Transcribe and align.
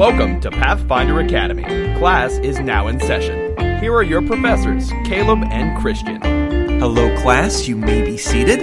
Welcome 0.00 0.40
to 0.40 0.50
Pathfinder 0.50 1.20
Academy. 1.20 1.62
Class 1.98 2.38
is 2.38 2.58
now 2.58 2.86
in 2.86 2.98
session. 3.00 3.54
Here 3.80 3.92
are 3.92 4.02
your 4.02 4.22
professors, 4.22 4.90
Caleb 5.04 5.40
and 5.50 5.78
Christian. 5.78 6.22
Hello, 6.80 7.14
class. 7.20 7.68
You 7.68 7.76
may 7.76 8.00
be 8.00 8.16
seated. 8.16 8.60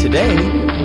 Today, 0.00 0.34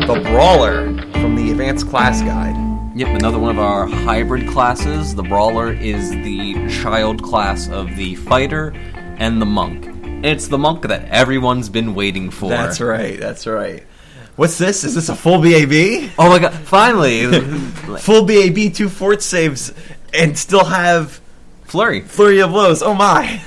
the 0.05 0.21
Brawler 0.25 0.85
from 1.13 1.35
the 1.35 1.49
Advanced 1.49 1.89
Class 1.89 2.21
Guide. 2.21 2.55
Yep, 2.95 3.07
another 3.07 3.39
one 3.39 3.57
of 3.57 3.57
our 3.57 3.87
hybrid 3.87 4.47
classes. 4.49 5.15
The 5.15 5.23
Brawler 5.23 5.73
is 5.73 6.11
the 6.11 6.53
child 6.69 7.23
class 7.23 7.67
of 7.67 7.95
the 7.95 8.13
Fighter 8.13 8.73
and 9.17 9.41
the 9.41 9.47
Monk. 9.47 9.87
It's 10.23 10.47
the 10.47 10.59
Monk 10.59 10.83
that 10.83 11.05
everyone's 11.05 11.69
been 11.69 11.95
waiting 11.95 12.29
for. 12.29 12.49
That's 12.49 12.79
right. 12.81 13.19
That's 13.19 13.47
right. 13.47 13.83
What's 14.35 14.57
this? 14.57 14.83
Is 14.83 14.95
this 14.95 15.09
a 15.09 15.15
full 15.15 15.41
BAB? 15.41 16.11
Oh 16.17 16.29
my 16.29 16.39
god, 16.39 16.53
finally! 16.53 17.25
Full 17.99 18.25
BAB, 18.25 18.73
two 18.73 18.89
fort 18.89 19.21
saves, 19.21 19.73
and 20.13 20.37
still 20.37 20.65
have 20.65 21.19
Flurry. 21.65 22.01
flurry 22.01 22.39
of 22.39 22.51
blows. 22.51 22.81
Oh 22.81 22.93
my! 22.93 23.41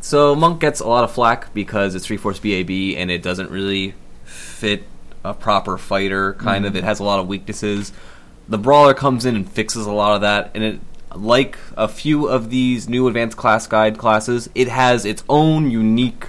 So 0.00 0.34
Monk 0.34 0.60
gets 0.60 0.80
a 0.80 0.86
lot 0.86 1.04
of 1.04 1.12
flack 1.12 1.52
because 1.52 1.94
it's 1.94 2.06
three 2.06 2.16
fourths 2.16 2.40
BAB 2.40 2.70
and 2.96 3.10
it 3.10 3.22
doesn't 3.22 3.50
really 3.50 3.94
fit 4.24 4.84
a 5.24 5.34
proper 5.34 5.76
fighter. 5.78 6.34
Kind 6.34 6.64
of, 6.64 6.72
mm-hmm. 6.72 6.78
it 6.78 6.84
has 6.84 7.00
a 7.00 7.04
lot 7.04 7.20
of 7.20 7.28
weaknesses. 7.28 7.92
The 8.48 8.58
brawler 8.58 8.94
comes 8.94 9.26
in 9.26 9.36
and 9.36 9.50
fixes 9.50 9.84
a 9.86 9.92
lot 9.92 10.14
of 10.14 10.22
that, 10.22 10.52
and 10.54 10.64
it, 10.64 10.80
like 11.14 11.58
a 11.76 11.88
few 11.88 12.26
of 12.26 12.50
these 12.50 12.88
new 12.88 13.06
advanced 13.06 13.36
class 13.36 13.66
guide 13.66 13.98
classes, 13.98 14.48
it 14.54 14.68
has 14.68 15.04
its 15.04 15.22
own 15.28 15.70
unique, 15.70 16.28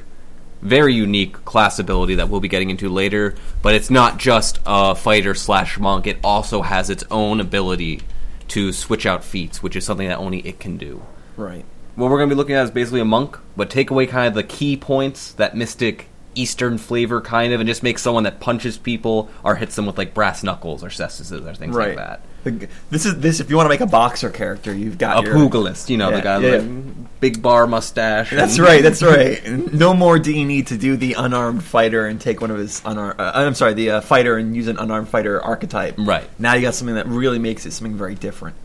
very 0.61 0.93
unique 0.93 1.45
class 1.45 1.79
ability 1.79 2.15
that 2.15 2.29
we'll 2.29 2.39
be 2.39 2.47
getting 2.47 2.69
into 2.69 2.89
later. 2.89 3.35
But 3.61 3.75
it's 3.75 3.89
not 3.89 4.17
just 4.17 4.59
a 4.65 4.95
fighter 4.95 5.33
slash 5.35 5.77
monk; 5.79 6.07
it 6.07 6.17
also 6.23 6.61
has 6.61 6.89
its 6.89 7.03
own 7.09 7.39
ability 7.39 8.01
to 8.49 8.71
switch 8.73 9.05
out 9.05 9.23
feats, 9.23 9.61
which 9.61 9.75
is 9.75 9.85
something 9.85 10.07
that 10.07 10.17
only 10.17 10.39
it 10.39 10.59
can 10.59 10.75
do 10.77 11.03
Right. 11.37 11.63
what 11.95 12.09
we're 12.09 12.17
going 12.17 12.29
to 12.29 12.35
be 12.35 12.37
looking 12.37 12.55
at 12.55 12.63
is 12.63 12.71
basically 12.71 12.99
a 12.99 13.05
monk, 13.05 13.37
but 13.55 13.69
take 13.69 13.91
away 13.91 14.07
kind 14.07 14.27
of 14.27 14.33
the 14.33 14.43
key 14.43 14.75
points, 14.75 15.31
that 15.33 15.55
mystic 15.55 16.09
Eastern 16.39 16.77
flavor 16.77 17.19
kind 17.21 17.51
of, 17.53 17.59
and 17.59 17.67
just 17.67 17.83
make 17.83 17.99
someone 17.99 18.23
that 18.23 18.39
punches 18.39 18.77
people 18.77 19.29
or 19.43 19.55
hits 19.55 19.75
them 19.75 19.85
with 19.85 19.97
like 19.97 20.13
brass 20.13 20.43
knuckles 20.43 20.83
or 20.83 20.87
cestuses 20.89 21.45
or 21.45 21.53
things 21.53 21.75
Right. 21.75 21.89
like 21.89 21.97
that. 21.97 22.21
The- 22.43 22.67
This 22.89 23.05
is 23.05 23.19
this. 23.19 23.39
If 23.41 23.49
you 23.49 23.57
want 23.57 23.65
to 23.65 23.69
make 23.69 23.81
a 23.81 23.85
boxer 23.85 24.29
character, 24.29 24.73
you've 24.73 24.97
got 24.97 25.21
A 25.23 25.27
your, 25.27 25.35
pugilist, 25.37 25.89
you 25.89 25.97
know, 25.97 26.09
Yeah, 26.09 26.15
the 26.15 26.21
guy 26.21 26.37
yeah. 26.39 26.51
with 26.51 26.65
like 26.67 27.19
big 27.19 27.41
bar 27.41 27.67
mustache. 27.67 28.29
That's 28.31 28.57
and- 28.57 28.65
right. 28.65 28.81
That's 28.89 29.03
right. 29.03 29.45
No 29.73 29.93
more 29.93 30.17
do 30.19 30.31
you 30.31 30.45
need 30.45 30.67
to 30.67 30.77
do 30.77 30.95
the 30.95 31.13
unarmed 31.15 31.63
fighter 31.63 32.05
and 32.07 32.19
take 32.21 32.39
one 32.39 32.49
of 32.51 32.57
his 32.57 32.81
unarmed. 32.85 33.19
Uh, 33.19 33.31
I'm 33.35 33.55
sorry, 33.55 33.73
the 33.73 33.91
uh, 33.91 34.01
fighter 34.01 34.37
and 34.37 34.55
use 34.55 34.67
an 34.67 34.77
unarmed 34.77 35.09
fighter 35.09 35.41
archetype. 35.41 35.95
Right. 35.97 36.29
Now 36.39 36.53
you 36.53 36.61
got 36.61 36.75
something 36.75 36.95
that 36.95 37.07
really 37.07 37.39
makes 37.39 37.65
it 37.65 37.71
something 37.73 37.97
very 37.97 38.15
different. 38.15 38.55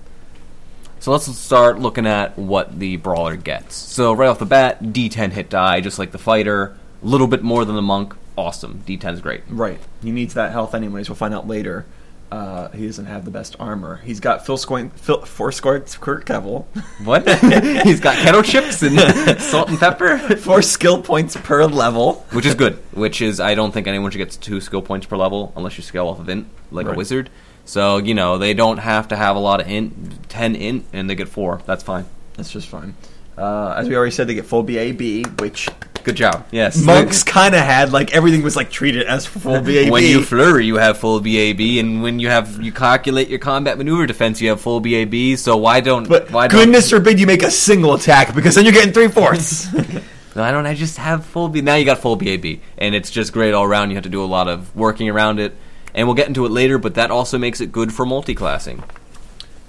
So 1.00 1.11
let's 1.11 1.27
start 1.36 1.78
looking 1.81 2.06
at 2.06 2.38
what 2.38 2.78
the 2.78 2.97
brawler 2.97 3.36
gets. 3.36 3.75
So 3.75 4.12
right 4.14 4.28
off 4.28 4.38
the 4.38 4.47
bat, 4.47 4.83
D10 4.83 5.33
hit 5.33 5.50
die, 5.50 5.81
just 5.83 5.98
like 5.98 6.12
the 6.12 6.19
fighter. 6.19 6.77
A 7.05 7.06
little 7.06 7.27
bit 7.28 7.42
more 7.42 7.64
than 7.66 7.77
the 7.77 7.83
monk. 7.83 8.14
Awesome. 8.36 8.83
D10's 8.86 9.20
great. 9.20 9.42
Right. 9.48 9.78
He 10.02 10.10
needs 10.10 10.34
that 10.34 10.50
health 10.52 10.74
anyways. 10.74 11.08
We'll 11.08 11.16
find 11.16 11.34
out 11.34 11.47
later. 11.47 11.84
Uh, 12.33 12.69
he 12.70 12.86
doesn't 12.86 13.05
have 13.05 13.24
the 13.24 13.30
best 13.30 13.55
armor. 13.60 14.00
He's 14.02 14.19
got 14.19 14.44
Phil 14.44 14.56
Scoin, 14.56 14.91
Phil, 14.92 15.20
four 15.25 15.52
scored 15.52 15.86
Kurt 16.00 16.25
Kevel, 16.25 16.64
What? 17.05 17.28
He's 17.86 18.00
got 18.00 18.16
kettle 18.16 18.42
chips 18.42 18.82
and 18.82 18.98
salt 19.41 19.69
and 19.69 19.78
pepper. 19.78 20.19
four 20.38 20.60
skill 20.62 21.00
points 21.00 21.36
per 21.36 21.64
level. 21.66 22.25
which 22.32 22.47
is 22.47 22.56
good. 22.56 22.75
Which 22.92 23.20
is 23.22 23.38
I 23.38 23.55
don't 23.55 23.70
think 23.72 23.86
anyone 23.86 24.10
should 24.10 24.19
get 24.19 24.30
two 24.32 24.60
skill 24.60 24.82
points 24.82 25.06
per 25.06 25.16
level 25.16 25.52
unless 25.55 25.77
you 25.77 25.84
scale 25.84 26.08
off 26.08 26.19
of 26.19 26.28
int 26.28 26.48
like 26.72 26.86
Right. 26.86 26.94
a 26.94 26.98
wizard. 26.98 27.30
So 27.66 27.98
you 27.98 28.14
know 28.14 28.38
they 28.38 28.52
don't 28.55 28.78
have 28.78 29.08
to 29.08 29.16
have 29.16 29.36
a 29.36 29.41
lot 29.41 29.60
of 29.60 29.69
int, 29.70 30.28
ten 30.28 30.56
int, 30.56 30.86
and 30.92 31.08
they 31.08 31.14
get 31.14 31.28
four. 31.28 31.60
That's 31.66 31.84
fine. 31.84 32.06
That's 32.36 32.50
just 32.50 32.69
fine. 32.69 32.94
Uh, 33.38 33.75
as 33.77 33.88
we 33.88 33.94
already 33.94 34.10
said, 34.10 34.27
they 34.27 34.34
get 34.34 34.47
full 34.47 34.62
BAB, 34.64 35.41
which 35.41 35.69
Good 36.04 36.16
job. 36.16 36.47
Yes, 36.50 36.76
monks 36.82 37.22
kind 37.22 37.54
of 37.54 37.62
had. 37.62 37.91
Like 37.91 38.15
everything 38.15 38.42
was 38.42 38.56
like 38.56 38.70
treated 38.70 39.06
as 39.06 39.25
full 39.25 39.60
BAB. 39.62 39.88
when 39.91 40.04
you 40.04 40.22
flurry, 40.22 40.66
you 40.66 40.76
have 40.76 40.98
full 40.98 41.19
BAB, 41.19 41.60
and 41.78 42.03
when 42.03 42.19
you 42.19 42.28
have 42.28 42.60
you 42.62 42.72
calculate 42.72 43.28
your 43.28 43.38
combat 43.38 43.78
maneuver 43.78 44.06
defense, 44.06 44.38
you 44.43 44.50
have 44.50 44.60
full 44.60 44.81
BAB. 44.81 45.38
So 45.38 45.56
why 45.56 45.81
don't? 45.81 46.06
but 46.06 46.31
why 46.31 46.48
goodness 46.48 46.91
forbid 46.91 47.19
you 47.19 47.26
make 47.26 47.43
a 47.43 47.50
single 47.50 47.94
attack 47.94 48.34
because 48.34 48.54
then 48.54 48.64
you're 48.66 48.75
getting 48.75 48.93
three 48.93 49.09
fourths. 49.09 49.72
Don't, 49.72 49.87
why 50.34 50.53
don't 50.53 50.66
I 50.66 50.75
just 50.75 50.98
have 50.98 51.25
full 51.25 51.48
B? 51.48 51.62
Now 51.62 51.76
you 51.76 51.87
got 51.87 52.00
full 52.00 52.16
BAB, 52.16 52.60
and 52.76 52.94
it's 52.94 53.10
just 53.10 53.32
great 53.32 53.54
all 53.54 53.64
around. 53.64 53.88
You 53.88 53.97
have 53.97 54.04
to 54.04 54.10
do 54.10 54.22
a 54.22 54.26
lot 54.26 54.47
of 54.47 54.76
working 54.76 55.09
around 55.09 55.41
it, 55.41 55.56
and 55.94 56.06
we'll 56.06 56.16
get 56.16 56.28
into 56.28 56.44
it 56.44 56.50
later. 56.50 56.76
But 56.76 56.97
that 56.97 57.10
also 57.10 57.38
makes 57.38 57.62
it 57.62 57.72
good 57.72 57.94
for 57.94 58.04
multi-classing. 58.04 58.84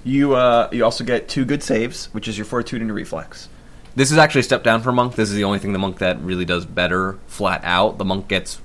you 0.04 0.34
uh, 0.34 0.68
you 0.70 0.84
also 0.84 1.02
get 1.02 1.30
two 1.30 1.46
good 1.46 1.62
saves, 1.62 2.12
which 2.12 2.28
is 2.28 2.36
your 2.36 2.44
fortitude 2.44 2.82
and 2.82 2.88
your 2.88 2.96
reflex. 2.96 3.48
This 3.96 4.12
is 4.12 4.18
actually 4.18 4.40
a 4.40 4.44
step 4.44 4.62
down 4.62 4.82
for 4.82 4.92
monk. 4.92 5.14
This 5.14 5.30
is 5.30 5.34
the 5.36 5.44
only 5.44 5.58
thing 5.58 5.72
the 5.72 5.78
monk 5.78 5.98
that 5.98 6.20
really 6.20 6.44
does 6.44 6.66
better 6.66 7.18
flat 7.26 7.62
out. 7.64 7.96
The 7.96 8.04
monk 8.04 8.28
gets 8.28 8.60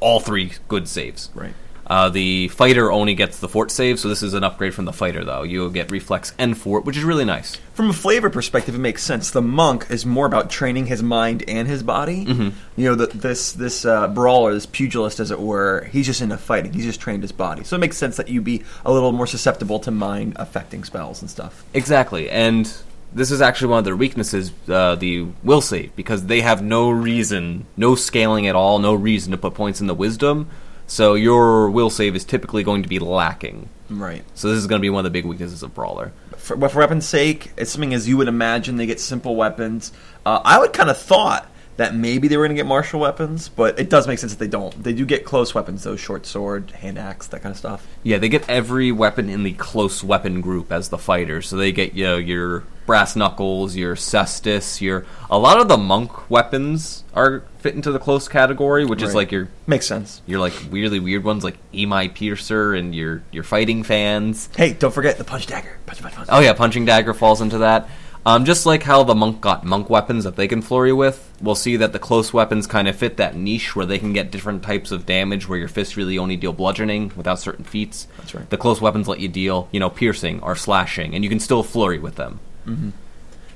all 0.00 0.18
three 0.18 0.52
good 0.68 0.88
saves. 0.88 1.30
Right. 1.34 1.54
Uh, 1.86 2.08
the 2.08 2.48
fighter 2.48 2.90
only 2.90 3.14
gets 3.14 3.38
the 3.38 3.48
fort 3.48 3.70
save, 3.70 3.98
so 3.98 4.08
this 4.08 4.22
is 4.22 4.34
an 4.34 4.42
upgrade 4.42 4.72
from 4.72 4.84
the 4.84 4.92
fighter, 4.92 5.24
though. 5.24 5.42
You'll 5.42 5.68
get 5.70 5.90
reflex 5.90 6.32
and 6.38 6.56
fort, 6.56 6.84
which 6.84 6.96
is 6.96 7.04
really 7.04 7.24
nice. 7.24 7.56
From 7.74 7.90
a 7.90 7.92
flavor 7.92 8.30
perspective, 8.30 8.74
it 8.74 8.78
makes 8.78 9.02
sense. 9.02 9.30
The 9.30 9.42
monk 9.42 9.86
is 9.90 10.06
more 10.06 10.26
about 10.26 10.48
training 10.48 10.86
his 10.86 11.02
mind 11.02 11.44
and 11.48 11.68
his 11.68 11.82
body. 11.82 12.24
Mm-hmm. 12.24 12.80
You 12.80 12.88
know, 12.88 12.94
the, 12.94 13.06
this 13.08 13.52
this 13.52 13.84
uh, 13.84 14.08
brawler, 14.08 14.54
this 14.54 14.66
pugilist, 14.66 15.20
as 15.20 15.30
it 15.30 15.40
were, 15.40 15.84
he's 15.92 16.06
just 16.06 16.22
into 16.22 16.38
fighting. 16.38 16.72
He's 16.72 16.86
just 16.86 17.00
trained 17.00 17.22
his 17.22 17.32
body, 17.32 17.62
so 17.62 17.76
it 17.76 17.80
makes 17.80 17.98
sense 17.98 18.16
that 18.16 18.28
you 18.28 18.40
be 18.40 18.62
a 18.84 18.92
little 18.92 19.12
more 19.12 19.26
susceptible 19.26 19.78
to 19.80 19.90
mind 19.90 20.34
affecting 20.36 20.84
spells 20.84 21.20
and 21.20 21.30
stuff. 21.30 21.64
Exactly, 21.74 22.30
and 22.30 22.72
this 23.14 23.30
is 23.30 23.40
actually 23.40 23.68
one 23.68 23.78
of 23.78 23.84
their 23.84 23.96
weaknesses, 23.96 24.52
uh, 24.68 24.94
the 24.94 25.26
will 25.42 25.60
save, 25.60 25.94
because 25.96 26.26
they 26.26 26.40
have 26.40 26.62
no 26.62 26.90
reason, 26.90 27.66
no 27.76 27.94
scaling 27.94 28.46
at 28.46 28.54
all, 28.54 28.78
no 28.78 28.94
reason 28.94 29.32
to 29.32 29.38
put 29.38 29.54
points 29.54 29.80
in 29.80 29.86
the 29.86 29.94
wisdom. 29.94 30.48
So 30.86 31.14
your 31.14 31.70
will 31.70 31.90
save 31.90 32.16
is 32.16 32.24
typically 32.24 32.64
going 32.64 32.82
to 32.82 32.88
be 32.88 32.98
lacking. 32.98 33.68
Right. 33.88 34.24
So 34.34 34.48
this 34.48 34.58
is 34.58 34.66
going 34.66 34.80
to 34.80 34.82
be 34.82 34.90
one 34.90 35.00
of 35.00 35.12
the 35.12 35.18
big 35.18 35.24
weaknesses 35.24 35.62
of 35.62 35.74
Brawler. 35.74 36.12
For, 36.36 36.56
but 36.56 36.72
for 36.72 36.80
weapon's 36.80 37.06
sake, 37.06 37.52
it's 37.56 37.70
something 37.70 37.94
as 37.94 38.08
you 38.08 38.16
would 38.16 38.28
imagine. 38.28 38.76
They 38.76 38.86
get 38.86 39.00
simple 39.00 39.36
weapons. 39.36 39.92
Uh, 40.26 40.40
I 40.44 40.58
would 40.58 40.72
kind 40.72 40.90
of 40.90 40.98
thought 40.98 41.48
that 41.82 41.96
maybe 41.96 42.28
they 42.28 42.36
were 42.36 42.44
going 42.46 42.56
to 42.56 42.60
get 42.62 42.68
martial 42.68 43.00
weapons, 43.00 43.48
but 43.48 43.76
it 43.78 43.90
does 43.90 44.06
make 44.06 44.20
sense 44.20 44.32
that 44.32 44.38
they 44.38 44.46
don't. 44.48 44.84
They 44.84 44.92
do 44.92 45.04
get 45.04 45.24
close 45.24 45.52
weapons, 45.52 45.82
though 45.82 45.96
short 45.96 46.26
sword, 46.26 46.70
hand 46.70 46.96
axe, 46.96 47.26
that 47.26 47.42
kind 47.42 47.50
of 47.52 47.58
stuff. 47.58 47.84
Yeah, 48.04 48.18
they 48.18 48.28
get 48.28 48.48
every 48.48 48.92
weapon 48.92 49.28
in 49.28 49.42
the 49.42 49.52
close 49.54 50.04
weapon 50.04 50.40
group 50.40 50.70
as 50.70 50.90
the 50.90 50.98
fighter. 50.98 51.42
So 51.42 51.56
they 51.56 51.72
get 51.72 51.94
you 51.94 52.04
know, 52.04 52.16
your 52.18 52.62
brass 52.86 53.16
knuckles, 53.16 53.74
your 53.74 53.96
cestus, 53.96 54.80
your 54.80 55.04
a 55.28 55.38
lot 55.38 55.60
of 55.60 55.66
the 55.66 55.76
monk 55.76 56.30
weapons 56.30 57.02
are 57.14 57.42
fit 57.58 57.74
into 57.74 57.90
the 57.90 57.98
close 57.98 58.28
category, 58.28 58.84
which 58.84 59.02
is 59.02 59.14
like 59.14 59.32
your 59.32 59.48
Makes 59.66 59.86
sense. 59.86 60.22
your 60.26 60.38
like 60.38 60.52
weirdly 60.70 61.00
weird 61.00 61.24
ones 61.24 61.42
like 61.42 61.58
Emei 61.72 62.12
Piercer 62.14 62.74
and 62.74 62.94
your 62.94 63.22
your 63.32 63.44
fighting 63.44 63.82
fans. 63.82 64.48
Hey, 64.56 64.72
don't 64.72 64.94
forget 64.94 65.18
the 65.18 65.24
punch 65.24 65.46
dagger. 65.46 65.78
Punch, 65.86 66.00
punch, 66.00 66.14
punch. 66.14 66.28
Oh 66.30 66.40
yeah, 66.40 66.52
punching 66.52 66.84
dagger 66.84 67.12
falls 67.14 67.40
into 67.40 67.58
that. 67.58 67.88
Um, 68.24 68.44
just 68.44 68.66
like 68.66 68.84
how 68.84 69.02
the 69.02 69.16
monk 69.16 69.40
got 69.40 69.64
monk 69.64 69.90
weapons 69.90 70.22
that 70.24 70.36
they 70.36 70.46
can 70.46 70.62
flurry 70.62 70.92
with, 70.92 71.32
we'll 71.40 71.56
see 71.56 71.76
that 71.76 71.92
the 71.92 71.98
close 71.98 72.32
weapons 72.32 72.68
kind 72.68 72.86
of 72.86 72.94
fit 72.94 73.16
that 73.16 73.34
niche 73.34 73.74
where 73.74 73.84
they 73.84 73.98
can 73.98 74.12
get 74.12 74.30
different 74.30 74.62
types 74.62 74.92
of 74.92 75.06
damage. 75.06 75.48
Where 75.48 75.58
your 75.58 75.68
fists 75.68 75.96
really 75.96 76.18
only 76.18 76.36
deal 76.36 76.52
bludgeoning 76.52 77.12
without 77.16 77.40
certain 77.40 77.64
feats. 77.64 78.06
That's 78.18 78.34
right. 78.34 78.48
The 78.48 78.56
close 78.56 78.80
weapons 78.80 79.08
let 79.08 79.18
you 79.18 79.28
deal, 79.28 79.68
you 79.72 79.80
know, 79.80 79.90
piercing 79.90 80.40
or 80.40 80.54
slashing, 80.54 81.14
and 81.14 81.24
you 81.24 81.30
can 81.30 81.40
still 81.40 81.64
flurry 81.64 81.98
with 81.98 82.14
them. 82.14 82.38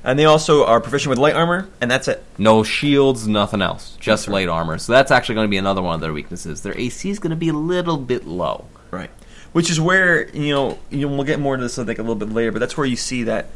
And 0.06 0.16
they 0.16 0.24
also 0.24 0.64
are 0.64 0.80
proficient 0.80 1.10
with 1.10 1.18
light 1.18 1.34
armor, 1.34 1.68
and 1.80 1.90
that's 1.90 2.06
it. 2.06 2.22
No 2.38 2.62
shields, 2.62 3.26
nothing 3.26 3.60
else, 3.60 3.96
just 3.98 4.28
right. 4.28 4.34
light 4.34 4.48
armor. 4.48 4.78
So 4.78 4.92
that's 4.92 5.10
actually 5.10 5.34
going 5.34 5.48
to 5.48 5.50
be 5.50 5.56
another 5.56 5.82
one 5.82 5.96
of 5.96 6.00
their 6.00 6.12
weaknesses. 6.12 6.62
Their 6.62 6.78
AC 6.78 7.10
is 7.10 7.18
going 7.18 7.30
to 7.30 7.36
be 7.36 7.48
a 7.48 7.52
little 7.52 7.96
bit 7.96 8.24
low. 8.24 8.66
Right. 8.92 9.10
Which 9.52 9.68
is 9.68 9.80
where 9.80 10.28
you 10.28 10.52
know, 10.52 10.78
you 10.90 11.08
know 11.08 11.14
we'll 11.14 11.24
get 11.24 11.40
more 11.40 11.54
into 11.54 11.64
this 11.64 11.78
I 11.78 11.84
think 11.84 11.98
a 11.98 12.02
little 12.02 12.14
bit 12.14 12.30
later, 12.30 12.52
but 12.52 12.60
that's 12.60 12.76
where 12.76 12.86
you 12.86 12.94
see 12.94 13.24
that 13.24 13.46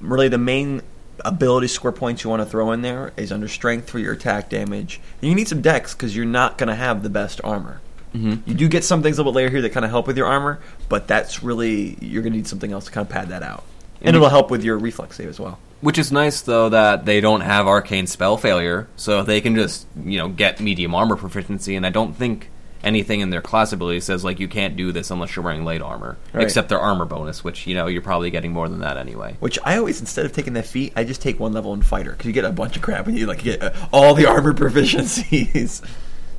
really 0.00 0.28
the 0.28 0.38
main 0.38 0.82
ability 1.24 1.66
score 1.68 1.92
points 1.92 2.22
you 2.24 2.30
want 2.30 2.42
to 2.42 2.46
throw 2.46 2.72
in 2.72 2.82
there 2.82 3.12
is 3.16 3.32
under 3.32 3.48
strength 3.48 3.88
for 3.88 3.98
your 3.98 4.12
attack 4.12 4.50
damage. 4.50 5.00
And 5.20 5.28
you 5.30 5.34
need 5.34 5.48
some 5.48 5.62
dex 5.62 5.94
because 5.94 6.14
you're 6.14 6.26
not 6.26 6.58
going 6.58 6.68
to 6.68 6.74
have 6.74 7.02
the 7.02 7.08
best 7.08 7.40
armor. 7.42 7.80
Mm-hmm. 8.14 8.48
You 8.48 8.54
do 8.54 8.68
get 8.68 8.84
some 8.84 9.02
things 9.02 9.18
a 9.18 9.20
little 9.20 9.32
bit 9.32 9.36
later 9.36 9.50
here 9.50 9.62
that 9.62 9.72
kind 9.72 9.84
of 9.84 9.90
help 9.90 10.06
with 10.06 10.16
your 10.16 10.26
armor, 10.26 10.60
but 10.88 11.06
that's 11.08 11.42
really 11.42 11.96
you're 12.00 12.22
going 12.22 12.32
to 12.32 12.38
need 12.38 12.46
something 12.46 12.72
else 12.72 12.86
to 12.86 12.90
kind 12.90 13.06
of 13.06 13.12
pad 13.12 13.28
that 13.28 13.42
out, 13.42 13.64
and 14.00 14.08
And- 14.08 14.16
it'll 14.16 14.28
help 14.28 14.50
with 14.50 14.62
your 14.64 14.78
reflex 14.78 15.16
save 15.16 15.28
as 15.28 15.40
well. 15.40 15.58
Which 15.82 15.98
is 15.98 16.10
nice 16.10 16.40
though 16.40 16.70
that 16.70 17.04
they 17.04 17.20
don't 17.20 17.42
have 17.42 17.66
arcane 17.66 18.06
spell 18.06 18.38
failure, 18.38 18.88
so 18.96 19.22
they 19.22 19.42
can 19.42 19.54
just 19.54 19.86
you 20.02 20.18
know 20.18 20.28
get 20.30 20.58
medium 20.60 20.94
armor 20.94 21.16
proficiency. 21.16 21.76
And 21.76 21.86
I 21.86 21.90
don't 21.90 22.14
think 22.16 22.48
anything 22.84 23.20
in 23.20 23.30
their 23.30 23.40
class 23.42 23.72
ability 23.72 24.00
says 24.00 24.24
like 24.24 24.38
you 24.40 24.48
can't 24.48 24.76
do 24.76 24.92
this 24.92 25.10
unless 25.10 25.34
you're 25.34 25.44
wearing 25.44 25.64
light 25.64 25.82
armor, 25.82 26.16
Right. 26.32 26.42
except 26.44 26.68
their 26.68 26.78
armor 26.80 27.04
bonus, 27.04 27.42
which 27.42 27.66
you 27.66 27.74
know 27.74 27.86
you're 27.86 28.02
probably 28.02 28.30
getting 28.30 28.52
more 28.52 28.68
than 28.68 28.80
that 28.80 28.96
anyway. 28.96 29.36
Which 29.40 29.58
I 29.64 29.76
always, 29.78 30.00
instead 30.00 30.26
of 30.26 30.32
taking 30.32 30.52
that 30.54 30.66
feat, 30.66 30.92
I 30.96 31.04
just 31.04 31.20
take 31.22 31.40
one 31.40 31.52
level 31.52 31.72
in 31.74 31.82
fighter 31.82 32.12
because 32.12 32.26
you 32.26 32.32
get 32.32 32.44
a 32.44 32.52
bunch 32.52 32.76
of 32.76 32.82
crap 32.82 33.06
and 33.06 33.18
you 33.18 33.26
like 33.26 33.42
get 33.42 33.62
uh, 33.62 33.72
all 33.92 34.14
the 34.14 34.26
armor 34.26 34.52
proficiencies 35.00 35.82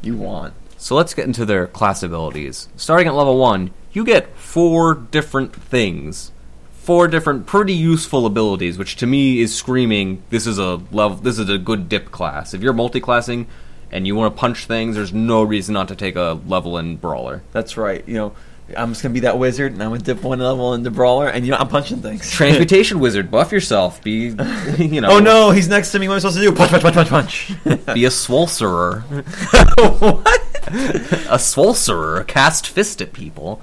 you 0.01 0.15
want. 0.15 0.53
So 0.77 0.95
let's 0.95 1.13
get 1.13 1.25
into 1.25 1.45
their 1.45 1.67
class 1.67 2.03
abilities. 2.03 2.69
Starting 2.75 3.07
at 3.07 3.15
level 3.15 3.37
one, 3.37 3.71
you 3.91 4.05
get 4.05 4.35
four 4.37 4.93
different 4.93 5.53
things 5.55 6.31
four 6.71 7.09
different 7.09 7.45
pretty 7.45 7.73
useful 7.73 8.25
abilities, 8.25 8.77
which 8.77 8.95
to 8.95 9.05
me 9.05 9.41
is 9.41 9.53
screaming 9.53 10.23
this 10.29 10.47
is 10.47 10.57
a 10.57 10.75
level 10.93 11.17
this 11.17 11.37
is 11.37 11.49
a 11.49 11.57
good 11.57 11.89
dip 11.89 12.11
class. 12.11 12.53
If 12.53 12.61
you're 12.61 12.71
multi-classing 12.71 13.45
and 13.91 14.05
you 14.05 14.15
want 14.15 14.35
to 14.35 14.39
punch 14.39 14.65
things, 14.65 14.95
there's 14.95 15.13
no 15.13 15.43
reason 15.43 15.73
not 15.73 15.87
to 15.89 15.95
take 15.95 16.15
a 16.15 16.39
level 16.47 16.77
in 16.77 16.97
brawler. 16.97 17.41
That's 17.51 17.77
right. 17.77 18.07
You 18.07 18.15
know, 18.15 18.33
I'm 18.75 18.91
just 18.91 19.01
gonna 19.01 19.13
be 19.13 19.21
that 19.21 19.39
wizard, 19.39 19.71
and 19.73 19.81
I'm 19.81 19.89
gonna 19.91 20.01
dip 20.01 20.23
one 20.23 20.39
level 20.39 20.73
in 20.73 20.83
the 20.83 20.91
brawler, 20.91 21.27
and 21.27 21.45
you 21.45 21.51
know, 21.51 21.57
I'm 21.57 21.69
punching 21.69 22.01
things. 22.01 22.29
Transmutation 22.29 22.99
wizard, 22.99 23.31
buff 23.31 23.51
yourself. 23.51 24.03
Be 24.03 24.11
you 24.77 24.99
know. 24.99 25.11
oh 25.11 25.19
no, 25.19 25.51
he's 25.51 25.69
next 25.69 25.91
to 25.93 25.99
me. 25.99 26.07
What 26.07 26.15
am 26.15 26.17
I 26.17 26.19
supposed 26.19 26.37
to 26.37 26.43
do? 26.43 26.51
Punch, 26.51 26.71
punch, 26.71 26.83
punch, 26.83 27.09
punch, 27.09 27.57
punch. 27.63 27.85
Be 27.93 28.05
a 28.05 28.09
swolcerer. 28.09 29.03
what? 30.01 30.41
a 30.67 31.37
swolcerer. 31.37 32.27
Cast 32.27 32.67
fist 32.67 33.01
at 33.01 33.13
people. 33.13 33.61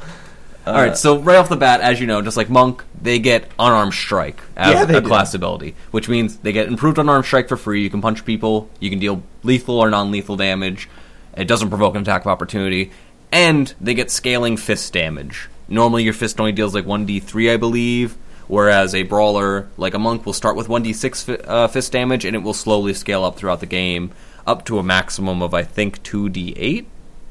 All 0.67 0.75
Uh, 0.75 0.83
right, 0.87 0.97
so 0.97 1.19
right 1.19 1.37
off 1.37 1.49
the 1.51 1.57
bat, 1.57 1.81
as 1.83 2.01
you 2.01 2.07
know, 2.07 2.23
just 2.23 2.37
like 2.37 2.49
Monk, 2.49 2.83
they 3.01 3.19
get 3.19 3.51
unarmed 3.59 3.93
strike 3.93 4.41
as 4.57 4.73
Yeah, 4.73 4.83
a 4.85 5.01
do. 5.01 5.07
class 5.07 5.35
ability, 5.35 5.75
which 5.91 6.09
means 6.09 6.37
they 6.39 6.53
get 6.53 6.69
improved 6.69 6.97
unarmed 6.99 7.27
strike 7.27 7.49
for 7.49 7.57
free. 7.57 7.83
You 7.83 7.91
can 7.91 8.01
punch 8.01 8.25
people, 8.25 8.71
you 8.81 8.89
can 8.89 8.99
deal 8.99 9.23
lethal 9.43 9.79
or 9.79 9.91
non-lethal 9.91 10.37
damage. 10.37 10.89
It 11.37 11.47
doesn't 11.49 11.69
provoke 11.69 11.95
an 11.97 12.03
attack 12.03 12.23
of 12.23 12.29
opportunity, 12.29 12.93
and 13.31 13.75
they 13.81 13.93
get 13.95 14.11
scaling 14.11 14.57
fist 14.57 14.93
damage. 14.93 15.49
Normally, 15.69 16.03
your 16.05 16.13
fist 16.15 16.39
only 16.41 16.53
deals 16.53 16.75
like 16.75 16.87
one 16.87 17.07
d3, 17.07 17.53
I 17.53 17.57
believe, 17.59 18.17
whereas 18.49 18.95
a 18.95 19.03
brawler 19.03 19.69
like 19.77 19.93
a 19.95 19.99
monk 19.99 20.25
will 20.25 20.33
start 20.33 20.57
with 20.57 20.69
one 20.69 20.83
d6 20.85 21.45
uh, 21.47 21.69
fist 21.69 21.93
damage, 21.93 22.25
and 22.25 22.35
it 22.35 22.43
will 22.43 22.55
slowly 22.55 22.95
scale 22.95 23.25
up 23.25 23.37
throughout 23.37 23.61
the 23.61 23.67
game, 23.67 24.13
up 24.47 24.65
to 24.67 24.79
a 24.79 24.83
maximum 24.83 25.43
of 25.43 25.53
I 25.53 25.63
think 25.63 26.03
two 26.03 26.29
d8, 26.31 26.85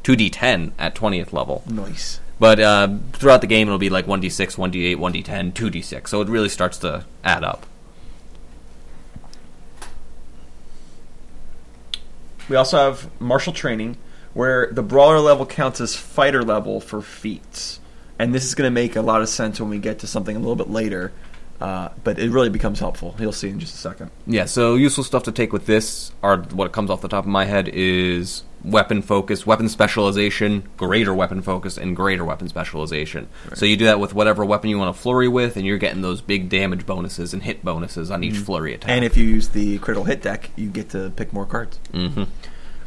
two 0.03 0.13
d10 0.15 0.71
at 0.77 0.93
twentieth 0.93 1.33
level. 1.33 1.63
Nice. 1.67 2.19
But 2.43 2.59
uh, 2.59 2.97
throughout 3.13 3.39
the 3.39 3.47
game, 3.47 3.69
it'll 3.69 3.79
be 3.79 3.89
like 3.89 4.05
1d6, 4.05 4.57
1d8, 4.57 4.97
1d10, 4.97 5.53
2d6. 5.53 6.09
So 6.09 6.19
it 6.19 6.27
really 6.27 6.49
starts 6.49 6.77
to 6.79 7.05
add 7.23 7.41
up. 7.41 7.65
We 12.49 12.57
also 12.57 12.79
have 12.79 13.09
martial 13.21 13.53
training, 13.53 13.95
where 14.33 14.67
the 14.73 14.83
brawler 14.83 15.21
level 15.21 15.45
counts 15.45 15.79
as 15.79 15.95
fighter 15.95 16.43
level 16.43 16.81
for 16.81 17.01
feats, 17.01 17.79
and 18.19 18.35
this 18.35 18.43
is 18.43 18.55
going 18.55 18.67
to 18.67 18.71
make 18.71 18.97
a 18.97 19.01
lot 19.01 19.21
of 19.21 19.29
sense 19.29 19.61
when 19.61 19.69
we 19.69 19.79
get 19.79 19.99
to 19.99 20.07
something 20.07 20.35
a 20.35 20.39
little 20.39 20.57
bit 20.57 20.69
later. 20.69 21.13
Uh, 21.61 21.89
but 22.03 22.19
it 22.19 22.29
really 22.29 22.49
becomes 22.49 22.79
helpful. 22.79 23.15
You'll 23.19 23.31
see 23.31 23.47
in 23.49 23.59
just 23.59 23.73
a 23.75 23.77
second. 23.77 24.11
Yeah, 24.27 24.45
so 24.45 24.75
useful 24.75 25.03
stuff 25.03 25.23
to 25.23 25.31
take 25.31 25.53
with 25.53 25.65
this 25.65 26.11
are 26.21 26.37
what 26.37 26.73
comes 26.73 26.89
off 26.89 27.01
the 27.01 27.07
top 27.07 27.23
of 27.23 27.29
my 27.29 27.45
head 27.45 27.69
is 27.71 28.43
weapon 28.65 29.01
focus, 29.01 29.45
weapon 29.45 29.69
specialization, 29.69 30.67
greater 30.77 31.13
weapon 31.13 31.41
focus, 31.41 31.77
and 31.77 31.95
greater 31.95 32.25
weapon 32.25 32.49
specialization. 32.49 33.29
So 33.53 33.65
you 33.65 33.77
do 33.77 33.85
that 33.85 33.99
with 33.99 34.13
whatever 34.13 34.43
weapon 34.43 34.69
you 34.71 34.77
want 34.77 34.93
to 34.93 35.01
flurry 35.01 35.27
with, 35.29 35.55
and 35.55 35.65
you're 35.65 35.77
getting 35.77 36.01
those 36.01 36.21
big 36.21 36.49
damage 36.49 36.85
bonuses 36.85 37.33
and 37.33 37.43
hit 37.43 37.63
bonuses 37.63 38.11
on 38.11 38.23
each 38.25 38.37
flurry 38.37 38.73
attack. 38.73 38.89
And 38.89 39.05
if 39.05 39.15
you 39.15 39.23
use 39.25 39.49
the 39.49 39.77
critical 39.79 40.03
hit 40.03 40.21
deck, 40.21 40.49
you 40.57 40.69
get 40.69 40.89
to 40.89 41.11
pick 41.15 41.31
more 41.31 41.45
cards. 41.45 41.77
hmm 41.93 42.23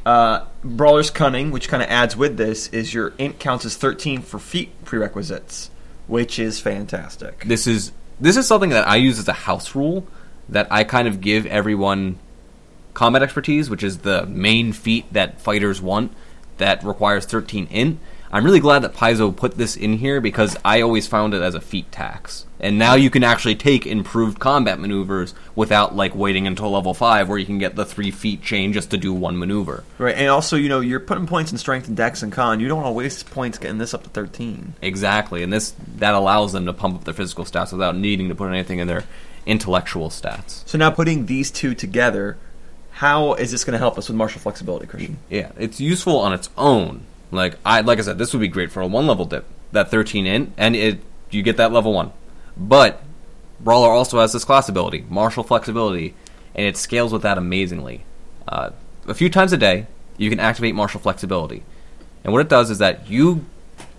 Uh, 0.04 0.44
Brawler's 0.62 1.10
Cunning, 1.10 1.50
which 1.50 1.68
kind 1.68 1.82
of 1.82 1.88
adds 1.88 2.14
with 2.16 2.36
this, 2.36 2.68
is 2.68 2.92
your 2.92 3.14
int 3.18 3.38
counts 3.38 3.64
as 3.64 3.76
13 3.76 4.20
for 4.22 4.38
feat 4.38 4.84
prerequisites, 4.84 5.70
which 6.06 6.38
is 6.38 6.60
fantastic. 6.60 7.44
this 7.44 7.66
is 7.66 7.92
this 8.20 8.36
is 8.36 8.46
something 8.46 8.70
that 8.70 8.88
I 8.88 8.96
use 8.96 9.18
as 9.18 9.28
a 9.28 9.32
house 9.32 9.74
rule 9.74 10.06
that 10.48 10.66
I 10.70 10.84
kind 10.84 11.08
of 11.08 11.20
give 11.20 11.46
everyone 11.46 12.18
combat 12.94 13.22
expertise, 13.22 13.68
which 13.68 13.82
is 13.82 13.98
the 13.98 14.26
main 14.26 14.72
feat 14.72 15.12
that 15.12 15.40
fighters 15.40 15.82
want 15.82 16.12
that 16.56 16.82
requires 16.82 17.26
13 17.26 17.66
int. 17.70 17.98
I'm 18.32 18.44
really 18.44 18.60
glad 18.60 18.80
that 18.80 18.94
Paizo 18.94 19.34
put 19.34 19.56
this 19.56 19.76
in 19.76 19.98
here 19.98 20.20
because 20.20 20.56
I 20.64 20.80
always 20.80 21.06
found 21.06 21.34
it 21.34 21.42
as 21.42 21.54
a 21.54 21.60
feat 21.60 21.92
tax. 21.92 22.45
And 22.58 22.78
now 22.78 22.94
you 22.94 23.10
can 23.10 23.22
actually 23.22 23.54
take 23.54 23.86
improved 23.86 24.38
combat 24.38 24.78
maneuvers 24.78 25.34
without 25.54 25.94
like 25.94 26.14
waiting 26.14 26.46
until 26.46 26.70
level 26.70 26.94
5 26.94 27.28
where 27.28 27.38
you 27.38 27.46
can 27.46 27.58
get 27.58 27.76
the 27.76 27.84
3 27.84 28.10
feet 28.10 28.42
chain 28.42 28.72
just 28.72 28.90
to 28.90 28.96
do 28.96 29.12
one 29.12 29.38
maneuver. 29.38 29.84
Right, 29.98 30.16
and 30.16 30.28
also, 30.28 30.56
you 30.56 30.68
know, 30.68 30.80
you're 30.80 31.00
putting 31.00 31.26
points 31.26 31.52
in 31.52 31.58
strength 31.58 31.88
and 31.88 31.96
dex 31.96 32.22
and 32.22 32.32
con. 32.32 32.60
You 32.60 32.68
don't 32.68 32.82
want 32.82 32.88
to 32.88 32.92
waste 32.92 33.30
points 33.30 33.58
getting 33.58 33.78
this 33.78 33.92
up 33.92 34.04
to 34.04 34.10
13. 34.10 34.74
Exactly. 34.80 35.42
And 35.42 35.52
this 35.52 35.74
that 35.96 36.14
allows 36.14 36.52
them 36.52 36.66
to 36.66 36.72
pump 36.72 36.96
up 36.96 37.04
their 37.04 37.14
physical 37.14 37.44
stats 37.44 37.72
without 37.72 37.96
needing 37.96 38.28
to 38.28 38.34
put 38.34 38.48
anything 38.48 38.78
in 38.78 38.88
their 38.88 39.04
intellectual 39.44 40.08
stats. 40.08 40.66
So 40.66 40.78
now 40.78 40.90
putting 40.90 41.26
these 41.26 41.50
two 41.50 41.74
together, 41.74 42.36
how 42.90 43.34
is 43.34 43.50
this 43.50 43.64
going 43.64 43.72
to 43.72 43.78
help 43.78 43.98
us 43.98 44.08
with 44.08 44.16
martial 44.16 44.40
flexibility, 44.40 44.86
Christian? 44.86 45.18
Yeah, 45.28 45.52
it's 45.58 45.80
useful 45.80 46.16
on 46.18 46.32
its 46.32 46.48
own. 46.56 47.02
Like 47.30 47.58
I 47.64 47.80
like 47.80 47.98
I 47.98 48.02
said, 48.02 48.18
this 48.18 48.32
would 48.32 48.40
be 48.40 48.48
great 48.48 48.70
for 48.70 48.80
a 48.80 48.86
one 48.86 49.06
level 49.06 49.24
dip. 49.24 49.44
That 49.72 49.90
thirteen 49.90 50.26
in, 50.26 50.52
and 50.56 50.74
it 50.76 51.00
you 51.30 51.42
get 51.42 51.56
that 51.58 51.72
level 51.72 51.92
one. 51.92 52.12
But 52.56 53.02
Brawler 53.60 53.90
also 53.90 54.20
has 54.20 54.32
this 54.32 54.44
class 54.44 54.68
ability, 54.68 55.04
martial 55.08 55.42
flexibility, 55.42 56.14
and 56.54 56.66
it 56.66 56.76
scales 56.76 57.12
with 57.12 57.22
that 57.22 57.38
amazingly. 57.38 58.04
Uh, 58.48 58.70
a 59.06 59.14
few 59.14 59.28
times 59.28 59.52
a 59.52 59.56
day, 59.56 59.86
you 60.16 60.30
can 60.30 60.40
activate 60.40 60.74
martial 60.74 61.00
flexibility, 61.00 61.62
and 62.24 62.32
what 62.32 62.40
it 62.40 62.48
does 62.48 62.70
is 62.70 62.78
that 62.78 63.08
you 63.08 63.44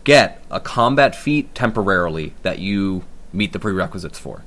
get 0.04 0.42
a 0.50 0.59
combat 0.59 1.15
feat 1.15 1.54
temporarily 1.54 2.33
that 2.42 2.59
you 2.59 3.04
meet 3.33 3.54
the 3.54 3.59
prerequisites 3.59 4.18
for. 4.18 4.44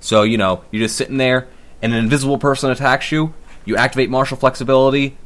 So, 0.00 0.22
you 0.22 0.36
know, 0.36 0.64
you're 0.70 0.82
just 0.82 0.96
sitting 0.96 1.16
there, 1.16 1.46
and 1.80 1.92
an 1.92 1.98
invisible 1.98 2.38
person 2.38 2.70
attacks 2.70 3.12
you, 3.12 3.34
you 3.64 3.76
activate 3.76 4.10
martial 4.10 4.36
flexibility, 4.36 5.16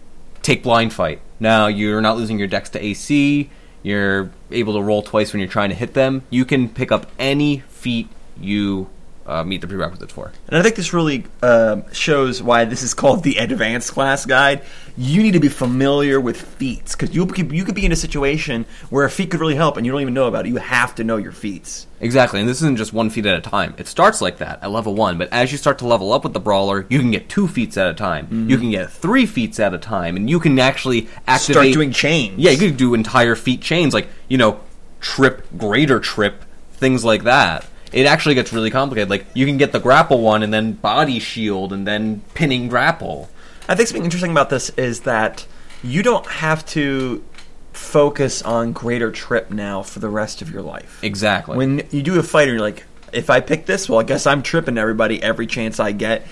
take 0.42 0.62
blind 0.62 0.92
fight. 0.92 1.20
Now, 1.40 1.66
you're 1.66 2.00
not 2.00 2.16
losing 2.16 2.38
your 2.38 2.48
dex 2.48 2.70
to 2.70 2.84
AC, 2.84 3.50
you're 3.82 4.30
able 4.50 4.74
to 4.74 4.82
roll 4.82 5.02
twice 5.02 5.32
when 5.32 5.40
you're 5.40 5.48
trying 5.48 5.68
to 5.68 5.74
hit 5.74 5.94
them. 5.94 6.22
You 6.30 6.44
can 6.44 6.68
pick 6.68 6.90
up 6.90 7.10
any 7.18 7.58
feat 7.84 8.08
you 8.40 8.88
uh, 9.26 9.42
meet 9.42 9.60
the 9.60 9.66
prerequisites 9.66 10.12
for. 10.12 10.32
And 10.48 10.58
I 10.58 10.62
think 10.62 10.76
this 10.76 10.92
really 10.92 11.24
um 11.42 11.84
shows 11.92 12.42
why 12.42 12.64
this 12.64 12.82
is 12.82 12.94
called 12.94 13.22
the 13.22 13.36
advanced 13.36 13.92
class 13.92 14.26
guide. 14.26 14.62
You 14.96 15.22
need 15.22 15.32
to 15.32 15.40
be 15.40 15.48
familiar 15.48 16.20
with 16.20 16.40
feats 16.40 16.94
because 16.94 17.14
you 17.14 17.26
could, 17.26 17.50
you 17.50 17.64
could 17.64 17.74
be 17.74 17.84
in 17.84 17.92
a 17.92 17.96
situation 17.96 18.64
where 18.90 19.04
a 19.04 19.10
feat 19.10 19.30
could 19.30 19.40
really 19.40 19.56
help 19.56 19.76
and 19.76 19.84
you 19.84 19.92
don't 19.92 20.02
even 20.02 20.14
know 20.14 20.28
about 20.28 20.46
it. 20.46 20.50
You 20.50 20.56
have 20.56 20.94
to 20.96 21.04
know 21.04 21.16
your 21.16 21.32
feats. 21.32 21.86
Exactly, 22.00 22.38
and 22.38 22.48
this 22.48 22.58
isn't 22.58 22.76
just 22.76 22.92
one 22.92 23.10
feat 23.10 23.26
at 23.26 23.36
a 23.36 23.40
time. 23.40 23.74
It 23.78 23.88
starts 23.88 24.20
like 24.20 24.38
that 24.38 24.62
at 24.62 24.70
level 24.70 24.94
one, 24.94 25.16
but 25.18 25.32
as 25.32 25.50
you 25.50 25.58
start 25.58 25.78
to 25.78 25.86
level 25.86 26.12
up 26.12 26.22
with 26.22 26.32
the 26.32 26.40
brawler, 26.40 26.86
you 26.90 27.00
can 27.00 27.10
get 27.10 27.28
two 27.28 27.48
feats 27.48 27.76
at 27.76 27.88
a 27.88 27.94
time. 27.94 28.48
You 28.48 28.58
can 28.58 28.70
get 28.70 28.90
three 28.90 29.26
feats 29.26 29.58
at 29.58 29.72
a 29.72 29.78
time, 29.78 30.16
and 30.16 30.28
you 30.28 30.38
can 30.38 30.58
actually 30.58 31.08
activate. 31.26 31.54
Start 31.54 31.72
doing 31.72 31.92
chains. 31.92 32.38
Yeah, 32.38 32.50
you 32.50 32.58
could 32.58 32.76
do 32.76 32.92
entire 32.92 33.34
feat 33.34 33.62
chains, 33.62 33.94
like 33.94 34.08
you 34.28 34.36
know, 34.36 34.60
trip, 35.00 35.46
greater 35.56 35.98
trip, 35.98 36.44
things 36.72 37.04
like 37.04 37.24
that. 37.24 37.64
It 37.94 38.06
actually 38.06 38.34
gets 38.34 38.52
really 38.52 38.72
complicated. 38.72 39.08
Like 39.08 39.24
you 39.34 39.46
can 39.46 39.56
get 39.56 39.70
the 39.70 39.78
grapple 39.78 40.20
one, 40.20 40.42
and 40.42 40.52
then 40.52 40.72
body 40.72 41.20
shield, 41.20 41.72
and 41.72 41.86
then 41.86 42.22
pinning 42.34 42.68
grapple. 42.68 43.30
I 43.68 43.76
think 43.76 43.88
something 43.88 44.04
interesting 44.04 44.32
about 44.32 44.50
this 44.50 44.70
is 44.70 45.00
that 45.00 45.46
you 45.82 46.02
don't 46.02 46.26
have 46.26 46.66
to 46.66 47.24
focus 47.72 48.42
on 48.42 48.72
greater 48.72 49.12
trip 49.12 49.50
now 49.50 49.82
for 49.82 50.00
the 50.00 50.08
rest 50.08 50.42
of 50.42 50.50
your 50.50 50.62
life. 50.62 50.98
Exactly. 51.04 51.56
When 51.56 51.86
you 51.90 52.02
do 52.02 52.18
a 52.18 52.22
fight, 52.24 52.48
and 52.48 52.58
you're 52.58 52.60
like, 52.60 52.84
if 53.12 53.30
I 53.30 53.40
pick 53.40 53.66
this, 53.66 53.88
well, 53.88 54.00
I 54.00 54.02
guess 54.02 54.26
I'm 54.26 54.42
tripping 54.42 54.76
everybody 54.76 55.22
every 55.22 55.46
chance 55.46 55.78
I 55.78 55.92
get. 55.92 56.26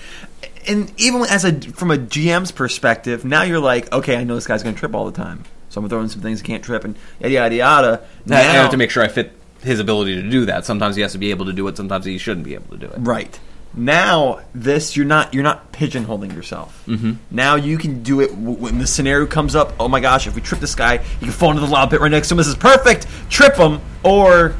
And 0.67 0.91
even 0.99 1.21
as 1.29 1.45
a 1.45 1.59
from 1.61 1.91
a 1.91 1.97
GM's 1.97 2.51
perspective, 2.51 3.23
now 3.23 3.43
you're 3.43 3.59
like, 3.59 3.91
okay, 3.93 4.17
I 4.17 4.25
know 4.25 4.35
this 4.35 4.47
guy's 4.47 4.63
going 4.63 4.75
to 4.75 4.79
trip 4.79 4.93
all 4.93 5.05
the 5.05 5.15
time, 5.15 5.45
so 5.69 5.79
I'm 5.79 5.87
throwing 5.87 6.09
some 6.09 6.21
things 6.21 6.41
he 6.41 6.47
can't 6.47 6.63
trip, 6.63 6.83
and 6.83 6.97
yada 7.21 7.33
yada 7.33 7.55
yada. 7.55 8.01
I 8.29 8.35
I 8.35 8.41
have 8.41 8.71
to 8.71 8.77
make 8.77 8.91
sure 8.91 9.01
I 9.01 9.07
fit 9.07 9.31
his 9.63 9.79
ability 9.79 10.15
to 10.21 10.29
do 10.29 10.45
that. 10.45 10.65
Sometimes 10.65 10.95
he 10.95 11.01
has 11.01 11.11
to 11.13 11.17
be 11.17 11.31
able 11.31 11.45
to 11.45 11.53
do 11.53 11.67
it. 11.67 11.77
Sometimes 11.77 12.05
he 12.05 12.17
shouldn't 12.17 12.45
be 12.45 12.53
able 12.53 12.77
to 12.77 12.77
do 12.77 12.87
it. 12.87 12.97
Right. 12.99 13.39
Now 13.75 14.41
this 14.53 14.95
you're 14.95 15.05
not 15.05 15.33
you're 15.33 15.43
not 15.43 15.71
pigeonholing 15.71 16.33
yourself. 16.35 16.83
Mm-hmm. 16.87 17.13
Now 17.31 17.55
you 17.55 17.77
can 17.79 18.03
do 18.03 18.21
it 18.21 18.27
w- 18.27 18.51
when 18.57 18.77
the 18.77 18.85
scenario 18.85 19.25
comes 19.25 19.55
up. 19.55 19.73
Oh 19.79 19.87
my 19.87 19.99
gosh! 19.99 20.27
If 20.27 20.35
we 20.35 20.41
trip 20.41 20.61
this 20.61 20.75
guy, 20.75 20.93
you 20.93 21.19
can 21.19 21.31
fall 21.31 21.49
into 21.49 21.61
the 21.61 21.67
lava 21.67 21.89
pit 21.89 21.99
right 22.01 22.11
next 22.11 22.27
to 22.27 22.35
him. 22.35 22.37
This 22.37 22.47
is 22.47 22.55
perfect. 22.55 23.07
Trip 23.31 23.55
him, 23.55 23.81
or 24.03 24.55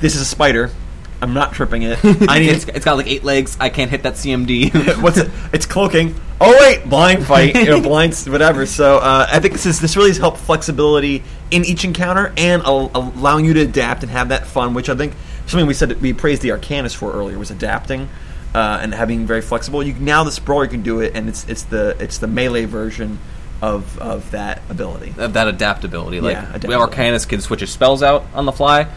this 0.00 0.14
is 0.14 0.22
a 0.22 0.24
spider. 0.24 0.70
I'm 1.20 1.34
not 1.34 1.52
tripping 1.52 1.82
it. 1.82 1.98
I 2.28 2.38
need 2.38 2.50
it's, 2.50 2.64
it's 2.66 2.84
got 2.84 2.96
like 2.96 3.06
eight 3.08 3.24
legs. 3.24 3.56
I 3.60 3.68
can't 3.68 3.90
hit 3.90 4.04
that 4.04 4.14
CMD. 4.14 5.02
what's 5.02 5.18
it? 5.18 5.30
It's 5.52 5.66
cloaking. 5.66 6.14
Oh 6.40 6.56
wait, 6.60 6.88
blind 6.88 7.26
fight. 7.26 7.56
You 7.56 7.64
know, 7.64 7.80
blinds, 7.82 8.28
whatever. 8.28 8.66
So 8.66 8.98
uh, 8.98 9.26
I 9.30 9.40
think 9.40 9.54
this 9.54 9.66
is 9.66 9.80
this 9.80 9.96
really 9.96 10.10
has 10.10 10.18
helped 10.18 10.38
flexibility 10.38 11.24
in 11.50 11.64
each 11.64 11.84
encounter 11.84 12.32
and 12.36 12.62
al- 12.62 12.90
allowing 12.94 13.44
you 13.44 13.54
to 13.54 13.60
adapt 13.60 14.02
and 14.02 14.12
have 14.12 14.28
that 14.28 14.46
fun. 14.46 14.74
Which 14.74 14.88
I 14.88 14.94
think 14.94 15.14
something 15.46 15.66
we 15.66 15.74
said 15.74 16.00
we 16.00 16.12
praised 16.12 16.42
the 16.42 16.50
Arcanist 16.50 16.96
for 16.96 17.12
earlier 17.12 17.38
was 17.38 17.50
adapting 17.50 18.08
uh, 18.54 18.78
and 18.80 18.94
having 18.94 19.26
very 19.26 19.42
flexible. 19.42 19.82
You 19.82 19.94
now 19.94 20.24
the 20.24 20.40
brawler 20.40 20.66
can 20.66 20.82
do 20.82 21.00
it, 21.00 21.16
and 21.16 21.28
it's 21.28 21.48
it's 21.48 21.64
the 21.64 21.96
it's 21.98 22.18
the 22.18 22.28
melee 22.28 22.64
version 22.64 23.18
of 23.60 23.98
of 23.98 24.30
that 24.30 24.62
ability. 24.68 25.14
of 25.18 25.32
that 25.34 25.48
adaptability. 25.48 26.20
Like 26.20 26.36
Yeah, 26.36 26.52
we 26.68 26.74
Arcanist 26.74 27.28
can 27.28 27.40
switch 27.40 27.60
his 27.60 27.70
spells 27.70 28.02
out 28.02 28.24
on 28.34 28.46
the 28.46 28.52
fly. 28.52 28.88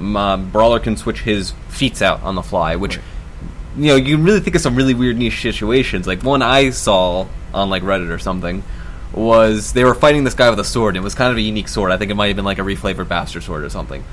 My 0.00 0.36
Brawler 0.36 0.80
can 0.80 0.96
switch 0.96 1.20
his 1.20 1.52
feats 1.68 2.02
out 2.02 2.22
on 2.22 2.34
the 2.34 2.42
fly, 2.42 2.76
which 2.76 2.98
you 3.76 3.86
know 3.88 3.96
you 3.96 4.16
can 4.16 4.24
really 4.24 4.40
think 4.40 4.56
of 4.56 4.62
some 4.62 4.74
really 4.74 4.94
weird 4.94 5.16
niche 5.16 5.40
situations. 5.42 6.06
Like 6.06 6.22
one 6.22 6.42
I 6.42 6.70
saw 6.70 7.26
on 7.54 7.70
like 7.70 7.82
Reddit 7.82 8.10
or 8.10 8.18
something 8.18 8.62
was 9.12 9.72
they 9.72 9.84
were 9.84 9.94
fighting 9.94 10.24
this 10.24 10.34
guy 10.34 10.48
with 10.50 10.60
a 10.60 10.64
sword. 10.64 10.96
And 10.96 11.02
it 11.02 11.04
was 11.04 11.14
kind 11.14 11.30
of 11.30 11.36
a 11.36 11.40
unique 11.40 11.68
sword. 11.68 11.90
I 11.92 11.96
think 11.96 12.10
it 12.10 12.14
might 12.14 12.28
have 12.28 12.36
been 12.36 12.44
like 12.44 12.58
a 12.58 12.62
reflavored 12.62 13.08
bastard 13.08 13.42
sword 13.42 13.64
or 13.64 13.68
something. 13.68 14.04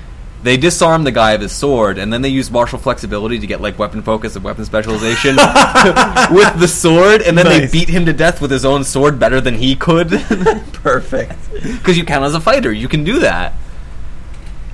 They 0.42 0.56
disarm 0.56 1.02
the 1.02 1.10
guy 1.10 1.32
of 1.32 1.40
his 1.40 1.50
sword, 1.50 1.98
and 1.98 2.12
then 2.12 2.22
they 2.22 2.28
use 2.28 2.48
martial 2.48 2.78
flexibility 2.78 3.40
to 3.40 3.46
get 3.48 3.60
like 3.60 3.76
weapon 3.76 4.02
focus 4.02 4.36
and 4.36 4.44
weapon 4.44 4.64
specialization 4.64 5.34
with 6.30 6.60
the 6.60 6.68
sword, 6.68 7.22
and 7.22 7.36
then 7.36 7.46
Nice. 7.46 7.72
they 7.72 7.78
beat 7.80 7.88
him 7.88 8.06
to 8.06 8.12
death 8.12 8.40
with 8.40 8.50
his 8.52 8.64
own 8.64 8.84
sword 8.84 9.18
better 9.18 9.40
than 9.40 9.54
he 9.54 9.74
could. 9.74 10.10
Perfect. 10.72 11.34
Because 11.60 11.98
you 11.98 12.04
count 12.04 12.24
as 12.24 12.36
a 12.36 12.40
fighter, 12.40 12.72
you 12.72 12.86
can 12.86 13.02
do 13.02 13.18
that. 13.18 13.52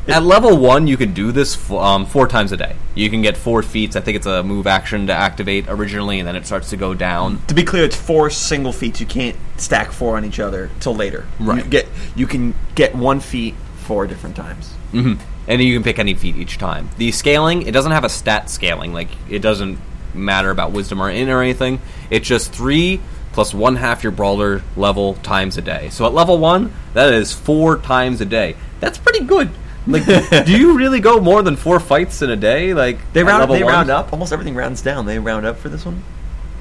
At 0.07 0.23
level 0.23 0.57
one, 0.59 0.87
you 0.87 0.97
can 0.99 1.15
do 1.15 1.33
this 1.33 1.57
f- 1.57 1.71
um, 1.73 2.05
four 2.05 2.29
times 2.29 2.53
a 2.53 2.57
day. 2.59 2.77
You 2.95 3.09
can 3.09 3.23
get 3.23 3.37
four 3.37 3.63
feats. 3.63 3.97
I 3.97 4.01
think 4.01 4.17
it's 4.17 4.27
a 4.27 4.43
move 4.43 4.67
action 4.67 5.07
to 5.07 5.15
activate 5.15 5.65
originally, 5.69 6.19
and 6.19 6.29
then 6.29 6.37
it 6.37 6.47
starts 6.47 6.71
to 6.71 6.77
go 6.77 6.93
down. 6.95 7.41
To 7.47 7.55
be 7.55 7.63
clear, 7.65 7.85
it's 7.85 7.97
four 7.97 8.29
single 8.29 8.73
feats. 8.73 9.01
You 9.01 9.07
can't 9.07 9.37
stack 9.57 9.93
four 9.93 10.17
on 10.17 10.25
each 10.25 10.41
other 10.41 10.71
till 10.81 10.95
later. 10.95 11.27
Right. 11.41 11.65
You 11.65 11.71
get 11.71 11.89
you 12.15 12.27
can 12.27 12.55
get 12.75 12.95
one 12.95 13.21
feat 13.21 13.55
four 13.79 14.07
different 14.07 14.37
times. 14.37 14.73
hmm 14.93 15.15
And 15.49 15.63
you 15.63 15.75
can 15.75 15.83
pick 15.83 15.99
any 15.99 16.15
feat 16.15 16.37
each 16.37 16.59
time. 16.59 16.91
The 16.99 17.11
scaling, 17.13 17.63
it 17.63 17.73
doesn't 17.73 17.93
have 17.93 18.05
a 18.05 18.09
stat 18.11 18.51
scaling. 18.51 18.93
Like 18.93 19.09
it 19.31 19.39
doesn't 19.41 19.79
matter 20.13 20.51
about 20.51 20.73
wisdom 20.73 21.01
or 21.03 21.09
in 21.11 21.29
or 21.31 21.41
anything. 21.43 21.81
It's 22.11 22.29
just 22.29 22.53
three 22.53 23.01
plus 23.33 23.53
one 23.55 23.77
half 23.77 24.03
your 24.05 24.13
brawler 24.13 24.63
level 24.77 25.15
times 25.15 25.57
a 25.57 25.63
day. 25.63 25.89
So 25.91 26.05
at 26.07 26.13
level 26.15 26.39
one, 26.39 26.73
that 26.93 27.13
is 27.15 27.33
four 27.33 27.79
times 27.79 28.21
a 28.21 28.25
day. 28.27 28.55
That's 28.81 28.99
pretty 28.99 29.25
good. 29.25 29.51
Like, 29.87 30.07
do 30.47 30.57
you 30.57 30.77
really 30.77 31.01
go 31.01 31.21
more 31.21 31.43
than 31.43 31.57
four 31.57 31.79
fights 31.79 32.23
in 32.23 32.31
a 32.31 32.37
day? 32.37 32.73
Like 32.75 32.99
They 33.13 33.21
at 33.21 33.27
round 33.27 33.51
they 33.51 33.63
one? 33.63 33.73
round 33.73 33.91
up. 33.91 34.13
Almost 34.13 34.33
everything 34.33 34.55
rounds 34.55 34.81
down. 34.83 35.05
They 35.07 35.19
round 35.19 35.45
up 35.45 35.59
for 35.59 35.69
this 35.69 35.85
one. 35.85 36.03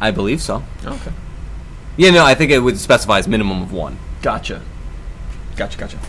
I 0.02 0.12
believe 0.12 0.42
so. 0.42 0.64
Okay. 0.86 1.12
Yeah, 1.96 2.10
no, 2.12 2.26
I 2.26 2.36
think 2.36 2.52
it 2.52 2.60
would 2.60 2.78
specify 2.78 3.20
as 3.20 3.28
minimum 3.28 3.62
of 3.62 3.72
one. 3.72 3.98
Gotcha. 4.22 4.62
Gotcha. 5.56 5.78
Gotcha. 5.78 6.00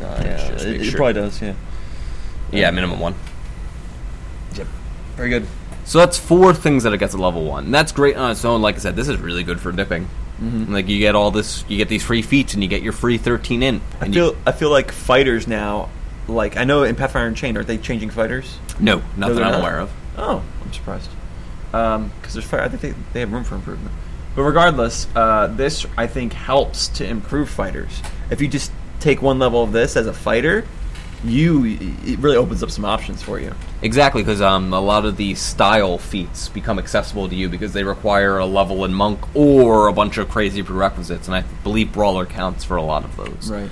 No, 0.00 0.06
yeah, 0.06 0.48
it, 0.52 0.64
make 0.64 0.80
it 0.80 0.84
sure. 0.84 0.96
probably 0.96 1.14
does. 1.14 1.40
Yeah. 1.40 1.54
Yeah, 2.52 2.70
minimum 2.70 3.00
one. 3.00 3.14
Yep. 4.54 4.66
Very 5.16 5.30
good. 5.30 5.46
So 5.84 5.98
that's 5.98 6.18
four 6.18 6.54
things 6.54 6.82
that 6.84 6.92
it 6.92 6.98
gets 6.98 7.14
at 7.14 7.20
level 7.20 7.44
one. 7.44 7.66
And 7.66 7.74
that's 7.74 7.92
great 7.92 8.16
on 8.16 8.30
its 8.30 8.44
own. 8.44 8.62
Like 8.62 8.76
I 8.76 8.78
said, 8.78 8.96
this 8.96 9.08
is 9.08 9.18
really 9.18 9.42
good 9.44 9.60
for 9.60 9.72
dipping. 9.72 10.08
Mm-hmm. 10.40 10.72
Like 10.72 10.88
you 10.88 10.98
get 10.98 11.14
all 11.14 11.30
this, 11.30 11.64
you 11.68 11.76
get 11.76 11.88
these 11.88 12.02
free 12.02 12.22
feats, 12.22 12.54
and 12.54 12.62
you 12.62 12.68
get 12.68 12.82
your 12.82 12.92
free 12.92 13.18
thirteen 13.18 13.62
in. 13.62 13.80
I 14.00 14.08
feel 14.08 14.32
you, 14.32 14.38
I 14.46 14.52
feel 14.52 14.70
like 14.70 14.90
fighters 14.92 15.46
now. 15.46 15.90
Like 16.26 16.56
I 16.56 16.64
know 16.64 16.82
in 16.84 16.96
Pathfinder 16.96 17.28
Unchained, 17.28 17.56
are 17.56 17.64
they 17.64 17.78
changing 17.78 18.10
fighters? 18.10 18.58
no, 18.80 19.02
nothing 19.16 19.36
they're 19.36 19.44
I'm 19.44 19.52
not. 19.52 19.60
aware 19.60 19.80
of. 19.80 19.92
Oh, 20.16 20.42
I'm 20.62 20.72
surprised. 20.72 21.10
Because 21.70 22.32
there's 22.32 22.44
fire. 22.44 22.60
I 22.62 22.68
think 22.68 22.80
they, 22.80 22.94
they 23.12 23.20
have 23.20 23.32
room 23.32 23.44
for 23.44 23.56
improvement. 23.56 23.92
But 24.34 24.42
regardless, 24.42 25.06
uh, 25.14 25.48
this 25.48 25.86
I 25.96 26.06
think 26.06 26.32
helps 26.32 26.88
to 26.88 27.06
improve 27.06 27.48
fighters. 27.50 28.00
If 28.30 28.40
you 28.40 28.48
just 28.48 28.72
take 29.00 29.22
one 29.22 29.38
level 29.38 29.62
of 29.62 29.72
this 29.72 29.96
as 29.96 30.06
a 30.06 30.12
fighter, 30.12 30.64
you 31.24 31.64
it 32.04 32.18
really 32.18 32.36
opens 32.36 32.62
up 32.62 32.70
some 32.70 32.84
options 32.84 33.22
for 33.22 33.40
you. 33.40 33.54
Exactly, 33.82 34.22
because 34.22 34.40
um, 34.40 34.72
a 34.72 34.80
lot 34.80 35.04
of 35.04 35.16
the 35.16 35.34
style 35.34 35.98
feats 35.98 36.48
become 36.48 36.78
accessible 36.78 37.28
to 37.28 37.34
you 37.34 37.48
because 37.48 37.72
they 37.72 37.84
require 37.84 38.38
a 38.38 38.46
level 38.46 38.84
in 38.84 38.94
monk 38.94 39.20
or 39.34 39.88
a 39.88 39.92
bunch 39.92 40.18
of 40.18 40.28
crazy 40.28 40.62
prerequisites, 40.62 41.26
and 41.28 41.36
I 41.36 41.42
believe 41.62 41.92
brawler 41.92 42.26
counts 42.26 42.64
for 42.64 42.76
a 42.76 42.82
lot 42.82 43.04
of 43.04 43.16
those. 43.16 43.50
Right. 43.50 43.70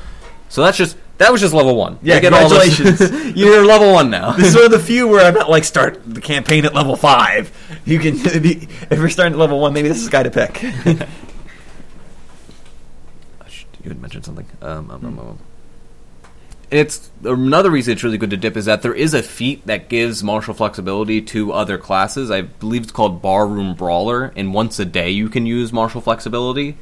So 0.49 0.63
that's 0.63 0.77
just 0.77 0.97
that 1.19 1.31
was 1.31 1.41
just 1.41 1.55
level 1.55 1.77
one. 1.77 1.99
Yeah, 2.03 2.17
You 2.17 2.21
get 2.23 2.33
all 2.33 2.49
this- 2.49 2.77
congratulations. 2.77 3.37
You're 3.37 3.65
level 3.65 3.93
one 3.93 4.11
now. 4.11 4.33
This 4.33 4.49
is 4.49 4.55
one 4.55 4.65
of 4.65 4.71
the 4.73 4.79
few 4.79 5.07
where 5.09 5.25
I'm 5.25 5.35
not 5.35 5.49
like 5.49 5.65
start 5.65 6.01
the 6.05 6.21
campaign 6.21 6.65
at 6.65 6.75
level 6.75 6.97
five. 6.97 7.53
You 7.85 7.99
can 7.99 8.17
be, 8.43 8.69
if 8.91 8.99
you're 8.99 9.09
starting 9.09 9.35
at 9.35 9.39
level 9.39 9.61
one, 9.61 9.73
maybe 9.73 9.89
this 9.89 9.99
is 9.99 10.07
the 10.07 10.11
guy 10.11 10.23
to 10.25 10.31
pick. 10.31 10.63
you 13.83 13.89
had 13.89 14.01
mentioned 14.01 14.25
something. 14.25 14.47
Um, 14.61 14.91
um, 14.91 15.05
um, 15.05 15.19
um. 15.19 15.39
It's 16.73 17.11
another 17.23 17.71
reason 17.71 17.93
it's 17.93 18.03
really 18.03 18.17
good 18.17 18.31
to 18.31 18.39
dip 18.39 18.57
is 18.57 18.65
that 18.65 18.81
there 18.81 18.95
is 18.95 19.13
a 19.13 19.23
feat 19.23 19.67
that 19.67 19.91
gives 19.91 20.25
martial 20.25 20.55
flexibility 20.55 21.21
to 21.21 21.53
other 21.53 21.77
classes. 21.77 22.31
I 22.31 22.41
believe 22.41 22.85
it's 22.85 22.91
called 22.91 23.21
Barroom 23.21 23.75
Brawler, 23.75 24.33
and 24.37 24.55
once 24.55 24.79
a 24.79 24.87
day 24.87 25.11
you 25.11 25.29
can 25.29 25.45
use 25.45 25.71
martial 25.71 26.01
flexibility. 26.01 26.79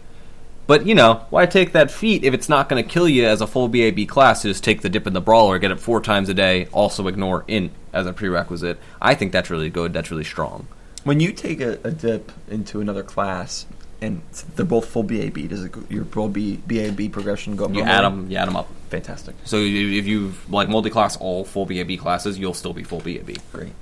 But 0.69 0.87
you 0.87 0.95
know, 0.95 1.27
why 1.31 1.47
take 1.47 1.73
that 1.73 1.91
feat 1.91 2.23
if 2.23 2.33
it's 2.35 2.49
not 2.49 2.69
going 2.69 2.81
to 2.81 2.89
kill 2.89 3.09
you 3.09 3.27
as 3.27 3.41
a 3.41 3.49
full 3.49 3.67
BAB 3.67 4.07
class? 4.07 4.45
Just 4.45 4.63
take 4.63 4.83
the 4.83 4.89
dip 4.89 5.09
in 5.09 5.13
the 5.13 5.21
brawler, 5.21 5.59
get 5.59 5.73
it 5.73 5.81
four 5.81 6.01
times 6.01 6.29
a 6.29 6.35
day, 6.35 6.69
also 6.71 7.09
ignore 7.09 7.45
int 7.49 7.73
as 7.93 8.07
a 8.07 8.13
prerequisite. 8.13 8.79
I 9.03 9.17
think 9.17 9.33
that's 9.33 9.51
really 9.51 9.71
good. 9.71 9.93
That's 9.93 10.13
really 10.13 10.23
strong. 10.23 10.69
When 11.03 11.19
you 11.19 11.33
take 11.33 11.61
a, 11.61 11.81
a 11.83 11.91
dip 11.91 12.31
into 12.49 12.81
another 12.81 13.03
class 13.03 13.67
and 14.03 14.23
they're 14.57 14.65
both 14.65 14.87
full 14.87 15.03
BAB, 15.03 15.49
does 15.49 15.65
it, 15.65 15.73
go- 15.73 15.85
your 15.89 16.05
full 16.05 16.29
B, 16.29 16.57
BAB 16.67 17.13
progression 17.13 17.57
go 17.57 17.67
up? 17.67 17.75
You 17.75 17.83
add 17.83 18.03
them, 18.03 18.31
you 18.31 18.37
add 18.37 18.49
them 18.49 18.57
up. 18.57 18.69
Fantastic. 18.89 19.35
So 19.45 19.59
if 19.59 20.07
you 20.07 20.35
like 20.49 20.69
multi-class 20.69 21.17
all 21.19 21.45
full 21.45 21.67
BAB 21.67 21.99
classes, 21.99 22.39
you'll 22.39 22.55
still 22.55 22.73
be 22.73 22.83
full 22.83 23.01
BAB. 23.01 23.37
Great. 23.53 23.73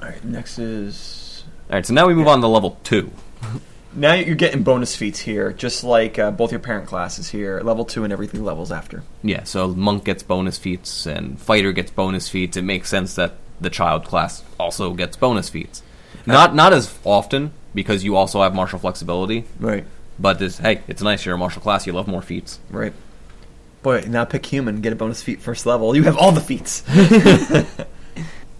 All 0.00 0.08
right, 0.08 0.24
next 0.24 0.58
is 0.58 1.44
All 1.70 1.76
right, 1.76 1.86
so 1.86 1.94
now 1.94 2.06
we 2.06 2.14
move 2.14 2.28
on 2.28 2.40
to 2.40 2.46
level 2.46 2.78
two. 2.84 3.10
now 3.94 4.14
you're 4.14 4.36
getting 4.36 4.62
bonus 4.62 4.94
feats 4.94 5.20
here, 5.20 5.52
just 5.52 5.82
like 5.84 6.18
uh, 6.18 6.30
both 6.30 6.52
your 6.52 6.60
parent 6.60 6.86
classes 6.86 7.28
here, 7.30 7.60
level 7.60 7.84
two 7.84 8.04
and 8.04 8.12
everything 8.12 8.44
levels 8.44 8.70
after. 8.70 9.02
Yeah, 9.22 9.44
so 9.44 9.68
monk 9.68 10.04
gets 10.04 10.22
bonus 10.22 10.58
feats 10.58 11.06
and 11.06 11.40
fighter 11.40 11.72
gets 11.72 11.90
bonus 11.90 12.28
feats. 12.28 12.56
It 12.56 12.62
makes 12.62 12.88
sense 12.88 13.14
that 13.16 13.34
the 13.60 13.70
child 13.70 14.04
class 14.04 14.42
also 14.58 14.94
gets 14.94 15.16
bonus 15.16 15.48
feats. 15.48 15.82
Not 16.26 16.54
not 16.54 16.72
as 16.72 16.96
often 17.04 17.52
because 17.78 18.02
you 18.02 18.16
also 18.16 18.42
have 18.42 18.56
martial 18.56 18.80
flexibility, 18.80 19.44
Right. 19.60 19.84
but 20.18 20.40
this 20.40 20.58
hey, 20.58 20.80
it's 20.88 21.00
nice 21.00 21.24
you're 21.24 21.36
a 21.36 21.38
martial 21.38 21.62
class. 21.62 21.86
You 21.86 21.92
love 21.92 22.08
more 22.08 22.22
feats. 22.22 22.58
Right. 22.70 22.92
Boy, 23.84 24.04
now 24.08 24.24
pick 24.24 24.44
human, 24.46 24.80
get 24.80 24.92
a 24.92 24.96
bonus 24.96 25.22
feat 25.22 25.40
first 25.40 25.64
level. 25.64 25.94
You 25.94 26.02
have 26.02 26.16
all 26.16 26.32
the 26.32 26.40
feats. 26.40 26.82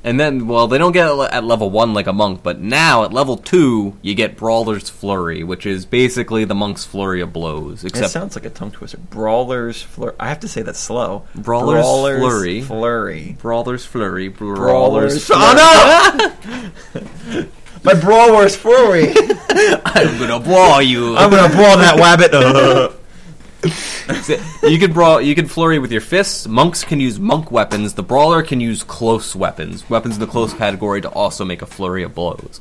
And 0.05 0.19
then, 0.19 0.47
well, 0.47 0.69
they 0.69 0.79
don't 0.79 0.93
get 0.93 1.09
it 1.11 1.19
at 1.33 1.43
level 1.43 1.71
one 1.71 1.93
like 1.93 2.07
a 2.07 2.13
monk, 2.13 2.43
but 2.45 2.61
now 2.61 3.03
at 3.05 3.13
level 3.13 3.37
two 3.37 3.97
you 4.01 4.15
get 4.15 4.37
Brawler's 4.37 4.89
Flurry, 4.89 5.43
which 5.43 5.67
is 5.67 5.85
basically 5.85 6.45
the 6.45 6.55
monk's 6.55 6.85
flurry 6.87 7.21
of 7.21 7.33
blows. 7.33 7.85
Except 7.85 8.07
It 8.07 8.09
sounds 8.11 8.37
like 8.37 8.45
a 8.47 8.51
tongue 8.51 8.71
twister. 8.71 8.97
Brawler's 8.99 9.83
flurry. 9.83 10.15
I 10.21 10.29
have 10.29 10.39
to 10.41 10.49
say 10.49 10.63
that 10.63 10.77
slow. 10.77 11.25
Brawler's 11.35 11.85
Flurry. 11.85 12.63
Flurry. 12.63 13.37
Brawler's 13.41 13.85
Flurry, 13.85 14.29
Brawler's. 14.29 15.27
Flurry. 15.27 15.43
Oh 15.51 16.33
no! 17.35 17.47
My 17.85 17.95
brawler's 17.95 18.57
flurry. 18.57 19.09
I'm 19.85 20.19
gonna 20.19 20.41
brawl 20.41 20.83
you. 20.83 21.17
I'm 21.19 21.31
gonna 21.31 21.55
brawl 21.55 21.77
that 21.79 21.97
wabbit. 21.97 22.95
You 24.63 24.79
can 24.79 24.93
brawl. 24.93 25.21
You 25.21 25.35
can 25.35 25.47
flurry 25.47 25.79
with 25.79 25.91
your 25.91 26.01
fists. 26.01 26.47
Monks 26.47 26.85
can 26.85 27.01
use 27.01 27.19
monk 27.19 27.51
weapons. 27.51 27.95
The 27.95 28.03
brawler 28.03 28.43
can 28.43 28.61
use 28.61 28.83
close 28.85 29.35
weapons, 29.35 29.89
weapons 29.91 30.15
in 30.15 30.21
the 30.21 30.27
close 30.27 30.55
category, 30.55 31.01
to 31.03 31.09
also 31.11 31.45
make 31.45 31.61
a 31.61 31.67
flurry 31.67 32.05
of 32.05 32.15
blows. 32.15 32.61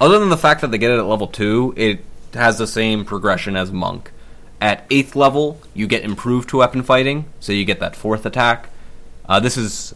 Other 0.00 0.18
than 0.18 0.28
the 0.28 0.36
fact 0.38 0.60
that 0.60 0.70
they 0.70 0.78
get 0.78 0.92
it 0.92 0.98
at 0.98 1.06
level 1.06 1.26
two, 1.26 1.74
it 1.76 2.04
has 2.34 2.58
the 2.58 2.66
same 2.66 3.04
progression 3.04 3.56
as 3.56 3.72
monk. 3.72 4.12
At 4.60 4.86
eighth 4.90 5.16
level, 5.16 5.60
you 5.74 5.86
get 5.86 6.04
improved 6.04 6.48
two 6.48 6.58
weapon 6.58 6.82
fighting, 6.82 7.24
so 7.40 7.52
you 7.52 7.64
get 7.64 7.80
that 7.80 7.96
fourth 7.96 8.24
attack. 8.24 8.68
Uh, 9.28 9.40
this 9.40 9.56
is 9.56 9.94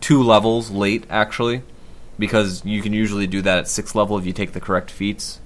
two 0.00 0.22
levels 0.22 0.70
late, 0.70 1.04
actually, 1.08 1.62
because 2.18 2.64
you 2.64 2.82
can 2.82 2.92
usually 2.92 3.26
do 3.26 3.42
that 3.42 3.58
at 3.58 3.68
sixth 3.68 3.94
level 3.94 4.18
if 4.18 4.26
you 4.26 4.32
take 4.32 4.52
the 4.52 4.60
correct 4.60 4.90
feats. 4.90 5.40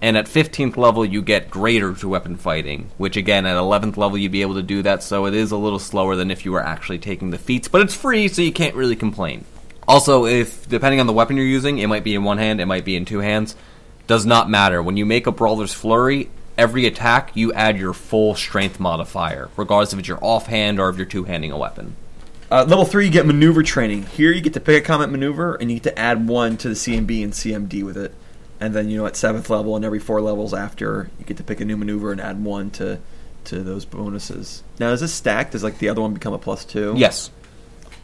And 0.00 0.16
at 0.16 0.26
15th 0.26 0.76
level, 0.76 1.04
you 1.04 1.22
get 1.22 1.50
greater 1.50 1.92
two 1.92 2.10
weapon 2.10 2.36
fighting, 2.36 2.90
which 2.98 3.16
again, 3.16 3.46
at 3.46 3.56
11th 3.56 3.96
level, 3.96 4.16
you'd 4.16 4.30
be 4.30 4.42
able 4.42 4.54
to 4.54 4.62
do 4.62 4.82
that, 4.82 5.02
so 5.02 5.26
it 5.26 5.34
is 5.34 5.50
a 5.50 5.56
little 5.56 5.80
slower 5.80 6.14
than 6.14 6.30
if 6.30 6.44
you 6.44 6.52
were 6.52 6.62
actually 6.62 6.98
taking 6.98 7.30
the 7.30 7.38
feats, 7.38 7.66
but 7.66 7.80
it's 7.80 7.94
free, 7.94 8.28
so 8.28 8.40
you 8.40 8.52
can't 8.52 8.76
really 8.76 8.94
complain. 8.94 9.44
Also, 9.88 10.26
if 10.26 10.68
depending 10.68 11.00
on 11.00 11.08
the 11.08 11.12
weapon 11.12 11.36
you're 11.36 11.46
using, 11.46 11.78
it 11.78 11.88
might 11.88 12.04
be 12.04 12.14
in 12.14 12.22
one 12.22 12.38
hand, 12.38 12.60
it 12.60 12.66
might 12.66 12.84
be 12.84 12.94
in 12.94 13.06
two 13.06 13.18
hands, 13.18 13.56
does 14.06 14.24
not 14.24 14.48
matter. 14.48 14.82
When 14.82 14.96
you 14.96 15.04
make 15.04 15.26
a 15.26 15.32
Brawler's 15.32 15.74
Flurry, 15.74 16.30
every 16.56 16.86
attack, 16.86 17.34
you 17.34 17.52
add 17.52 17.76
your 17.76 17.92
full 17.92 18.36
strength 18.36 18.78
modifier, 18.78 19.48
regardless 19.56 19.92
if 19.92 19.98
it's 19.98 20.08
your 20.08 20.22
offhand 20.22 20.78
or 20.78 20.90
if 20.90 20.96
you're 20.96 21.06
two 21.06 21.24
handing 21.24 21.50
a 21.50 21.58
weapon. 21.58 21.96
Uh, 22.50 22.64
level 22.64 22.84
three, 22.84 23.04
you 23.04 23.10
get 23.10 23.26
maneuver 23.26 23.62
training. 23.62 24.04
Here, 24.04 24.32
you 24.32 24.40
get 24.40 24.54
to 24.54 24.60
pick 24.60 24.82
a 24.82 24.86
combat 24.86 25.10
maneuver, 25.10 25.54
and 25.56 25.70
you 25.70 25.78
get 25.78 25.94
to 25.94 25.98
add 25.98 26.26
one 26.26 26.56
to 26.58 26.68
the 26.68 26.74
CMB 26.74 27.22
and 27.22 27.32
CMD 27.32 27.84
with 27.84 27.96
it. 27.96 28.14
And 28.60 28.74
then, 28.74 28.88
you 28.88 28.96
know, 28.96 29.06
at 29.06 29.16
seventh 29.16 29.50
level 29.50 29.76
and 29.76 29.84
every 29.84 29.98
four 29.98 30.20
levels 30.20 30.54
after, 30.54 31.10
you 31.18 31.24
get 31.24 31.36
to 31.36 31.44
pick 31.44 31.60
a 31.60 31.64
new 31.64 31.76
maneuver 31.76 32.10
and 32.10 32.20
add 32.20 32.42
one 32.42 32.70
to 32.72 33.00
to 33.44 33.62
those 33.62 33.84
bonuses. 33.84 34.62
Now, 34.78 34.90
is 34.90 35.00
this 35.00 35.14
stacked? 35.14 35.52
Does 35.52 35.62
like 35.62 35.78
the 35.78 35.88
other 35.88 36.02
one 36.02 36.12
become 36.12 36.32
a 36.32 36.38
plus 36.38 36.64
two? 36.64 36.94
Yes. 36.96 37.30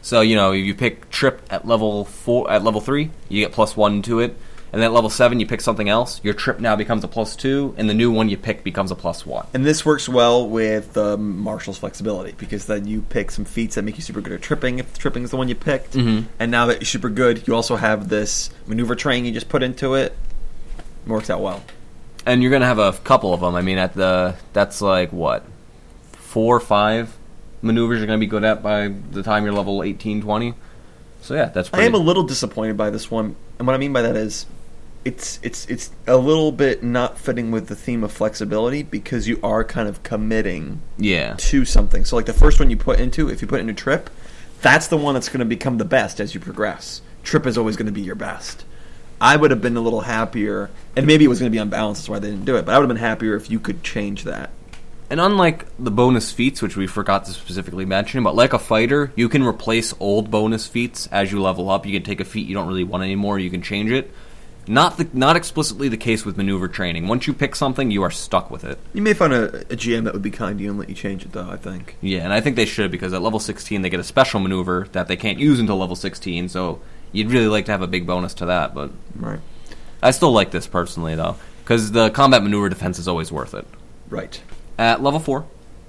So 0.01 0.21
you 0.21 0.35
know, 0.35 0.53
if 0.53 0.65
you 0.65 0.75
pick 0.75 1.09
trip 1.09 1.41
at 1.49 1.67
level 1.67 2.05
four, 2.05 2.49
at 2.49 2.63
level 2.63 2.81
three, 2.81 3.11
you 3.27 3.43
get 3.43 3.51
plus 3.51 3.75
one 3.75 4.01
to 4.03 4.19
it, 4.19 4.37
and 4.75 4.81
then 4.81 4.89
at 4.89 4.93
level 4.93 5.09
seven, 5.09 5.39
you 5.39 5.47
pick 5.47 5.61
something 5.61 5.87
else. 5.87 6.19
Your 6.21 6.33
trip 6.33 6.59
now 6.59 6.75
becomes 6.75 7.05
a 7.05 7.07
plus 7.07 7.37
two, 7.37 7.73
and 7.77 7.89
the 7.89 7.93
new 7.93 8.11
one 8.11 8.27
you 8.27 8.35
pick 8.35 8.61
becomes 8.61 8.91
a 8.91 8.95
plus 8.95 9.25
one. 9.25 9.47
And 9.53 9.65
this 9.65 9.85
works 9.85 10.09
well 10.09 10.49
with 10.49 10.97
um, 10.97 11.39
Marshall's 11.39 11.77
flexibility 11.77 12.33
because 12.33 12.65
then 12.65 12.85
you 12.85 13.01
pick 13.01 13.31
some 13.31 13.45
feats 13.45 13.75
that 13.75 13.83
make 13.83 13.95
you 13.95 14.03
super 14.03 14.19
good 14.19 14.33
at 14.33 14.41
tripping 14.41 14.79
if 14.79 14.97
tripping 14.97 15.23
is 15.23 15.31
the 15.31 15.37
one 15.37 15.47
you 15.47 15.55
picked. 15.55 15.93
Mhm. 15.93 16.25
And 16.39 16.51
now 16.51 16.65
that 16.65 16.81
you're 16.81 16.85
super 16.85 17.09
good, 17.09 17.47
you 17.47 17.55
also 17.55 17.77
have 17.77 18.09
this 18.09 18.49
maneuver 18.67 18.95
training 18.95 19.23
you 19.23 19.31
just 19.31 19.47
put 19.47 19.63
into 19.63 19.93
it. 19.93 20.13
It 21.05 21.09
works 21.09 21.29
out 21.29 21.39
well. 21.39 21.63
And 22.25 22.43
you're 22.43 22.51
gonna 22.51 22.65
have 22.65 22.77
a 22.77 22.91
couple 22.91 23.33
of 23.33 23.39
them. 23.39 23.55
I 23.55 23.61
mean, 23.61 23.77
at 23.77 23.93
the 23.93 24.35
that's 24.51 24.81
like 24.81 25.13
what 25.13 25.45
four, 26.35 26.57
or 26.57 26.59
five 26.59 27.15
maneuvers 27.61 27.99
you're 27.99 28.07
going 28.07 28.19
to 28.19 28.25
be 28.25 28.29
good 28.29 28.43
at 28.43 28.61
by 28.61 28.89
the 28.89 29.23
time 29.23 29.45
you're 29.45 29.53
level 29.53 29.83
18, 29.83 30.21
20. 30.21 30.53
So 31.21 31.33
yeah, 31.33 31.45
that's. 31.45 31.69
Pretty... 31.69 31.83
I 31.83 31.87
am 31.87 31.93
a 31.93 31.97
little 31.97 32.23
disappointed 32.23 32.75
by 32.75 32.89
this 32.89 33.09
one, 33.09 33.37
and 33.57 33.65
what 33.65 33.73
I 33.73 33.77
mean 33.77 33.93
by 33.93 34.01
that 34.01 34.17
is, 34.17 34.45
it's 35.05 35.39
it's 35.43 35.67
it's 35.67 35.91
a 36.07 36.17
little 36.17 36.51
bit 36.51 36.83
not 36.83 37.19
fitting 37.19 37.51
with 37.51 37.67
the 37.67 37.75
theme 37.75 38.03
of 38.03 38.11
flexibility 38.11 38.81
because 38.81 39.27
you 39.27 39.39
are 39.43 39.63
kind 39.63 39.87
of 39.87 40.01
committing 40.01 40.81
yeah. 40.97 41.35
to 41.37 41.63
something. 41.63 42.03
So 42.03 42.15
like 42.15 42.25
the 42.25 42.33
first 42.33 42.59
one 42.59 42.71
you 42.71 42.75
put 42.75 42.99
into, 42.99 43.29
if 43.29 43.41
you 43.41 43.47
put 43.47 43.59
into 43.59 43.73
trip, 43.73 44.09
that's 44.61 44.87
the 44.87 44.97
one 44.97 45.13
that's 45.13 45.29
going 45.29 45.39
to 45.39 45.45
become 45.45 45.77
the 45.77 45.85
best 45.85 46.19
as 46.19 46.33
you 46.33 46.39
progress. 46.39 47.03
Trip 47.23 47.45
is 47.45 47.55
always 47.57 47.77
going 47.77 47.85
to 47.85 47.91
be 47.91 48.01
your 48.01 48.15
best. 48.15 48.65
I 49.21 49.37
would 49.37 49.51
have 49.51 49.61
been 49.61 49.77
a 49.77 49.81
little 49.81 50.01
happier, 50.01 50.69
and 50.95 51.07
maybe 51.07 51.23
it 51.23 51.27
was 51.27 51.39
going 51.39 51.51
to 51.51 51.55
be 51.55 51.61
unbalanced. 51.61 52.01
That's 52.01 52.09
why 52.09 52.19
they 52.19 52.31
didn't 52.31 52.45
do 52.45 52.57
it. 52.57 52.65
But 52.65 52.75
I 52.75 52.79
would 52.79 52.89
have 52.89 52.95
been 52.95 52.97
happier 52.97 53.35
if 53.35 53.49
you 53.49 53.59
could 53.59 53.83
change 53.83 54.23
that. 54.23 54.49
And 55.09 55.21
unlike 55.21 55.65
the 55.77 55.91
bonus 55.91 56.31
feats, 56.31 56.61
which 56.61 56.75
we 56.75 56.87
forgot 56.87 57.25
to 57.25 57.31
specifically 57.31 57.85
mention, 57.85 58.23
but 58.23 58.35
like 58.35 58.53
a 58.53 58.59
fighter, 58.59 59.11
you 59.15 59.29
can 59.29 59.43
replace 59.43 59.93
old 59.99 60.31
bonus 60.31 60.67
feats 60.67 61.07
as 61.07 61.31
you 61.31 61.39
level 61.41 61.69
up. 61.69 61.85
You 61.85 61.93
can 61.93 62.03
take 62.03 62.19
a 62.19 62.25
feat 62.25 62.47
you 62.47 62.55
don't 62.55 62.67
really 62.67 62.83
want 62.83 63.03
anymore, 63.03 63.37
you 63.37 63.51
can 63.51 63.61
change 63.61 63.91
it. 63.91 64.11
Not 64.67 64.97
the, 64.97 65.07
not 65.13 65.35
explicitly 65.35 65.89
the 65.89 65.97
case 65.97 66.25
with 66.25 66.37
maneuver 66.37 66.67
training. 66.67 67.07
Once 67.07 67.27
you 67.27 67.33
pick 67.33 67.55
something, 67.55 67.91
you 67.91 68.01
are 68.03 68.09
stuck 68.11 68.49
with 68.49 68.63
it. 68.63 68.79
You 68.93 69.01
may 69.01 69.13
find 69.13 69.31
a, 69.31 69.61
a 69.71 69.75
GM 69.75 70.05
that 70.05 70.13
would 70.13 70.21
be 70.23 70.31
kind 70.31 70.57
to 70.57 70.63
you 70.63 70.71
and 70.71 70.79
let 70.79 70.89
you 70.89 70.95
change 70.95 71.23
it, 71.23 71.31
though. 71.33 71.49
I 71.49 71.57
think. 71.57 71.97
Yeah, 72.01 72.23
and 72.23 72.33
I 72.33 72.41
think 72.41 72.55
they 72.55 72.65
should 72.65 72.89
because 72.91 73.13
at 73.13 73.21
level 73.21 73.39
16 73.39 73.81
they 73.81 73.89
get 73.89 73.99
a 73.99 74.03
special 74.03 74.39
maneuver 74.39 74.87
that 74.93 75.07
they 75.07 75.15
can't 75.17 75.37
use 75.39 75.59
until 75.59 75.77
level 75.77 75.95
16. 75.95 76.49
So 76.49 76.81
you'd 77.11 77.31
really 77.31 77.47
like 77.47 77.65
to 77.65 77.71
have 77.71 77.81
a 77.81 77.87
big 77.87 78.07
bonus 78.07 78.33
to 78.35 78.47
that, 78.47 78.73
but 78.73 78.91
Right. 79.15 79.39
I 80.01 80.11
still 80.11 80.31
like 80.31 80.51
this 80.51 80.67
personally 80.67 81.15
though 81.15 81.35
because 81.63 81.91
the 81.91 82.09
combat 82.11 82.43
maneuver 82.43 82.69
defense 82.69 82.99
is 82.99 83.07
always 83.07 83.31
worth 83.31 83.53
it. 83.53 83.65
Right. 84.09 84.41
At 84.77 85.01
level 85.01 85.19
4, 85.19 85.45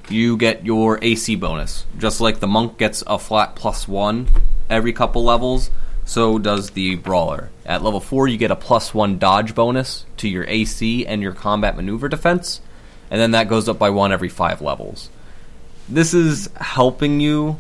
you 0.09 0.37
get 0.37 0.64
your 0.64 0.99
AC 1.02 1.35
bonus. 1.37 1.85
Just 1.99 2.21
like 2.21 2.40
the 2.40 2.47
monk 2.47 2.78
gets 2.78 3.02
a 3.06 3.18
flat 3.18 3.56
plus 3.56 3.88
1 3.88 4.28
every 4.71 4.92
couple 4.92 5.25
levels, 5.25 5.71
so 6.06 6.38
does 6.38 6.70
the 6.70 6.94
brawler. 6.94 7.50
At 7.66 7.82
level 7.82 8.00
4, 8.00 8.28
you 8.28 8.38
get 8.38 8.50
a 8.50 8.56
plus 8.56 8.94
1 8.94 9.18
dodge 9.18 9.54
bonus 9.54 10.06
to 10.16 10.28
your 10.28 10.44
AC 10.44 11.04
and 11.04 11.20
your 11.20 11.32
combat 11.32 11.76
maneuver 11.76 12.08
defense, 12.08 12.62
and 13.10 13.20
then 13.20 13.32
that 13.32 13.48
goes 13.48 13.68
up 13.68 13.78
by 13.78 13.90
1 13.90 14.12
every 14.12 14.30
5 14.30 14.62
levels. 14.62 15.10
This 15.88 16.14
is 16.14 16.48
helping 16.56 17.20
you 17.20 17.58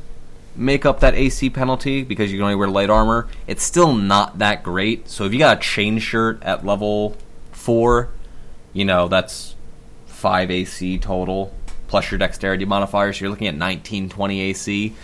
make 0.54 0.86
up 0.86 1.00
that 1.00 1.14
AC 1.14 1.50
penalty 1.50 2.02
because 2.02 2.32
you 2.32 2.38
can 2.38 2.44
only 2.44 2.54
wear 2.54 2.68
light 2.68 2.88
armor. 2.88 3.28
It's 3.46 3.62
still 3.62 3.92
not 3.92 4.38
that 4.38 4.62
great, 4.62 5.08
so 5.08 5.24
if 5.24 5.32
you 5.32 5.38
got 5.40 5.58
a 5.58 5.60
chain 5.60 5.98
shirt 5.98 6.42
at 6.42 6.64
level 6.64 7.16
4, 7.50 8.08
you 8.72 8.84
know, 8.84 9.08
that's 9.08 9.56
5 10.06 10.50
AC 10.50 10.98
total 10.98 11.52
plus 11.88 12.10
your 12.10 12.18
dexterity 12.18 12.64
modifier, 12.64 13.12
so 13.12 13.24
you're 13.24 13.30
looking 13.30 13.48
at 13.48 13.56
19, 13.56 14.08
20 14.08 14.40
AC. 14.40 14.94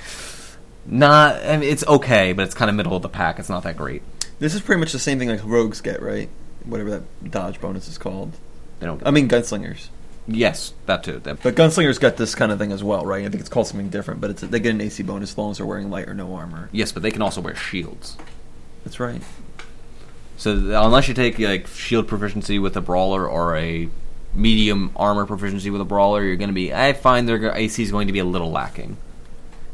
Not, 0.86 1.36
I 1.44 1.56
mean, 1.58 1.68
it's 1.70 1.86
okay, 1.86 2.32
but 2.32 2.42
it's 2.44 2.54
kind 2.54 2.68
of 2.68 2.74
middle 2.74 2.96
of 2.96 3.02
the 3.02 3.08
pack. 3.08 3.38
It's 3.38 3.48
not 3.48 3.62
that 3.62 3.76
great. 3.76 4.02
This 4.40 4.54
is 4.54 4.60
pretty 4.60 4.80
much 4.80 4.92
the 4.92 4.98
same 4.98 5.18
thing 5.18 5.28
like 5.28 5.40
rogues 5.44 5.80
get, 5.80 6.02
right? 6.02 6.28
Whatever 6.64 6.90
that 6.90 7.30
dodge 7.30 7.60
bonus 7.60 7.88
is 7.88 7.98
called. 7.98 8.32
They 8.80 8.86
don't. 8.86 9.00
I 9.06 9.10
mean, 9.12 9.28
gunslingers. 9.28 9.88
yes, 10.26 10.72
that 10.86 11.04
too. 11.04 11.20
That- 11.20 11.42
But 11.42 11.54
gunslingers 11.54 12.00
got 12.00 12.16
this 12.16 12.34
kind 12.34 12.50
of 12.50 12.58
thing 12.58 12.72
as 12.72 12.82
well, 12.82 13.06
right? 13.06 13.24
I 13.24 13.28
think 13.28 13.40
it's 13.40 13.48
called 13.48 13.68
something 13.68 13.90
different, 13.90 14.20
but 14.20 14.30
it's 14.30 14.40
they 14.42 14.58
get 14.58 14.74
an 14.74 14.80
AC 14.80 15.02
bonus 15.04 15.30
as 15.32 15.38
long 15.38 15.52
as 15.52 15.58
they're 15.58 15.66
wearing 15.66 15.90
light 15.90 16.08
or 16.08 16.14
no 16.14 16.34
armor. 16.34 16.68
yes, 16.72 16.90
but 16.90 17.02
they 17.04 17.10
can 17.12 17.22
also 17.22 17.40
wear 17.40 17.54
shields. 17.54 18.16
That's 18.84 18.98
right. 18.98 19.22
So 20.36 20.54
th- 20.58 20.72
unless 20.74 21.06
you 21.06 21.14
take 21.14 21.38
like 21.38 21.68
shield 21.68 22.08
proficiency 22.08 22.58
with 22.58 22.76
a 22.76 22.80
brawler 22.80 23.28
or 23.28 23.56
a 23.56 23.88
medium 24.34 24.90
armor 24.96 25.26
proficiency 25.26 25.70
with 25.70 25.80
a 25.80 25.84
brawler, 25.84 26.24
you're 26.24 26.36
going 26.36 26.48
to 26.50 26.54
be. 26.54 26.74
I 26.74 26.92
find 26.94 27.28
their 27.28 27.54
AC 27.54 27.80
is 27.82 27.92
going 27.92 28.08
to 28.08 28.12
be 28.12 28.18
a 28.18 28.24
little 28.24 28.50
lacking. 28.50 28.96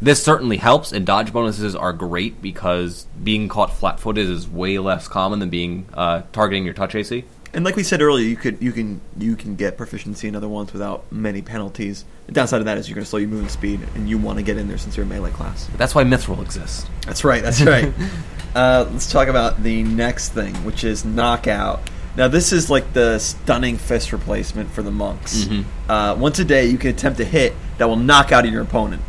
This 0.01 0.23
certainly 0.23 0.59
helps, 0.59 0.93
and 0.93 1.05
dodge 1.05 1.33
bonuses 1.33 1.75
are 1.75 1.93
great 1.93 2.41
because 2.41 3.07
being 3.23 3.49
caught 3.49 3.73
flat-footed 3.73 4.31
is 4.31 4.49
way 4.49 4.79
less 4.79 5.09
common 5.09 5.41
than 5.41 5.51
being 5.51 5.87
uh, 5.93 6.23
targeting 6.33 6.65
your 6.65 6.75
touch 6.75 6.95
AC. 6.95 7.25
And 7.53 7.65
like 7.65 7.77
we 7.77 7.83
said 7.83 8.03
earlier, 8.03 8.27
you 8.27 8.37
could 8.37 8.59
you 8.61 8.73
can 8.73 9.01
you 9.17 9.35
can 9.35 9.57
get 9.57 9.77
proficiency 9.79 10.29
in 10.29 10.37
other 10.37 10.49
ones 10.49 10.73
without 10.73 11.11
many 11.11 11.41
penalties. 11.41 12.05
The 12.27 12.33
downside 12.33 12.61
of 12.61 12.67
that 12.67 12.77
is 12.77 12.89
you're 12.89 12.95
going 12.95 13.05
to 13.05 13.09
slow 13.09 13.19
your 13.19 13.31
movement 13.31 13.51
speed, 13.51 13.81
and 13.95 14.09
you 14.09 14.19
want 14.19 14.39
to 14.39 14.45
get 14.45 14.59
in 14.59 14.69
there 14.69 14.79
since 14.79 14.97
you're 14.97 15.07
a 15.07 15.09
melee 15.09 15.31
class. 15.31 15.69
That's 15.77 15.95
why 15.95 16.05
Mithril 16.05 16.43
exists. 16.43 16.87
That's 17.07 17.25
right. 17.25 17.43
That's 17.43 17.63
right. 17.63 17.93
uh, 18.55 18.87
let's 18.93 19.11
talk 19.11 19.29
about 19.29 19.63
the 19.63 19.83
next 19.83 20.29
thing, 20.31 20.55
which 20.57 20.85
is 20.85 21.05
knockout. 21.07 21.81
Now, 22.17 22.29
this 22.29 22.53
is 22.53 22.69
like 22.69 22.93
the 22.93 23.19
stunning 23.19 23.79
fist 23.79 24.13
replacement 24.13 24.71
for 24.71 24.83
the 24.83 24.91
monks. 24.91 25.45
Mhm. 25.45 25.65
Uh, 25.89 26.17
once 26.19 26.39
a 26.41 26.45
day, 26.45 26.67
you 26.67 26.77
can 26.77 26.91
attempt 26.91 27.19
a 27.21 27.25
hit 27.25 27.55
that 27.79 27.89
will 27.89 27.97
knock 27.97 28.31
out 28.31 28.49
your 28.51 28.63
opponent. 28.63 29.01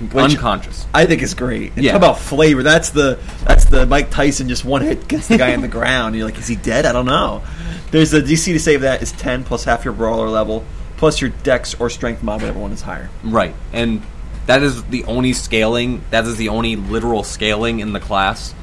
Which 0.00 0.34
Unconscious. 0.34 0.86
I 0.92 1.06
think 1.06 1.22
is 1.22 1.34
great. 1.34 1.72
And 1.76 1.84
Yeah. 1.84 1.92
Talk 1.92 1.98
about 1.98 2.18
flavor. 2.18 2.62
That's 2.62 2.90
the 2.90 3.18
that's 3.44 3.66
the 3.66 3.86
Mike 3.86 4.10
Tyson 4.10 4.48
just 4.48 4.64
one 4.64 4.82
hit 4.82 5.06
gets 5.06 5.28
the 5.28 5.38
guy 5.38 5.54
on 5.54 5.60
the 5.60 5.68
ground. 5.78 6.16
You're 6.16 6.24
like, 6.24 6.38
is 6.38 6.48
he 6.48 6.56
dead? 6.56 6.86
I 6.86 6.92
don't 6.92 7.06
know. 7.06 7.42
There's 7.90 8.12
a 8.14 8.22
DC 8.22 8.46
to 8.46 8.58
save 8.58 8.80
that 8.80 9.02
is 9.02 9.12
ten 9.12 9.44
plus 9.44 9.64
half 9.64 9.84
your 9.84 9.94
brawler 9.94 10.28
level 10.28 10.64
plus 10.96 11.20
your 11.20 11.30
dex 11.42 11.74
or 11.80 11.90
strength 11.90 12.22
mod, 12.22 12.40
whatever 12.40 12.60
one 12.60 12.70
is 12.70 12.80
higher. 12.80 13.10
Right, 13.24 13.54
and 13.72 14.02
that 14.46 14.62
is 14.62 14.82
the 14.84 15.04
only 15.04 15.32
scaling. 15.32 16.02
That 16.10 16.24
is 16.26 16.36
the 16.36 16.48
only 16.48 16.76
literal 16.76 17.24
scaling 17.24 17.80
in 17.80 17.92
the 17.92 18.00
class 18.00 18.54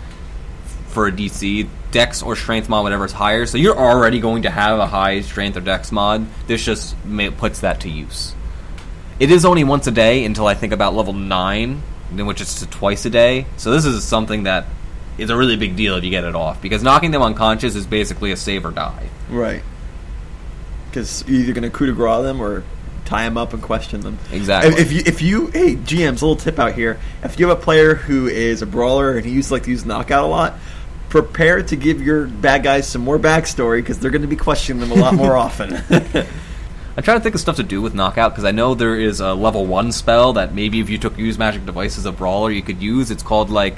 for 0.88 1.08
a 1.08 1.12
DC. 1.12 1.68
Dex 1.92 2.22
or 2.22 2.36
strength 2.36 2.70
mod, 2.70 2.84
whatever 2.84 3.06
is 3.06 3.12
higher. 3.12 3.48
So 3.48 3.58
you're 3.58 3.76
already 3.76 4.20
going 4.20 4.44
to 4.44 4.50
have 4.52 4.78
a 4.78 4.86
high 4.86 5.22
strength 5.22 5.58
or 5.58 5.62
dex 5.62 5.92
mod. 5.92 6.28
This 6.46 6.64
just 6.64 6.96
puts 7.38 7.62
that 7.62 7.82
to 7.82 7.90
use. 7.90 8.36
It 9.20 9.32
is 9.32 9.44
only 9.44 9.64
once 9.64 9.86
a 9.88 9.92
day 9.92 10.24
until 10.24 10.48
I 10.48 10.54
think 10.54 10.72
about 10.72 10.96
level 10.96 11.14
nine, 11.14 11.84
then 12.12 12.26
which 12.26 12.42
is 12.42 12.56
to 12.56 12.68
twice 12.68 13.06
a 13.06 13.10
day. 13.10 13.46
So 13.58 13.72
this 13.72 13.86
is 13.86 14.04
something 14.04 14.44
that 14.44 14.66
is 15.18 15.30
a 15.30 15.36
really 15.36 15.58
big 15.58 15.76
deal 15.76 15.96
if 15.98 16.04
you 16.04 16.10
get 16.10 16.24
it 16.24 16.36
off 16.36 16.62
because 16.62 16.82
knocking 16.82 17.12
them 17.12 17.22
unconscious 17.22 17.76
is 17.76 17.86
basically 17.86 18.32
a 18.32 18.38
save 18.38 18.66
or 18.66 18.72
die. 18.72 19.10
Right. 19.30 19.62
Because 20.90 21.24
you're 21.28 21.42
either 21.42 21.54
going 21.54 21.70
to 21.70 21.70
coup 21.70 21.86
de 21.86 21.92
grace 21.92 22.24
them 22.24 22.42
or 22.42 22.64
tie 23.06 23.26
them 23.26 23.38
up 23.38 23.54
and 23.54 23.62
question 23.62 24.02
them. 24.02 24.18
Exactly. 24.32 24.72
If, 24.74 24.80
if 24.80 24.92
you, 24.92 25.04
if 25.06 25.22
you, 25.22 25.48
hey, 25.48 25.76
GM's 25.76 26.22
a 26.22 26.26
little 26.26 26.36
tip 26.36 26.58
out 26.58 26.74
here. 26.74 27.00
If 27.24 27.40
you 27.40 27.50
have 27.50 27.58
a 27.58 27.62
player 27.62 27.96
who 27.96 28.28
is 28.28 28.62
a 28.62 28.66
brawler 28.66 29.18
and 29.18 29.26
he 29.26 29.32
used 29.34 29.52
like 29.52 29.64
to 29.64 29.70
use 29.70 29.86
knockout 29.86 30.24
a 30.24 30.28
lot, 30.28 30.56
prepare 31.10 31.62
to 31.62 31.76
give 31.76 32.02
your 32.02 32.28
bad 32.28 32.64
guys 32.64 32.88
some 32.88 33.02
more 33.02 33.20
backstory 33.20 33.80
because 33.80 34.00
they're 34.00 34.12
going 34.12 34.22
to 34.22 34.28
be 34.28 34.36
questioning 34.36 34.80
them 34.80 34.92
a 34.92 35.02
lot 35.02 35.14
more 35.14 35.36
often. 35.38 35.82
I'm 37.00 37.04
trying 37.04 37.18
to 37.18 37.24
think 37.24 37.34
of 37.34 37.40
stuff 37.40 37.56
to 37.56 37.64
do 37.64 37.82
with 37.82 37.94
knockout 37.96 38.34
because 38.34 38.44
I 38.44 38.52
know 38.52 38.76
there 38.76 39.00
is 39.00 39.22
a 39.22 39.34
level 39.34 39.66
one 39.66 39.94
spell 39.94 40.34
that 40.34 40.54
maybe 40.54 40.82
if 40.82 40.90
you 40.90 40.98
took 40.98 41.18
use 41.18 41.38
magic 41.38 41.66
device 41.66 41.98
as 41.98 42.06
a 42.06 42.12
brawler 42.12 42.52
you 42.52 42.62
could 42.62 42.82
use. 42.82 43.10
It's 43.10 43.24
called 43.24 43.50
like 43.50 43.78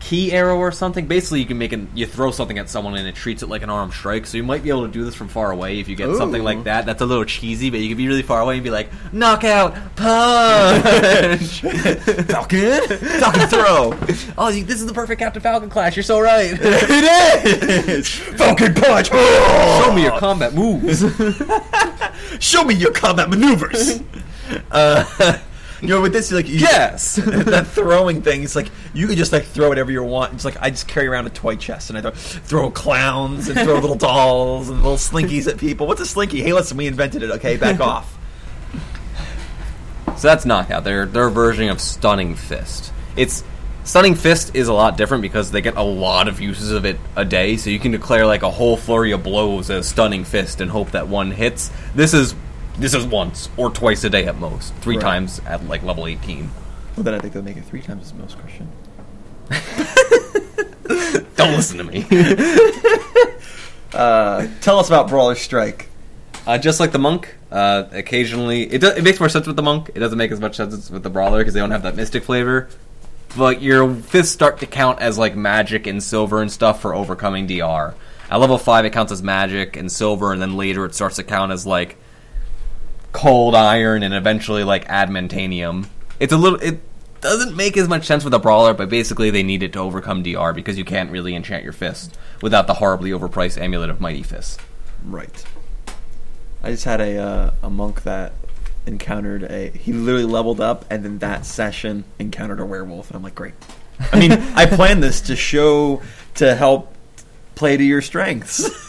ki 0.00 0.32
arrow 0.32 0.58
or 0.58 0.72
something. 0.72 1.06
Basically, 1.06 1.38
you 1.38 1.46
can 1.46 1.56
make 1.56 1.70
an 1.70 1.88
you 1.94 2.04
throw 2.04 2.32
something 2.32 2.58
at 2.58 2.68
someone 2.68 2.96
and 2.96 3.06
it 3.06 3.14
treats 3.14 3.44
it 3.44 3.48
like 3.48 3.62
an 3.62 3.70
arm 3.70 3.92
strike. 3.92 4.26
So 4.26 4.38
you 4.38 4.42
might 4.42 4.64
be 4.64 4.70
able 4.70 4.86
to 4.86 4.92
do 4.92 5.04
this 5.04 5.14
from 5.14 5.28
far 5.28 5.52
away 5.52 5.78
if 5.78 5.86
you 5.86 5.94
get 5.94 6.16
something 6.16 6.42
like 6.42 6.64
that. 6.64 6.84
That's 6.84 7.00
a 7.00 7.06
little 7.06 7.24
cheesy, 7.24 7.70
but 7.70 7.78
you 7.78 7.86
could 7.86 7.96
be 7.96 8.08
really 8.08 8.22
far 8.22 8.40
away 8.40 8.54
and 8.54 8.64
be 8.64 8.70
like 8.70 8.88
knockout 9.12 9.74
punch. 9.94 11.60
Falcon, 12.26 12.88
Falcon 13.20 13.46
throw. 13.46 13.96
oh, 14.36 14.48
you- 14.48 14.64
this 14.64 14.80
is 14.80 14.86
the 14.86 14.92
perfect 14.92 15.20
Captain 15.20 15.40
Falcon 15.40 15.70
class. 15.70 15.94
You're 15.94 16.02
so 16.02 16.18
right. 16.20 16.50
it 16.60 17.88
is 17.88 18.08
Falcon 18.36 18.74
punch. 18.74 19.10
Show 19.10 19.92
me 19.94 20.02
your 20.02 20.18
combat 20.18 20.54
moves. 20.54 21.04
Show 22.42 22.64
me 22.64 22.74
your 22.74 22.90
combat 22.90 23.30
maneuvers. 23.30 24.00
uh, 24.72 25.38
you 25.80 25.86
know, 25.86 26.02
with 26.02 26.12
this, 26.12 26.28
you're 26.28 26.40
like, 26.40 26.48
you, 26.48 26.58
Yes. 26.58 27.14
that 27.24 27.68
throwing 27.68 28.20
thing, 28.20 28.42
it's 28.42 28.56
like 28.56 28.66
you 28.92 29.06
could 29.06 29.16
just 29.16 29.32
like 29.32 29.44
throw 29.44 29.68
whatever 29.68 29.92
you 29.92 30.02
want. 30.02 30.34
It's 30.34 30.44
like 30.44 30.56
I 30.60 30.70
just 30.70 30.88
carry 30.88 31.06
around 31.06 31.28
a 31.28 31.30
toy 31.30 31.54
chest 31.54 31.88
and 31.88 31.96
I 31.96 32.00
throw, 32.02 32.10
throw 32.10 32.70
clowns 32.72 33.48
and 33.48 33.60
throw 33.60 33.78
little 33.78 33.94
dolls 34.10 34.70
and 34.70 34.82
little 34.82 34.96
slinkies 34.96 35.46
at 35.46 35.56
people. 35.56 35.86
What's 35.86 36.00
a 36.00 36.06
slinky? 36.06 36.42
Hey, 36.42 36.52
listen, 36.52 36.76
we 36.76 36.88
invented 36.88 37.22
it. 37.22 37.30
Okay, 37.30 37.56
back 37.56 37.78
off. 37.78 38.18
So 40.16 40.26
that's 40.26 40.44
knockout. 40.44 40.82
Their 40.82 41.06
their 41.06 41.30
version 41.30 41.68
of 41.68 41.80
stunning 41.80 42.34
fist. 42.34 42.92
It's 43.14 43.44
stunning 43.84 44.14
fist 44.14 44.54
is 44.54 44.68
a 44.68 44.72
lot 44.72 44.96
different 44.96 45.22
because 45.22 45.50
they 45.50 45.60
get 45.60 45.76
a 45.76 45.82
lot 45.82 46.28
of 46.28 46.40
uses 46.40 46.70
of 46.72 46.84
it 46.84 46.98
a 47.16 47.24
day. 47.24 47.56
So 47.56 47.70
you 47.70 47.78
can 47.78 47.92
declare 47.92 48.26
like 48.26 48.42
a 48.42 48.50
whole 48.50 48.76
flurry 48.76 49.12
of 49.12 49.22
blows 49.22 49.70
as 49.70 49.88
stunning 49.88 50.24
fist 50.24 50.60
and 50.60 50.70
hope 50.70 50.92
that 50.92 51.08
one 51.08 51.30
hits. 51.32 51.70
This 51.94 52.14
is 52.14 52.34
this 52.78 52.94
is 52.94 53.04
once 53.06 53.48
or 53.56 53.70
twice 53.70 54.02
a 54.04 54.10
day 54.10 54.24
at 54.26 54.38
most. 54.38 54.74
Three 54.76 54.96
Right. 54.96 55.02
times 55.02 55.40
at 55.46 55.64
like 55.66 55.82
level 55.82 56.06
eighteen. 56.06 56.50
Well, 56.96 57.04
then 57.04 57.14
I 57.14 57.18
think 57.18 57.32
they'll 57.34 57.42
make 57.42 57.56
it 57.56 57.64
three 57.64 57.82
times 57.82 58.04
as 58.06 58.14
most 58.14 58.38
Christian. 58.38 58.68
Don't 61.36 61.52
listen 61.56 61.78
to 61.78 61.84
me. 61.84 62.06
Uh, 63.94 64.48
tell 64.62 64.78
us 64.78 64.88
about 64.88 65.06
Brawler 65.06 65.34
Strike. 65.34 65.90
Uh, 66.46 66.56
just 66.56 66.80
like 66.80 66.92
the 66.92 66.98
monk, 66.98 67.36
uh, 67.50 67.84
occasionally 67.92 68.62
it, 68.62 68.80
do, 68.80 68.86
it 68.88 69.04
makes 69.04 69.20
more 69.20 69.28
sense 69.28 69.46
with 69.46 69.54
the 69.54 69.62
monk. 69.62 69.90
It 69.94 69.98
doesn't 70.00 70.16
make 70.16 70.32
as 70.32 70.40
much 70.40 70.56
sense 70.56 70.90
with 70.90 71.02
the 71.02 71.10
brawler 71.10 71.40
because 71.40 71.52
they 71.52 71.60
don't 71.60 71.72
have 71.72 71.82
that 71.82 71.94
mystic 71.94 72.24
flavor. 72.24 72.70
But 73.36 73.62
your 73.62 73.94
fists 73.94 74.32
start 74.32 74.58
to 74.60 74.66
count 74.66 75.00
as 75.00 75.18
like 75.18 75.34
magic 75.34 75.86
and 75.86 76.02
silver 76.02 76.42
and 76.42 76.50
stuff 76.50 76.82
for 76.82 76.94
overcoming 76.94 77.46
DR. 77.46 77.94
At 78.30 78.36
level 78.36 78.58
five, 78.58 78.84
it 78.84 78.92
counts 78.92 79.12
as 79.12 79.22
magic 79.22 79.76
and 79.76 79.90
silver, 79.90 80.32
and 80.32 80.40
then 80.40 80.56
later 80.56 80.84
it 80.84 80.94
starts 80.94 81.16
to 81.16 81.22
count 81.22 81.52
as 81.52 81.66
like 81.66 81.96
cold 83.12 83.54
iron 83.54 84.02
and 84.02 84.14
eventually 84.14 84.64
like 84.64 84.86
adamantanium. 84.88 85.86
It's 86.18 86.32
a 86.32 86.36
little. 86.36 86.58
It 86.60 86.80
doesn't 87.20 87.56
make 87.56 87.76
as 87.76 87.88
much 87.88 88.04
sense 88.04 88.24
with 88.24 88.34
a 88.34 88.38
brawler, 88.38 88.74
but 88.74 88.88
basically 88.88 89.30
they 89.30 89.42
need 89.42 89.62
it 89.62 89.72
to 89.74 89.78
overcome 89.78 90.22
DR 90.22 90.52
because 90.52 90.76
you 90.76 90.84
can't 90.84 91.10
really 91.10 91.34
enchant 91.34 91.62
your 91.62 91.72
fist 91.72 92.18
without 92.42 92.66
the 92.66 92.74
horribly 92.74 93.10
overpriced 93.10 93.60
amulet 93.60 93.90
of 93.90 94.00
Mighty 94.00 94.22
Fist. 94.22 94.60
Right. 95.04 95.44
I 96.62 96.70
just 96.70 96.84
had 96.84 97.00
a 97.00 97.16
uh, 97.18 97.50
a 97.62 97.70
monk 97.70 98.02
that 98.02 98.32
encountered 98.86 99.44
a. 99.44 99.70
He 99.70 99.92
literally 99.92 100.26
leveled 100.26 100.60
up, 100.60 100.84
and 100.90 101.04
then 101.04 101.18
that 101.18 101.46
session 101.46 102.04
encountered 102.18 102.60
a 102.60 102.66
werewolf, 102.66 103.08
and 103.08 103.16
I'm 103.16 103.22
like, 103.22 103.34
great. 103.34 103.54
I 104.12 104.18
mean, 104.18 104.32
I 104.54 104.66
planned 104.66 105.02
this 105.02 105.20
to 105.22 105.36
show 105.36 106.02
to 106.36 106.54
help 106.54 106.94
play 107.54 107.76
to 107.76 107.84
your 107.84 108.02
strengths. 108.02 108.64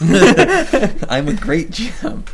I'm 1.08 1.28
a 1.28 1.34
great 1.34 1.70
GM. 1.70 2.26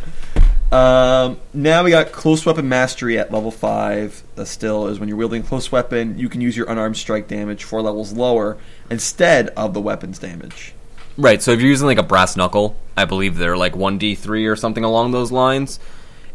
Um, 0.73 1.41
now 1.53 1.83
we 1.83 1.91
got 1.91 2.13
close 2.13 2.47
weapon 2.47 2.69
mastery 2.69 3.19
at 3.19 3.33
level 3.33 3.51
five. 3.51 4.23
Uh, 4.37 4.45
still 4.45 4.87
is 4.87 5.01
when 5.01 5.09
you're 5.09 5.19
wielding 5.19 5.43
a 5.43 5.45
close 5.45 5.73
weapon, 5.73 6.17
you 6.19 6.29
can 6.29 6.41
use 6.41 6.57
your 6.57 6.71
unarmed 6.71 6.97
strike 6.97 7.27
damage 7.27 7.65
four 7.65 7.83
levels 7.83 8.13
lower 8.13 8.57
instead 8.89 9.49
of 9.51 9.75
the 9.75 9.81
weapon's 9.81 10.19
damage. 10.19 10.75
Right. 11.17 11.43
So 11.43 11.51
if 11.51 11.61
you're 11.61 11.69
using 11.69 11.89
like 11.89 11.99
a 11.99 12.05
brass 12.05 12.37
knuckle, 12.37 12.77
I 12.97 13.05
believe 13.05 13.37
they're 13.37 13.57
like 13.57 13.75
one 13.75 13.99
d 13.99 14.15
three 14.15 14.47
or 14.47 14.55
something 14.55 14.85
along 14.85 15.11
those 15.11 15.33
lines. 15.33 15.81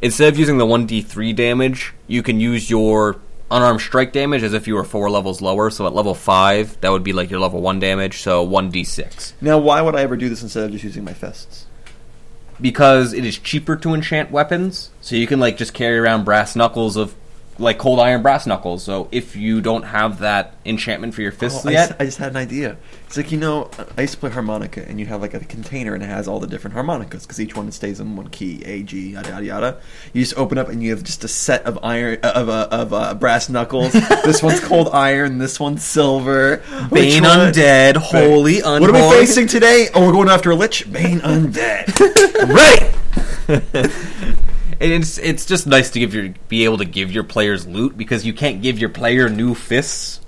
Instead 0.01 0.33
of 0.33 0.39
using 0.39 0.57
the 0.57 0.65
one 0.65 0.85
d 0.85 1.01
three 1.01 1.33
damage, 1.33 1.93
you 2.07 2.21
can 2.21 2.39
use 2.39 2.69
your 2.69 3.19
unarmed 3.51 3.81
strike 3.81 4.11
damage 4.11 4.43
as 4.43 4.53
if 4.53 4.67
you 4.67 4.75
were 4.75 4.83
four 4.83 5.09
levels 5.09 5.41
lower. 5.41 5.69
So 5.69 5.85
at 5.87 5.93
level 5.93 6.15
five, 6.15 6.79
that 6.81 6.91
would 6.91 7.03
be 7.03 7.13
like 7.13 7.29
your 7.29 7.39
level 7.39 7.61
one 7.61 7.79
damage. 7.79 8.21
So 8.21 8.43
one 8.43 8.69
d 8.69 8.83
six. 8.83 9.33
Now, 9.41 9.57
why 9.57 9.81
would 9.81 9.95
I 9.95 10.01
ever 10.01 10.17
do 10.17 10.29
this 10.29 10.43
instead 10.43 10.65
of 10.65 10.71
just 10.71 10.83
using 10.83 11.03
my 11.03 11.13
fists? 11.13 11.65
because 12.59 13.13
it 13.13 13.25
is 13.25 13.37
cheaper 13.37 13.75
to 13.77 13.93
enchant 13.93 14.31
weapons. 14.31 14.91
So 15.01 15.15
you 15.15 15.27
can 15.27 15.39
like 15.39 15.57
just 15.57 15.73
carry 15.73 15.97
around 15.97 16.23
brass 16.23 16.55
knuckles 16.55 16.95
of 16.95 17.15
like 17.57 17.77
cold 17.77 17.99
iron 17.99 18.21
brass 18.21 18.45
knuckles. 18.45 18.83
So 18.83 19.07
if 19.11 19.35
you 19.35 19.61
don't 19.61 19.83
have 19.83 20.19
that 20.19 20.55
enchantment 20.65 21.13
for 21.13 21.21
your 21.21 21.31
fists 21.31 21.65
Oh, 21.65 21.69
I, 21.69 21.73
yet, 21.73 21.87
just, 21.89 22.01
I 22.01 22.05
just 22.05 22.17
had 22.17 22.31
an 22.31 22.37
idea. 22.37 22.77
It's 23.05 23.17
like 23.17 23.31
you 23.31 23.37
know, 23.37 23.69
I 23.97 24.01
used 24.01 24.15
to 24.15 24.19
play 24.19 24.29
harmonica, 24.29 24.87
and 24.87 24.99
you 24.99 25.05
have 25.05 25.21
like 25.21 25.33
a 25.33 25.39
container, 25.39 25.93
and 25.93 26.03
it 26.03 26.07
has 26.07 26.27
all 26.27 26.39
the 26.39 26.47
different 26.47 26.73
harmonicas 26.73 27.23
because 27.23 27.39
each 27.39 27.55
one 27.55 27.71
stays 27.71 27.99
in 27.99 28.15
one 28.15 28.29
key, 28.29 28.63
A, 28.65 28.83
G, 28.83 29.11
yada 29.11 29.29
yada 29.29 29.45
yada. 29.45 29.81
You 30.13 30.21
just 30.23 30.37
open 30.37 30.57
up, 30.57 30.67
and 30.69 30.83
you 30.83 30.91
have 30.91 31.03
just 31.03 31.23
a 31.23 31.27
set 31.27 31.63
of 31.65 31.79
iron 31.83 32.19
of 32.23 32.49
uh, 32.49 32.67
of 32.71 32.93
uh, 32.93 33.13
brass 33.13 33.47
knuckles. 33.49 33.93
this 34.25 34.43
one's 34.43 34.59
cold 34.59 34.89
iron. 34.89 35.37
This 35.37 35.59
one's 35.59 35.83
silver. 35.83 36.57
Bane 36.91 37.23
undead, 37.23 37.95
holy 37.97 38.55
undead. 38.55 38.81
What 38.81 38.89
are 38.89 39.09
we 39.09 39.25
facing 39.25 39.47
today? 39.47 39.89
Oh, 39.93 40.05
we're 40.05 40.13
going 40.13 40.29
after 40.29 40.51
a 40.51 40.55
lich. 40.55 40.91
Bane 40.91 41.19
undead. 41.21 41.87
right. 42.49 42.91
And 44.79 44.91
it's 44.91 45.17
it's 45.17 45.45
just 45.45 45.67
nice 45.67 45.89
to 45.91 45.99
give 45.99 46.13
your 46.13 46.33
be 46.49 46.65
able 46.65 46.77
to 46.79 46.85
give 46.85 47.11
your 47.11 47.23
players 47.23 47.65
loot 47.67 47.97
because 47.97 48.25
you 48.25 48.33
can't 48.33 48.61
give 48.61 48.77
your 48.79 48.89
player 48.89 49.29
new 49.29 49.53
fists, 49.55 50.19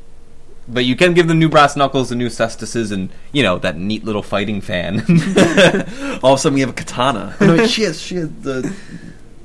but 0.68 0.86
you 0.86 0.96
can 0.96 1.14
give 1.14 1.28
them 1.28 1.40
new 1.40 1.50
brass 1.50 1.76
knuckles 1.76 2.12
and 2.12 2.20
new 2.20 2.30
cestises 2.30 2.92
and 2.92 3.10
you 3.32 3.44
know 3.44 3.58
that 3.60 3.78
neat 3.78 4.04
little 4.06 4.24
fighting 4.24 4.62
fan. 4.62 5.00
all 6.24 6.34
of 6.34 6.40
a 6.40 6.42
sudden, 6.42 6.54
we 6.54 6.62
have 6.62 6.70
a 6.70 6.74
katana. 6.74 7.36
No, 7.42 7.66
she 7.68 7.84
has 7.90 8.02
she 8.02 8.16
has 8.16 8.30
the 8.42 8.74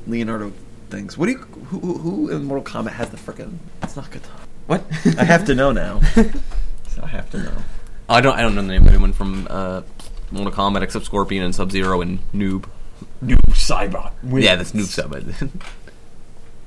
Leonardo 0.07 0.53
things. 0.91 1.17
What 1.19 1.27
do 1.27 1.33
you? 1.33 1.39
Who, 1.39 1.79
who- 1.81 1.99
who 1.99 2.29
in 2.31 2.45
Mortal 2.45 2.65
Kombat 2.83 2.93
has 2.93 3.09
the 3.11 3.17
frickin' 3.17 3.57
It's 3.83 3.97
not 3.97 4.11
katana. 4.11 4.41
what? 4.67 4.85
I 5.19 5.25
have 5.25 5.45
to 5.47 5.55
know 5.55 5.73
now. 5.73 6.01
so 6.89 7.03
I 7.03 7.07
have 7.09 7.31
to 7.31 7.39
know. 7.39 7.57
I 8.09 8.21
don't 8.21 8.37
I 8.37 8.43
don't 8.43 8.55
know 8.55 8.63
the 8.63 8.69
name 8.69 8.83
of 8.83 8.89
anyone 8.89 9.13
from 9.15 9.47
uh, 9.51 9.83
Mortal 10.31 10.53
Kombat 10.53 10.83
except 10.83 11.07
Scorpion 11.07 11.43
and 11.45 11.55
Sub 11.55 11.71
Zero 11.73 12.03
and 12.03 12.19
Noob. 12.33 12.67
Noob 13.23 13.39
Saibot. 13.51 14.13
Yeah, 14.43 14.57
that's 14.57 14.73
Noob 14.73 14.85
Sub. 14.87 15.15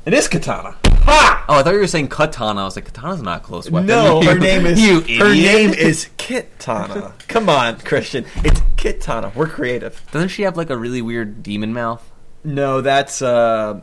It 0.06 0.14
is 0.14 0.28
katana. 0.28 0.76
Oh, 1.08 1.44
I 1.48 1.64
thought 1.64 1.74
you 1.74 1.80
were 1.80 1.88
saying 1.88 2.08
Katana. 2.10 2.62
I 2.62 2.66
was 2.66 2.76
like, 2.76 2.86
Katana's 2.86 3.22
not 3.22 3.42
a 3.42 3.44
close 3.44 3.70
weapon. 3.70 3.88
No, 3.88 4.22
her 4.24 4.38
name 4.38 4.66
is 4.66 4.80
you 4.80 5.02
her 5.20 5.32
idiot. 5.32 5.46
name 5.56 5.74
is 5.74 6.10
Kitana. 6.18 7.14
Come 7.28 7.50
on, 7.50 7.80
Christian. 7.80 8.26
It's 8.38 8.60
Kitana. 8.78 9.34
We're 9.36 9.48
creative. 9.48 10.02
Doesn't 10.12 10.30
she 10.30 10.44
have 10.44 10.58
like 10.58 10.70
a 10.70 10.78
really 10.78 11.02
weird 11.02 11.42
demon 11.44 11.74
mouth? 11.74 12.08
No, 12.44 12.82
that's 12.82 13.22
uh 13.22 13.82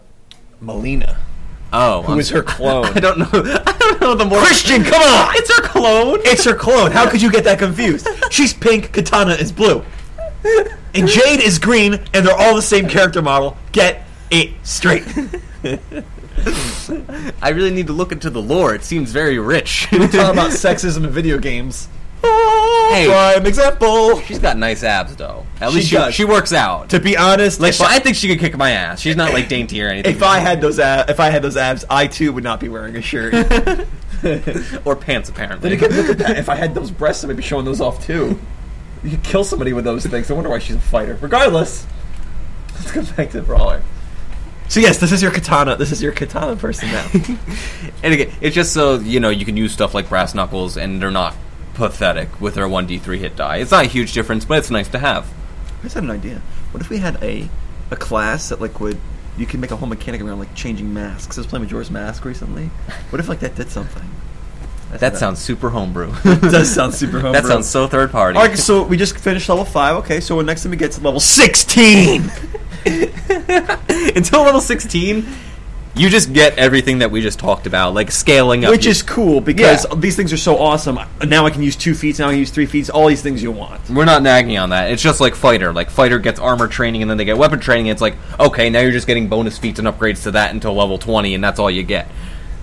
Mileena. 0.62 1.16
Oh, 1.72 2.02
Who 2.02 2.12
I'm 2.12 2.20
is 2.20 2.28
her 2.30 2.42
clone? 2.44 2.86
I 2.86 3.00
don't 3.00 3.18
know. 3.18 3.28
I 3.32 3.76
don't 3.78 4.00
know 4.00 4.14
the 4.14 4.24
Mortal 4.24 4.46
Christian, 4.46 4.84
come 4.84 5.00
on! 5.02 5.34
It's 5.36 5.56
her 5.56 5.62
clone. 5.62 6.18
It's 6.24 6.44
her 6.44 6.54
clone. 6.54 6.90
How 6.92 7.08
could 7.10 7.22
you 7.22 7.30
get 7.32 7.44
that 7.44 7.58
confused? 7.58 8.06
She's 8.30 8.52
pink, 8.54 8.92
Katana 8.92 9.32
is 9.34 9.50
blue. 9.52 9.84
And 10.94 11.08
Jade 11.08 11.40
is 11.40 11.58
green, 11.58 11.94
and 12.12 12.26
they're 12.26 12.36
all 12.36 12.54
the 12.54 12.62
same 12.62 12.88
character 12.88 13.22
model. 13.22 13.56
Get 13.72 14.06
it 14.30 14.50
straight. 14.62 15.04
I 17.42 17.50
really 17.50 17.70
need 17.70 17.86
to 17.86 17.92
look 17.92 18.12
into 18.12 18.30
the 18.30 18.40
lore. 18.42 18.74
It 18.74 18.84
seems 18.84 19.10
very 19.12 19.38
rich. 19.38 19.86
Talk 19.90 20.02
about 20.02 20.50
sexism 20.50 21.04
in 21.04 21.10
video 21.10 21.38
games. 21.38 21.88
Hey. 22.22 23.06
Prime 23.08 23.46
example. 23.46 24.20
She's 24.20 24.38
got 24.38 24.56
nice 24.56 24.82
abs, 24.84 25.16
though. 25.16 25.46
At 25.60 25.70
She 25.70 25.74
least 25.76 25.88
she, 25.88 25.96
does. 25.96 26.14
she 26.14 26.24
works 26.24 26.52
out. 26.52 26.90
To 26.90 27.00
be 27.00 27.16
honest, 27.16 27.58
like, 27.60 27.80
I 27.80 27.98
think 27.98 28.16
she 28.16 28.28
could 28.28 28.38
kick 28.38 28.56
my 28.56 28.70
ass. 28.72 29.00
She's 29.00 29.16
not 29.16 29.32
like 29.32 29.48
dainty 29.48 29.82
or 29.82 29.88
anything. 29.88 30.14
if 30.14 30.22
I 30.22 30.38
had 30.38 30.60
those 30.60 30.78
ab- 30.78 31.08
if 31.10 31.18
I 31.20 31.30
had 31.30 31.42
those 31.42 31.56
abs, 31.56 31.84
I 31.90 32.06
too 32.06 32.32
would 32.32 32.44
not 32.44 32.60
be 32.60 32.68
wearing 32.68 32.96
a 32.96 33.02
shirt. 33.02 33.34
or 34.84 34.94
pants, 34.94 35.28
apparently. 35.30 35.72
Again, 35.72 35.90
look 35.92 36.10
at 36.10 36.18
that. 36.18 36.36
If 36.38 36.48
I 36.48 36.54
had 36.54 36.74
those 36.74 36.90
breasts, 36.90 37.24
I 37.24 37.26
would 37.28 37.36
be 37.36 37.42
showing 37.42 37.64
those 37.64 37.80
off 37.80 38.04
too. 38.06 38.38
You 39.02 39.10
could 39.10 39.22
kill 39.22 39.44
somebody 39.44 39.72
with 39.72 39.84
those 39.84 40.06
things. 40.06 40.30
I 40.30 40.34
wonder 40.34 40.50
why 40.50 40.58
she's 40.58 40.76
a 40.76 40.80
fighter. 40.80 41.18
Regardless, 41.20 41.86
let's 42.74 42.92
go 42.92 43.02
back 43.16 43.30
to 43.30 43.40
the 43.40 43.42
brawler. 43.42 43.82
So 44.68 44.80
yes, 44.80 44.98
this 44.98 45.12
is 45.12 45.20
your 45.20 45.32
katana. 45.32 45.76
This 45.76 45.92
is 45.92 46.02
your 46.02 46.12
katana 46.12 46.56
person 46.56 46.88
now. 46.90 47.06
And 48.02 48.14
again, 48.14 48.32
it's 48.40 48.54
just 48.54 48.72
so 48.72 48.98
you 48.98 49.20
know 49.20 49.28
you 49.28 49.44
can 49.44 49.56
use 49.56 49.72
stuff 49.72 49.94
like 49.94 50.08
brass 50.08 50.34
knuckles, 50.34 50.76
and 50.76 51.00
they're 51.00 51.10
not 51.10 51.36
pathetic 51.74 52.40
with 52.40 52.54
their 52.54 52.66
one 52.68 52.86
d 52.86 52.98
three 52.98 53.18
hit 53.18 53.36
die. 53.36 53.58
It's 53.58 53.70
not 53.70 53.84
a 53.84 53.88
huge 53.88 54.12
difference, 54.12 54.44
but 54.44 54.58
it's 54.58 54.70
nice 54.70 54.88
to 54.88 54.98
have. 54.98 55.26
I 55.80 55.82
just 55.82 55.94
had 55.94 56.04
an 56.04 56.10
idea. 56.10 56.40
What 56.70 56.80
if 56.80 56.90
we 56.90 56.98
had 56.98 57.22
a 57.22 57.48
a 57.90 57.96
class 57.96 58.48
that 58.48 58.60
like 58.60 58.80
would 58.80 58.98
you 59.36 59.46
could 59.46 59.60
make 59.60 59.70
a 59.70 59.76
whole 59.76 59.88
mechanic 59.88 60.20
around 60.20 60.38
like 60.38 60.54
changing 60.54 60.92
masks? 60.94 61.36
I 61.36 61.40
was 61.40 61.46
playing 61.46 61.64
Majora's 61.64 61.90
Mask 61.90 62.24
recently. 62.24 62.66
What 63.10 63.20
if 63.20 63.28
like 63.28 63.40
that 63.40 63.54
did 63.54 63.70
something? 63.70 64.08
That's 64.92 65.00
That 65.00 65.16
sounds 65.16 65.38
super 65.40 65.70
homebrew. 65.70 66.12
It 66.24 66.40
does 66.42 66.72
sound 66.72 66.94
super 66.94 67.18
homebrew. 67.20 67.32
That 67.40 67.46
sounds 67.48 67.66
so 67.68 67.88
third 67.88 68.10
party. 68.12 68.38
All 68.38 68.46
right, 68.46 68.56
so 68.58 68.82
we 68.84 68.96
just 68.96 69.16
finished 69.18 69.48
level 69.48 69.64
five. 69.64 69.96
Okay, 69.96 70.20
so 70.20 70.40
next 70.42 70.62
time 70.62 70.70
we 70.70 70.76
get 70.76 70.92
to 70.92 71.00
level 71.00 71.18
sixteen. 71.20 72.30
Until 74.14 74.42
level 74.42 74.60
sixteen, 74.60 75.26
you 75.94 76.08
just 76.08 76.32
get 76.32 76.58
everything 76.58 76.98
that 76.98 77.10
we 77.10 77.20
just 77.20 77.38
talked 77.38 77.66
about, 77.66 77.94
like 77.94 78.10
scaling 78.10 78.64
up. 78.64 78.70
Which 78.70 78.86
is 78.86 79.02
cool 79.02 79.40
because 79.40 79.86
Yeah. 79.88 79.94
these 79.98 80.16
things 80.16 80.32
are 80.32 80.36
so 80.38 80.58
awesome. 80.58 80.98
Now 81.26 81.46
I 81.46 81.50
can 81.50 81.62
use 81.62 81.76
two 81.76 81.94
feet. 81.94 82.18
Now 82.18 82.28
I 82.28 82.32
can 82.32 82.38
use 82.40 82.50
three 82.50 82.66
feet. 82.66 82.90
All 82.90 83.06
these 83.08 83.22
things 83.22 83.42
you 83.42 83.50
want. 83.50 83.88
We're 83.90 84.04
not 84.04 84.22
nagging 84.22 84.58
on 84.58 84.70
that. 84.70 84.90
It's 84.90 85.02
just 85.02 85.20
like 85.20 85.34
fighter. 85.34 85.72
Like 85.72 85.90
fighter 85.90 86.18
gets 86.18 86.40
armor 86.40 86.68
training 86.68 87.02
and 87.02 87.10
then 87.10 87.18
they 87.18 87.24
get 87.24 87.38
weapon 87.38 87.60
training. 87.60 87.88
And 87.88 87.94
it's 87.96 88.02
like 88.02 88.16
okay, 88.40 88.68
now 88.70 88.80
you're 88.80 88.92
just 88.92 89.06
getting 89.06 89.28
bonus 89.28 89.58
feats 89.58 89.78
and 89.78 89.88
upgrades 89.88 90.22
to 90.24 90.32
that 90.32 90.52
until 90.52 90.74
level 90.74 90.98
twenty, 90.98 91.34
and 91.34 91.42
that's 91.42 91.58
all 91.58 91.70
you 91.70 91.82
get. 91.82 92.08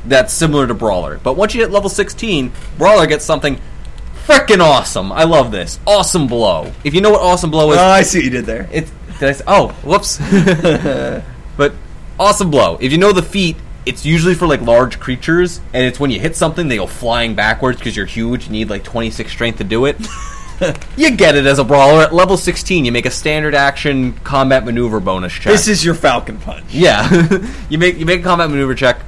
That's 0.05 0.33
similar 0.33 0.65
to 0.67 0.73
brawler. 0.73 1.19
But 1.21 1.33
once 1.33 1.53
you 1.55 1.61
hit 1.61 1.71
level 1.71 1.89
sixteen, 1.89 2.51
brawler 2.77 3.05
gets 3.07 3.25
something 3.25 3.59
freaking 4.25 4.61
awesome. 4.63 5.11
I 5.11 5.23
love 5.23 5.51
this. 5.51 5.79
Awesome 5.87 6.27
blow. 6.27 6.71
If 6.83 6.93
you 6.93 7.01
know 7.01 7.11
what 7.11 7.21
awesome 7.21 7.51
blow 7.51 7.71
is, 7.71 7.77
Oh, 7.77 7.83
I 7.85 8.01
see 8.03 8.19
what 8.19 8.25
you 8.25 8.29
did 8.31 8.45
there. 8.45 8.69
it's 8.71 8.91
did 9.19 9.29
I 9.29 9.31
say, 9.33 9.43
oh 9.47 9.69
whoops. 9.83 10.17
but 11.57 11.73
awesome 12.19 12.49
blow. 12.51 12.77
If 12.81 12.91
you 12.91 12.97
know 12.97 13.11
the 13.11 13.23
feat. 13.23 13.57
It's 13.85 14.05
usually 14.05 14.35
for 14.35 14.45
like 14.45 14.61
large 14.61 14.99
creatures, 14.99 15.61
and 15.73 15.83
it's 15.83 15.99
when 15.99 16.11
you 16.11 16.19
hit 16.19 16.35
something, 16.35 16.67
they 16.67 16.75
go 16.75 16.85
flying 16.85 17.33
backwards 17.33 17.79
because 17.79 17.95
you're 17.95 18.05
huge. 18.05 18.45
You 18.45 18.51
need 18.51 18.69
like 18.69 18.83
26 18.83 19.31
strength 19.31 19.57
to 19.59 19.63
do 19.63 19.85
it. 19.85 19.95
You 20.97 21.11
get 21.15 21.35
it 21.35 21.45
as 21.45 21.57
a 21.57 21.63
brawler 21.63 22.01
at 22.03 22.13
level 22.13 22.35
16. 22.35 22.83
You 22.83 22.91
make 22.91 23.05
a 23.05 23.09
standard 23.11 23.55
action 23.55 24.11
combat 24.25 24.65
maneuver 24.65 24.99
bonus 24.99 25.31
check. 25.31 25.53
This 25.53 25.69
is 25.69 25.85
your 25.85 25.93
Falcon 25.95 26.37
Punch. 26.37 26.65
yeah, 26.69 27.47
you 27.69 27.77
make 27.77 27.97
you 27.97 28.05
make 28.05 28.19
a 28.19 28.23
combat 28.23 28.49
maneuver 28.49 28.75
check. 28.75 28.99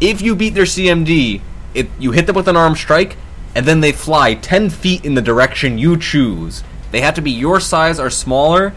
If 0.00 0.20
you 0.20 0.34
beat 0.36 0.54
their 0.54 0.64
CMD, 0.64 1.40
it 1.74 1.88
you 1.98 2.12
hit 2.12 2.26
them 2.26 2.36
with 2.36 2.48
an 2.48 2.56
arm 2.56 2.74
strike, 2.74 3.16
and 3.54 3.66
then 3.66 3.80
they 3.80 3.92
fly 3.92 4.34
10 4.34 4.70
feet 4.70 5.04
in 5.04 5.14
the 5.14 5.22
direction 5.22 5.78
you 5.78 5.96
choose. 5.96 6.62
They 6.90 7.00
have 7.00 7.14
to 7.14 7.22
be 7.22 7.30
your 7.30 7.60
size 7.60 7.98
or 7.98 8.10
smaller, 8.10 8.74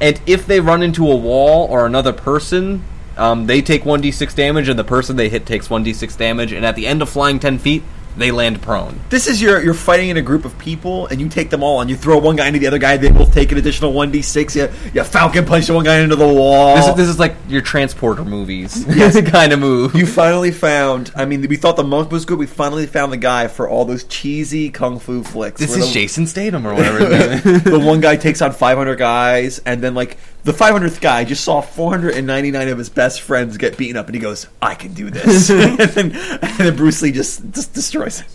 and 0.00 0.20
if 0.26 0.46
they 0.46 0.60
run 0.60 0.82
into 0.82 1.10
a 1.10 1.16
wall 1.16 1.66
or 1.68 1.86
another 1.86 2.12
person, 2.12 2.84
um, 3.16 3.46
they 3.46 3.62
take 3.62 3.84
1d6 3.84 4.34
damage, 4.34 4.68
and 4.68 4.78
the 4.78 4.84
person 4.84 5.16
they 5.16 5.28
hit 5.28 5.46
takes 5.46 5.68
1d6 5.68 6.16
damage. 6.18 6.52
And 6.52 6.66
at 6.66 6.76
the 6.76 6.86
end 6.86 7.00
of 7.00 7.08
flying 7.08 7.38
10 7.38 7.58
feet, 7.58 7.82
they 8.16 8.30
land 8.30 8.62
prone. 8.62 8.98
This 9.10 9.26
is 9.26 9.40
your 9.40 9.62
you're 9.62 9.74
fighting 9.74 10.08
in 10.08 10.16
a 10.16 10.22
group 10.22 10.44
of 10.44 10.58
people 10.58 11.06
and 11.06 11.20
you 11.20 11.28
take 11.28 11.50
them 11.50 11.62
all 11.62 11.80
and 11.80 11.90
you 11.90 11.96
throw 11.96 12.18
one 12.18 12.36
guy 12.36 12.46
into 12.46 12.58
the 12.58 12.66
other 12.66 12.78
guy. 12.78 12.96
They 12.96 13.10
both 13.10 13.32
take 13.32 13.52
an 13.52 13.58
additional 13.58 13.92
one 13.92 14.10
d 14.10 14.22
six. 14.22 14.56
You 14.56 14.70
you 14.94 15.04
Falcon 15.04 15.44
Punch 15.44 15.66
the 15.66 15.74
one 15.74 15.84
guy 15.84 16.00
into 16.00 16.16
the 16.16 16.26
wall. 16.26 16.76
This 16.76 16.86
is, 16.88 16.94
this 16.94 17.08
is 17.08 17.18
like 17.18 17.34
your 17.48 17.62
transporter 17.62 18.24
movies 18.24 18.84
kind 19.30 19.52
of 19.52 19.58
move. 19.58 19.94
You 19.94 20.06
finally 20.06 20.50
found. 20.50 21.12
I 21.14 21.24
mean, 21.24 21.46
we 21.46 21.56
thought 21.56 21.76
the 21.76 21.84
monk 21.84 22.10
was 22.10 22.24
good. 22.24 22.38
We 22.38 22.46
finally 22.46 22.86
found 22.86 23.12
the 23.12 23.16
guy 23.18 23.48
for 23.48 23.68
all 23.68 23.84
those 23.84 24.04
cheesy 24.04 24.70
kung 24.70 24.98
fu 24.98 25.22
flicks. 25.22 25.60
this 25.60 25.76
is 25.76 25.86
the, 25.86 25.92
Jason 25.92 26.26
Statham 26.26 26.66
or 26.66 26.74
whatever. 26.74 26.98
his 26.98 27.44
name 27.44 27.56
is. 27.56 27.62
the 27.64 27.78
one 27.78 28.00
guy 28.00 28.16
takes 28.16 28.40
on 28.42 28.52
500 28.52 28.96
guys, 28.96 29.58
and 29.60 29.82
then 29.82 29.94
like 29.94 30.16
the 30.46 30.52
500th 30.52 31.00
guy 31.00 31.24
just 31.24 31.42
saw 31.42 31.60
499 31.60 32.68
of 32.68 32.78
his 32.78 32.88
best 32.88 33.20
friends 33.20 33.56
get 33.56 33.76
beaten 33.76 33.96
up, 33.96 34.06
and 34.06 34.14
he 34.14 34.20
goes, 34.20 34.46
"I 34.62 34.76
can 34.76 34.94
do 34.94 35.10
this," 35.10 35.50
and, 35.50 35.76
then, 35.76 36.12
and 36.40 36.58
then 36.58 36.76
Bruce 36.76 37.02
Lee 37.02 37.10
just, 37.10 37.50
just 37.50 37.74
destroys 37.74 38.20
it. 38.20 38.26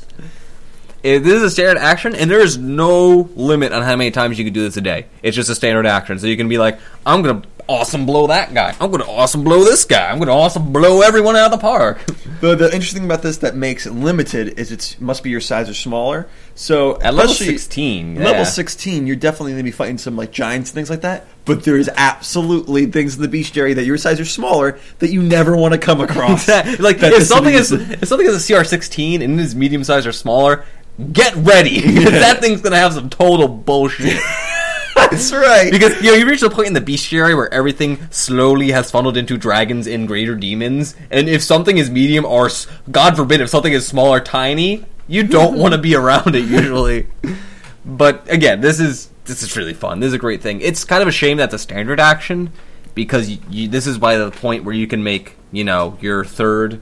It, 1.04 1.20
this 1.24 1.36
is 1.36 1.44
a 1.44 1.50
standard 1.50 1.80
action, 1.80 2.14
and 2.14 2.30
there 2.30 2.42
is 2.42 2.58
no 2.58 3.30
limit 3.36 3.72
on 3.72 3.82
how 3.82 3.96
many 3.96 4.12
times 4.12 4.38
you 4.38 4.44
can 4.44 4.54
do 4.54 4.62
this 4.62 4.76
a 4.76 4.82
day. 4.82 5.06
It's 5.24 5.36
just 5.36 5.50
a 5.50 5.56
standard 5.56 5.86
action, 5.86 6.20
so 6.20 6.28
you 6.28 6.36
can 6.36 6.50
be 6.50 6.58
like, 6.58 6.80
"I'm 7.06 7.22
gonna 7.22 7.44
awesome 7.68 8.06
blow 8.06 8.28
that 8.28 8.54
guy. 8.54 8.76
I'm 8.80 8.92
gonna 8.92 9.10
awesome 9.10 9.44
blow 9.44 9.64
this 9.64 9.86
guy. 9.86 10.10
I'm 10.10 10.20
gonna 10.20 10.36
awesome 10.36 10.72
blow 10.74 11.02
everyone 11.02 11.36
out 11.36 11.46
of 11.54 11.60
the 11.60 11.62
park." 11.62 12.00
The, 12.42 12.56
the 12.56 12.74
interesting 12.74 13.02
thing 13.02 13.06
about 13.06 13.22
this 13.22 13.38
that 13.38 13.56
makes 13.56 13.86
it 13.86 13.92
limited 13.92 14.58
is 14.60 14.72
it 14.72 14.96
must 15.00 15.22
be 15.22 15.30
your 15.30 15.42
size 15.42 15.70
or 15.70 15.76
smaller. 15.76 16.28
So 16.56 16.96
At 17.00 17.14
level 17.14 17.32
especially- 17.34 17.56
16, 17.60 18.16
level 18.16 18.46
16, 18.46 19.06
you're 19.06 19.16
definitely 19.16 19.52
going 19.52 19.60
to 19.60 19.64
be 19.64 19.70
fighting 19.70 20.00
some 20.00 20.16
like 20.18 20.32
giants 20.32 20.72
and 20.72 20.74
things 20.74 20.90
like 20.90 21.02
that. 21.02 21.28
But 21.46 21.64
there's 21.66 21.88
absolutely 21.90 22.88
things 22.88 23.16
in 23.16 23.22
the 23.22 23.28
bestiary 23.28 23.76
that 23.76 23.86
your 23.86 24.00
size 24.00 24.20
are 24.20 24.26
smaller 24.26 24.80
that 25.00 25.12
you 25.12 25.22
never 25.22 25.56
want 25.56 25.74
to 25.76 25.78
come 25.78 26.02
across. 26.02 26.48
like 26.80 26.98
That 26.98 27.14
if 27.14 27.28
something 27.28 27.54
is- 27.54 27.72
is 27.72 27.92
if 27.92 28.08
something 28.08 28.26
is 28.26 28.50
a 28.50 28.54
CR16 28.54 29.22
and 29.24 29.40
it 29.40 29.44
is 29.44 29.54
medium 29.56 29.84
size 29.84 30.08
or 30.08 30.12
smaller, 30.12 30.66
get 31.14 31.36
ready. 31.36 31.80
'Cause 32.04 32.06
that 32.12 32.40
thing's 32.42 32.62
gonna 32.62 32.78
have 32.78 32.94
some 32.94 33.08
total 33.12 33.48
bullshit. 33.48 34.20
That's 34.96 35.32
right. 35.32 35.72
Because 35.72 36.02
you 36.02 36.12
know 36.12 36.18
you 36.18 36.28
reach 36.28 36.42
the 36.42 36.50
point 36.50 36.68
in 36.68 36.74
the 36.74 36.82
bestiary 36.82 37.36
where 37.36 37.54
everything 37.54 38.08
slowly 38.12 38.72
has 38.72 38.92
funneled 38.92 39.18
into 39.18 39.38
dragons 39.38 39.88
and 39.88 40.08
greater 40.08 40.36
demons, 40.36 40.96
and 41.10 41.30
if 41.30 41.42
something 41.42 41.78
is 41.78 41.90
medium 41.90 42.26
or 42.26 42.50
God 42.92 43.16
forbid 43.16 43.42
if 43.42 43.50
something 43.50 43.74
is 43.74 43.88
small 43.88 44.14
or 44.14 44.20
tiny, 44.20 44.86
you 45.08 45.24
don't 45.24 45.58
want 45.58 45.74
to 45.74 45.78
be 45.78 45.96
around 45.96 46.36
it 46.36 46.46
usually. 46.46 47.08
But 47.86 48.30
again, 48.32 48.62
this 48.62 48.80
is 48.80 49.10
this 49.26 49.44
is 49.44 49.56
really 49.56 49.74
fun. 49.74 50.00
This 50.00 50.08
is 50.08 50.14
a 50.14 50.20
great 50.20 50.42
thing. 50.42 50.62
It's 50.62 50.84
kind 50.84 51.02
of 51.02 51.08
a 51.08 51.12
shame 51.12 51.38
that's 51.38 51.54
a 51.54 51.60
standard 51.60 52.00
action 52.00 52.52
because 52.96 53.30
you, 53.30 53.38
you, 53.50 53.68
this 53.68 53.88
is 53.88 53.98
by 53.98 54.18
the 54.18 54.32
point 54.32 54.64
where 54.64 54.76
you 54.76 54.88
can 54.88 55.04
make 55.04 55.36
you 55.52 55.64
know 55.64 55.98
your 56.02 56.24
third, 56.24 56.82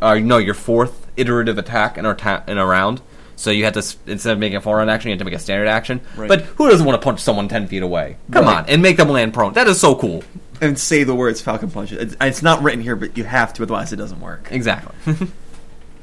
uh, 0.00 0.14
no 0.14 0.38
your 0.38 0.54
fourth 0.54 1.06
iterative 1.16 1.58
attack 1.58 1.98
in 1.98 2.06
a, 2.06 2.14
ta- 2.14 2.44
in 2.46 2.58
a 2.58 2.66
round. 2.66 3.00
So 3.38 3.50
you 3.50 3.64
had 3.64 3.74
to 3.74 3.82
instead 4.06 4.32
of 4.32 4.38
making 4.40 4.56
a 4.56 4.60
round 4.60 4.90
action, 4.90 5.08
you 5.10 5.12
had 5.12 5.20
to 5.20 5.24
make 5.24 5.34
a 5.34 5.38
standard 5.38 5.68
action. 5.68 6.00
Right. 6.16 6.28
But 6.28 6.42
who 6.42 6.68
doesn't 6.68 6.84
want 6.84 7.00
to 7.00 7.04
punch 7.04 7.20
someone 7.20 7.46
ten 7.48 7.68
feet 7.68 7.82
away? 7.84 8.16
Come 8.32 8.44
Right. 8.46 8.58
on, 8.58 8.66
and 8.68 8.82
make 8.82 8.96
them 8.96 9.08
land 9.08 9.32
prone. 9.32 9.52
That 9.52 9.68
is 9.68 9.80
so 9.80 9.94
cool. 9.94 10.24
and 10.60 10.76
say 10.76 11.04
the 11.04 11.14
words 11.14 11.40
Falcon 11.40 11.70
Punch. 11.70 11.92
It's, 11.92 12.16
it's 12.20 12.42
not 12.42 12.62
written 12.62 12.80
here, 12.82 12.96
but 12.96 13.16
you 13.16 13.22
have 13.22 13.52
to, 13.54 13.62
otherwise 13.62 13.92
it 13.92 13.96
doesn't 13.96 14.20
work. 14.20 14.48
Exactly. 14.50 14.92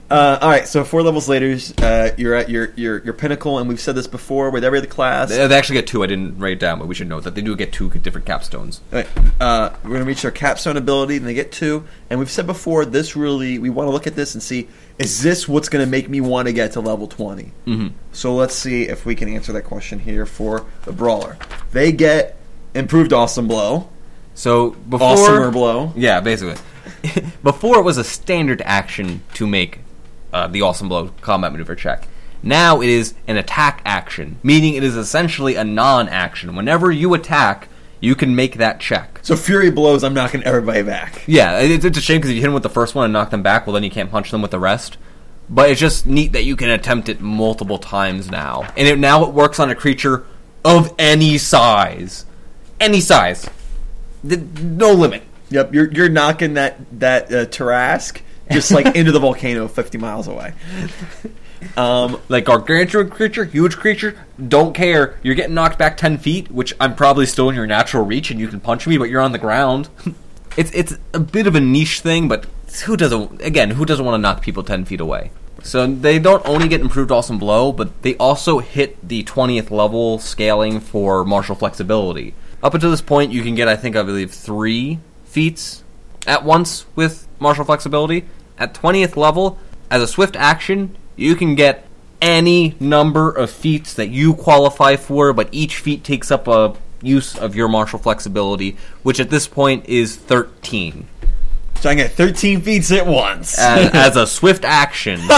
Uh, 0.08 0.38
all 0.40 0.50
right, 0.50 0.68
so 0.68 0.84
four 0.84 1.02
levels 1.02 1.28
later, 1.28 1.58
uh, 1.80 2.12
you're 2.16 2.36
at 2.36 2.48
your, 2.48 2.72
your 2.76 3.00
your 3.04 3.14
pinnacle, 3.14 3.58
and 3.58 3.68
we've 3.68 3.80
said 3.80 3.96
this 3.96 4.06
before 4.06 4.52
with 4.52 4.64
every 4.64 4.78
other 4.78 4.88
class. 4.88 5.30
they 5.30 5.48
they 5.48 5.58
actually 5.58 5.78
get 5.78 5.88
two. 5.88 6.04
I 6.04 6.06
didn't 6.08 6.38
write 6.38 6.54
it 6.54 6.60
down, 6.60 6.78
but 6.78 6.88
we 6.88 6.94
should 6.94 7.08
note 7.10 7.24
that 7.24 7.34
they 7.34 7.42
do 7.42 7.56
get 7.56 7.74
two 7.74 7.90
different 7.90 8.28
capstones. 8.28 8.82
Uh, 9.40 9.72
we're 9.84 9.90
going 9.90 10.02
to 10.02 10.06
reach 10.06 10.24
our 10.24 10.30
capstone 10.30 10.78
ability, 10.78 11.18
and 11.18 11.26
they 11.26 11.34
get 11.34 11.52
two. 11.52 11.86
And 12.12 12.20
we've 12.20 12.30
said 12.30 12.46
before, 12.46 12.86
this 12.86 13.16
really, 13.16 13.58
we 13.58 13.72
want 13.72 13.88
to 13.88 13.92
look 13.92 14.06
at 14.06 14.16
this 14.16 14.36
and 14.36 14.44
see, 14.44 14.68
is 15.00 15.24
this 15.24 15.48
what's 15.48 15.70
going 15.70 15.84
to 15.84 15.90
make 15.90 16.08
me 16.08 16.22
want 16.22 16.48
to 16.48 16.54
get 16.54 16.74
to 16.74 16.82
level 16.82 17.08
20? 17.08 17.52
Mhm. 17.66 17.92
So 18.12 18.36
let's 18.36 18.54
see 18.54 18.84
if 18.84 19.08
we 19.08 19.16
can 19.16 19.28
answer 19.28 19.54
that 19.54 19.64
question 19.64 19.98
here 19.98 20.28
for 20.28 20.66
the 20.84 20.92
Brawler. 20.92 21.36
They 21.72 21.92
get 21.92 22.38
improved 22.76 23.12
Awesome 23.12 23.48
Blow, 23.48 23.90
So 24.36 24.72
before 24.88 25.16
Awesomer 25.16 25.52
Blow. 25.52 25.94
Yeah, 25.96 26.20
basically. 26.20 26.62
Before 27.44 27.80
it 27.80 27.84
was 27.84 27.98
a 27.98 28.04
standard 28.04 28.62
action 28.64 29.24
to 29.34 29.48
make 29.48 29.80
uh, 30.36 30.48
the 30.48 30.62
awesome 30.62 30.90
blow 30.90 31.10
combat 31.22 31.52
maneuver 31.54 31.76
check. 31.76 32.08
Now 32.44 32.82
it 32.82 32.90
is 32.90 33.14
an 33.28 33.38
attack 33.38 33.82
action, 33.86 34.38
meaning 34.44 34.76
it 34.76 34.84
is 34.84 34.96
essentially 34.98 35.56
a 35.56 35.64
non-action. 35.64 36.56
Whenever 36.56 36.92
you 36.92 37.14
attack, 37.14 37.70
you 38.02 38.14
can 38.16 38.36
make 38.36 38.58
that 38.58 38.80
check. 38.80 39.20
So 39.24 39.36
Fury 39.36 39.72
Blows, 39.72 40.04
I'm 40.04 40.14
knocking 40.14 40.44
everybody 40.44 40.84
back. 40.84 41.24
Yeah, 41.26 41.60
it- 41.60 41.84
it's 41.86 41.98
a 41.98 42.02
shame 42.02 42.18
because 42.18 42.30
if 42.32 42.36
you 42.36 42.42
hit 42.42 42.48
them 42.48 42.54
with 42.54 42.64
the 42.64 42.70
first 42.70 42.94
one 42.94 43.06
and 43.06 43.14
knock 43.14 43.30
them 43.32 43.42
back, 43.42 43.66
well, 43.66 43.74
then 43.74 43.84
you 43.84 43.90
can't 43.90 44.12
punch 44.12 44.30
them 44.30 44.42
with 44.42 44.52
the 44.52 44.60
rest. 44.60 44.98
But 45.50 45.70
it's 45.70 45.80
just 45.80 46.06
neat 46.06 46.34
that 46.34 46.44
you 46.44 46.56
can 46.56 46.70
attempt 46.70 47.08
it 47.08 47.22
multiple 47.22 47.78
times 47.78 48.30
now, 48.30 48.68
and 48.76 48.88
it, 48.88 49.00
now 49.00 49.24
it 49.26 49.32
works 49.34 49.60
on 49.60 49.70
a 49.70 49.76
creature 49.76 50.26
of 50.64 50.92
any 51.00 51.38
size, 51.38 52.26
any 52.80 53.00
size, 53.00 53.48
no 54.24 54.92
limit. 54.92 55.22
Yep, 55.52 55.74
you're 55.74 55.92
you're 55.92 56.10
knocking 56.10 56.56
that 56.56 56.78
that 57.00 57.26
uh, 57.32 57.46
Tarrasque 57.46 58.22
just 58.52 58.72
like 58.72 58.96
into 58.96 59.12
the 59.12 59.20
volcano 59.20 59.68
50 59.68 59.98
miles 59.98 60.28
away. 60.28 60.54
Um, 61.78 62.22
Like 62.30 62.46
gargantuan 62.46 63.10
creature, 63.10 63.44
huge 63.46 63.78
creature, 63.78 64.18
don't 64.48 64.74
care. 64.74 65.18
You're 65.24 65.36
getting 65.36 65.56
knocked 65.56 65.80
back 65.80 65.98
ten 65.98 66.18
feet, 66.18 66.52
which 66.52 66.74
I'm 66.80 66.96
probably 66.96 67.26
still 67.26 67.50
in 67.50 67.56
your 67.56 67.66
natural 67.66 68.06
reach, 68.06 68.30
and 68.30 68.40
you 68.40 68.48
can 68.48 68.60
punch 68.60 68.88
me, 68.88 68.98
but 68.98 69.10
you're 69.10 69.22
on 69.22 69.32
the 69.32 69.40
ground. 69.40 69.90
it's 70.58 70.72
it's 70.72 70.98
a 71.14 71.20
bit 71.20 71.48
of 71.48 71.56
a 71.56 71.60
niche 71.60 72.02
thing, 72.02 72.28
but 72.28 72.46
who 72.86 72.96
doesn't? 72.96 73.42
Again, 73.42 73.72
who 73.72 73.86
doesn't 73.86 74.06
want 74.06 74.16
to 74.16 74.22
knock 74.22 74.42
people 74.42 74.64
ten 74.64 74.86
feet 74.86 75.00
away? 75.02 75.32
So 75.64 75.88
they 75.88 76.20
don't 76.20 76.48
only 76.48 76.68
get 76.68 76.82
improved 76.82 77.12
awesome 77.12 77.40
blow, 77.40 77.72
but 77.72 78.04
they 78.04 78.16
also 78.18 78.60
hit 78.60 79.08
the 79.08 79.24
twentieth 79.24 79.72
level 79.72 80.20
scaling 80.20 80.80
for 80.80 81.26
martial 81.26 81.56
flexibility. 81.56 82.36
Up 82.62 82.74
until 82.74 82.92
this 82.92 83.02
point, 83.02 83.32
you 83.32 83.44
can 83.44 83.56
get, 83.56 83.68
I 83.68 83.76
think, 83.76 83.96
I 83.96 84.04
believe, 84.04 84.32
three 84.32 85.00
feats 85.24 85.84
at 86.28 86.44
once 86.44 86.86
with 86.96 87.28
martial 87.40 87.66
flexibility. 87.66 88.26
At 88.58 88.74
20th 88.74 89.16
level, 89.16 89.58
as 89.90 90.02
a 90.02 90.08
swift 90.08 90.36
action, 90.36 90.96
you 91.16 91.36
can 91.36 91.56
get 91.56 91.88
any 92.22 92.76
number 92.80 93.32
of 93.32 93.50
feats 93.50 93.94
that 93.94 94.08
you 94.08 94.34
qualify 94.34 94.96
for, 94.96 95.34
but 95.34 95.50
each 95.52 95.78
feat 95.78 96.04
takes 96.04 96.32
up 96.32 96.48
a 96.48 96.76
use 97.02 97.38
of 97.38 97.56
your 97.56 97.68
martial 97.68 98.00
flexibility, 98.00 98.78
which 99.04 99.20
at 99.20 99.30
this 99.30 99.48
point 99.48 99.86
is 99.88 100.16
13. 100.16 101.08
So 101.82 101.90
I 101.90 101.96
get 101.96 102.12
13 102.14 102.62
feats 102.62 102.92
at 102.92 103.06
once. 103.06 103.58
As, 103.60 103.92
as 103.94 104.16
a 104.16 104.26
swift 104.28 104.66
action. 104.66 105.20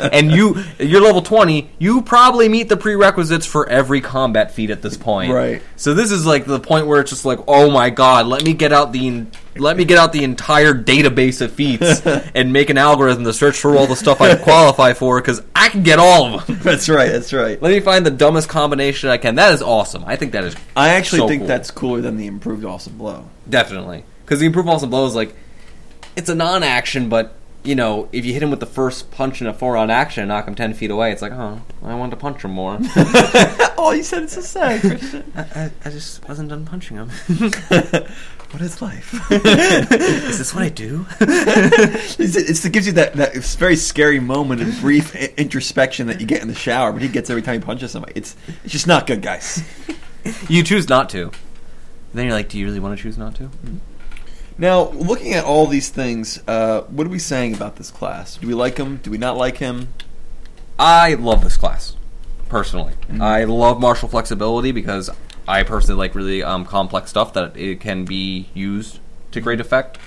and 0.00 0.32
you 0.32 0.60
you're 0.80 1.00
level 1.00 1.22
20 1.22 1.70
you 1.78 2.02
probably 2.02 2.48
meet 2.48 2.68
the 2.68 2.76
prerequisites 2.76 3.46
for 3.46 3.68
every 3.68 4.00
combat 4.00 4.52
feat 4.52 4.70
at 4.70 4.82
this 4.82 4.96
point 4.96 5.32
Right. 5.32 5.62
so 5.76 5.94
this 5.94 6.10
is 6.10 6.26
like 6.26 6.46
the 6.46 6.58
point 6.58 6.88
where 6.88 7.00
it's 7.00 7.10
just 7.10 7.24
like 7.24 7.38
oh 7.46 7.70
my 7.70 7.88
god 7.88 8.26
let 8.26 8.42
me 8.44 8.54
get 8.54 8.72
out 8.72 8.92
the 8.92 9.24
let 9.56 9.76
me 9.76 9.84
get 9.84 9.98
out 9.98 10.12
the 10.12 10.24
entire 10.24 10.74
database 10.74 11.40
of 11.40 11.52
feats 11.52 12.00
and 12.34 12.52
make 12.52 12.70
an 12.70 12.76
algorithm 12.78 13.22
to 13.22 13.32
search 13.32 13.56
for 13.56 13.76
all 13.76 13.86
the 13.86 13.94
stuff 13.94 14.20
i 14.20 14.34
qualify 14.34 14.94
for 14.94 15.20
because 15.20 15.40
i 15.54 15.68
can 15.68 15.84
get 15.84 16.00
all 16.00 16.34
of 16.34 16.44
them 16.46 16.58
that's 16.62 16.88
right. 16.88 17.12
That's 17.12 17.32
right. 17.32 17.62
let 17.62 17.70
me 17.70 17.78
find 17.78 18.04
the 18.04 18.10
dumbest 18.10 18.48
combination 18.48 19.10
i 19.10 19.16
can 19.16 19.36
that 19.36 19.54
is 19.54 19.62
awesome 19.62 20.02
i 20.06 20.16
think 20.16 20.32
that 20.32 20.42
is 20.42 20.56
I 20.74 20.88
actually 20.90 21.20
so 21.20 21.28
think 21.28 21.42
cool. 21.42 21.48
that's 21.48 21.70
cooler 21.70 22.00
than 22.00 22.16
the 22.16 22.26
improved 22.26 22.64
awesome 22.64 22.98
blow. 22.98 23.28
Definitely. 23.48 24.04
Because 24.24 24.40
the 24.40 24.46
improved 24.46 24.68
awesome 24.68 24.90
blow 24.90 25.06
is 25.06 25.14
like, 25.14 25.34
it's 26.16 26.28
a 26.28 26.34
non 26.34 26.62
action, 26.62 27.08
but, 27.08 27.34
you 27.62 27.74
know, 27.74 28.08
if 28.12 28.24
you 28.24 28.32
hit 28.32 28.42
him 28.42 28.50
with 28.50 28.60
the 28.60 28.66
first 28.66 29.10
punch 29.10 29.40
in 29.40 29.46
a 29.46 29.54
four 29.54 29.76
on 29.76 29.90
action 29.90 30.22
and 30.22 30.28
knock 30.28 30.46
him 30.46 30.54
10 30.54 30.74
feet 30.74 30.90
away, 30.90 31.12
it's 31.12 31.22
like, 31.22 31.32
oh, 31.32 31.62
I 31.82 31.94
want 31.94 32.10
to 32.10 32.16
punch 32.16 32.44
him 32.44 32.52
more. 32.52 32.78
oh, 33.78 33.92
you 33.96 34.02
said 34.02 34.24
it's 34.24 34.34
so 34.34 34.40
sad, 34.42 34.80
Christian. 34.80 35.32
I, 35.34 35.40
I, 35.40 35.70
I 35.84 35.90
just 35.90 36.26
wasn't 36.28 36.50
done 36.50 36.64
punching 36.64 36.96
him. 36.96 37.08
what 38.50 38.60
is 38.60 38.82
life? 38.82 39.14
is 39.30 40.38
this 40.38 40.54
what 40.54 40.64
I 40.64 40.68
do? 40.68 41.06
it's, 41.20 42.36
it's, 42.36 42.64
it 42.64 42.72
gives 42.72 42.86
you 42.86 42.92
that, 42.94 43.14
that 43.14 43.34
very 43.34 43.76
scary 43.76 44.20
moment 44.20 44.60
and 44.60 44.78
brief 44.80 45.14
introspection 45.14 46.08
that 46.08 46.20
you 46.20 46.26
get 46.26 46.42
in 46.42 46.48
the 46.48 46.54
shower, 46.54 46.92
but 46.92 47.00
he 47.00 47.08
gets 47.08 47.30
every 47.30 47.42
time 47.42 47.60
he 47.60 47.64
punches 47.64 47.92
somebody. 47.92 48.12
It's 48.16 48.36
it's 48.64 48.72
just 48.72 48.86
not 48.86 49.06
good, 49.06 49.22
guys. 49.22 49.62
you 50.48 50.62
choose 50.62 50.88
not 50.88 51.08
to. 51.10 51.30
Then 52.14 52.26
you're 52.26 52.34
like, 52.34 52.48
do 52.48 52.58
you 52.58 52.66
really 52.66 52.80
want 52.80 52.96
to 52.96 53.02
choose 53.02 53.16
not 53.16 53.34
to? 53.36 53.44
Mm-hmm. 53.44 53.76
Now, 54.58 54.90
looking 54.90 55.32
at 55.34 55.44
all 55.44 55.66
these 55.66 55.88
things, 55.88 56.42
uh, 56.46 56.82
what 56.82 57.06
are 57.06 57.10
we 57.10 57.18
saying 57.18 57.54
about 57.54 57.76
this 57.76 57.90
class? 57.90 58.36
Do 58.36 58.46
we 58.46 58.54
like 58.54 58.76
him? 58.76 58.98
Do 58.98 59.10
we 59.10 59.18
not 59.18 59.36
like 59.36 59.58
him? 59.58 59.88
I 60.78 61.14
love 61.14 61.42
this 61.42 61.56
class, 61.56 61.96
personally. 62.48 62.94
Mm-hmm. 63.08 63.22
I 63.22 63.44
love 63.44 63.80
martial 63.80 64.08
flexibility 64.08 64.72
because 64.72 65.10
I 65.46 65.62
personally 65.62 65.98
like 65.98 66.14
really 66.14 66.42
um, 66.42 66.64
complex 66.64 67.10
stuff 67.10 67.32
that 67.34 67.56
it 67.56 67.80
can 67.80 68.04
be 68.04 68.48
used 68.54 68.98
to 69.32 69.40
great 69.40 69.60
effect. 69.60 69.98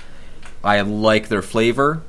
I 0.62 0.80
like 0.80 1.28
their 1.28 1.42
flavor. 1.42 2.02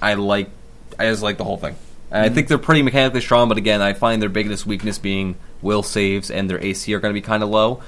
I 0.00 0.14
like. 0.14 0.50
I 0.98 1.04
just 1.04 1.22
like 1.22 1.38
the 1.38 1.44
whole 1.44 1.56
thing. 1.56 1.76
And 2.10 2.22
I 2.22 2.28
think 2.28 2.48
they're 2.48 2.58
pretty 2.58 2.82
mechanically 2.82 3.22
strong, 3.22 3.48
but 3.48 3.56
again, 3.56 3.80
I 3.80 3.94
find 3.94 4.20
their 4.20 4.28
biggest 4.28 4.66
weakness 4.66 4.98
being 4.98 5.36
will 5.62 5.82
saves 5.82 6.30
and 6.30 6.50
their 6.50 6.62
AC 6.62 6.92
are 6.92 7.00
going 7.00 7.14
to 7.14 7.18
be 7.18 7.24
kind 7.24 7.42
of 7.42 7.48
low. 7.48 7.82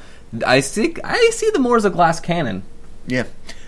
I 0.47 0.63
think 0.63 0.99
I 1.05 1.31
see 1.35 1.51
them 1.51 1.63
more 1.63 1.77
as 1.77 1.85
a 1.85 1.91
glass 1.91 2.21
cannon. 2.21 2.63
Yeah, 3.07 3.25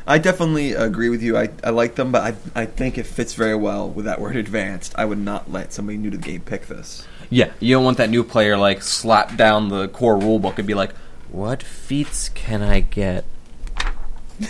I 0.06 0.18
definitely 0.18 0.72
agree 0.72 1.08
with 1.08 1.22
you. 1.22 1.36
I, 1.36 1.48
I 1.64 1.70
like 1.70 1.96
them, 1.96 2.12
but 2.12 2.22
I, 2.22 2.60
I 2.62 2.66
think 2.66 2.96
it 2.96 3.06
fits 3.06 3.34
very 3.34 3.56
well 3.56 3.88
with 3.88 4.04
that 4.04 4.20
word 4.20 4.36
advanced. 4.36 4.94
I 4.96 5.04
would 5.04 5.18
not 5.18 5.50
let 5.50 5.72
somebody 5.72 5.98
new 5.98 6.10
to 6.10 6.16
the 6.16 6.22
game 6.22 6.42
pick 6.42 6.68
this. 6.68 7.04
Yeah, 7.28 7.50
you 7.58 7.74
don't 7.74 7.84
want 7.84 7.96
that 7.98 8.08
new 8.08 8.22
player 8.22 8.56
like 8.56 8.82
slap 8.82 9.36
down 9.36 9.68
the 9.68 9.88
core 9.88 10.16
rulebook 10.16 10.58
and 10.58 10.66
be 10.66 10.74
like, 10.74 10.92
"What 11.30 11.60
feats 11.60 12.28
can 12.28 12.62
I 12.62 12.80
get?" 12.80 13.24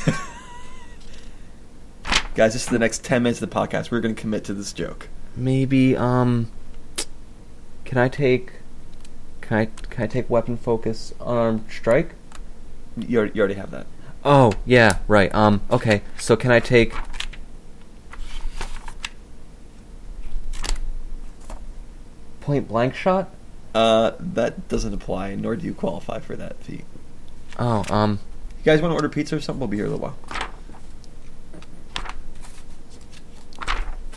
Guys, 2.35 2.53
this 2.53 2.64
is 2.64 2.69
the 2.69 2.79
next 2.79 3.03
10 3.03 3.23
minutes 3.23 3.40
of 3.40 3.49
the 3.49 3.57
podcast. 3.57 3.90
We're 3.90 4.01
going 4.01 4.14
to 4.14 4.21
commit 4.21 4.45
to 4.45 4.53
this 4.53 4.75
joke. 4.75 5.09
Maybe 5.35 5.97
um, 5.97 6.51
can 7.87 7.97
I 7.97 8.11
take 8.11 8.53
can 9.40 9.57
I 9.57 9.64
can 9.88 10.05
I 10.05 10.07
take 10.07 10.29
weapon 10.29 10.59
focus 10.59 11.14
unarmed 11.19 11.64
strike? 11.71 12.14
You 12.99 13.21
already, 13.21 13.33
you 13.35 13.40
already 13.40 13.55
have 13.55 13.71
that. 13.71 13.87
Oh, 14.29 14.53
yeah, 14.65 14.99
right. 15.07 15.33
Um, 15.33 15.61
okay. 15.71 16.03
So 16.19 16.35
can 16.35 16.51
I 16.51 16.59
take 16.59 16.93
point 22.41 22.67
blank 22.67 22.97
shot? 22.97 23.31
Uh, 23.73 24.12
that 24.19 24.67
doesn't 24.67 24.93
apply, 24.93 25.37
nor 25.37 25.55
do 25.55 25.65
you 25.65 25.73
qualify 25.73 26.19
for 26.19 26.35
that 26.35 26.57
feat. 26.65 26.85
Oh, 27.57 27.85
um, 27.89 28.19
You 28.59 28.65
guys 28.65 28.83
want 28.83 28.91
to 28.91 28.97
order 28.97 29.09
pizza 29.09 29.37
or 29.37 29.41
something? 29.41 29.61
We'll 29.61 29.69
be 29.69 29.77
here 29.77 29.87
a 29.87 29.91
little 29.91 30.03
while. 30.03 30.19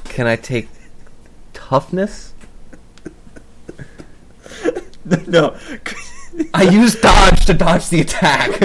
can 0.05 0.25
I 0.25 0.35
take 0.35 0.67
toughness? 1.53 2.33
no. 5.27 5.55
I 6.53 6.63
use 6.63 6.95
dodge 6.95 7.45
to 7.45 7.53
dodge 7.53 7.89
the 7.89 8.01
attack. 8.01 8.49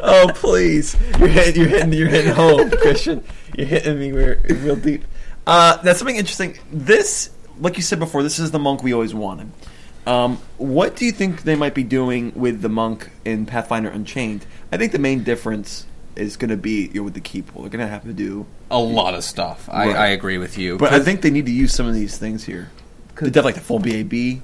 oh 0.00 0.30
please! 0.34 0.96
You're 1.18 1.28
hitting, 1.28 1.62
you're 1.62 1.70
hitting, 1.70 1.92
you're 1.92 2.08
hitting 2.08 2.32
home, 2.32 2.70
Christian. 2.70 3.24
You're 3.56 3.66
hitting 3.66 3.98
me 3.98 4.12
real, 4.12 4.36
real 4.48 4.76
deep. 4.76 5.04
Uh, 5.46 5.76
that's 5.82 5.98
something 5.98 6.16
interesting. 6.16 6.58
This, 6.72 7.30
like 7.60 7.76
you 7.76 7.82
said 7.82 7.98
before, 7.98 8.22
this 8.22 8.38
is 8.38 8.50
the 8.50 8.58
monk 8.58 8.82
we 8.82 8.92
always 8.92 9.14
wanted. 9.14 9.50
Um, 10.06 10.38
what 10.56 10.96
do 10.96 11.04
you 11.04 11.12
think 11.12 11.42
they 11.42 11.56
might 11.56 11.74
be 11.74 11.82
doing 11.82 12.32
with 12.34 12.62
the 12.62 12.68
monk 12.68 13.10
in 13.24 13.44
Pathfinder 13.44 13.88
Unchained? 13.88 14.46
I 14.70 14.76
think 14.76 14.92
the 14.92 14.98
main 14.98 15.24
difference 15.24 15.86
is 16.16 16.36
going 16.36 16.50
to 16.50 16.56
be 16.56 16.88
you 16.88 17.00
know, 17.00 17.02
with 17.04 17.14
the 17.14 17.20
ki 17.20 17.42
pool. 17.42 17.62
They're 17.62 17.70
going 17.70 17.84
to 17.84 17.90
have 17.90 18.04
to 18.04 18.12
do, 18.12 18.46
a 18.70 18.78
lot 18.78 19.14
of 19.14 19.22
stuff. 19.22 19.68
I, 19.70 19.86
Right. 19.86 19.96
I 19.96 20.06
agree 20.08 20.38
with 20.38 20.58
you. 20.58 20.78
but 20.78 20.92
I 20.92 21.00
think 21.00 21.20
they 21.20 21.30
need 21.30 21.46
to 21.46 21.52
use 21.52 21.72
some 21.74 21.86
of 21.86 21.94
these 21.94 22.18
things 22.18 22.44
here. 22.44 22.70
They 23.20 23.30
have 23.30 23.44
like 23.44 23.54
the 23.54 23.60
full 23.60 23.78
BAB. 23.78 24.42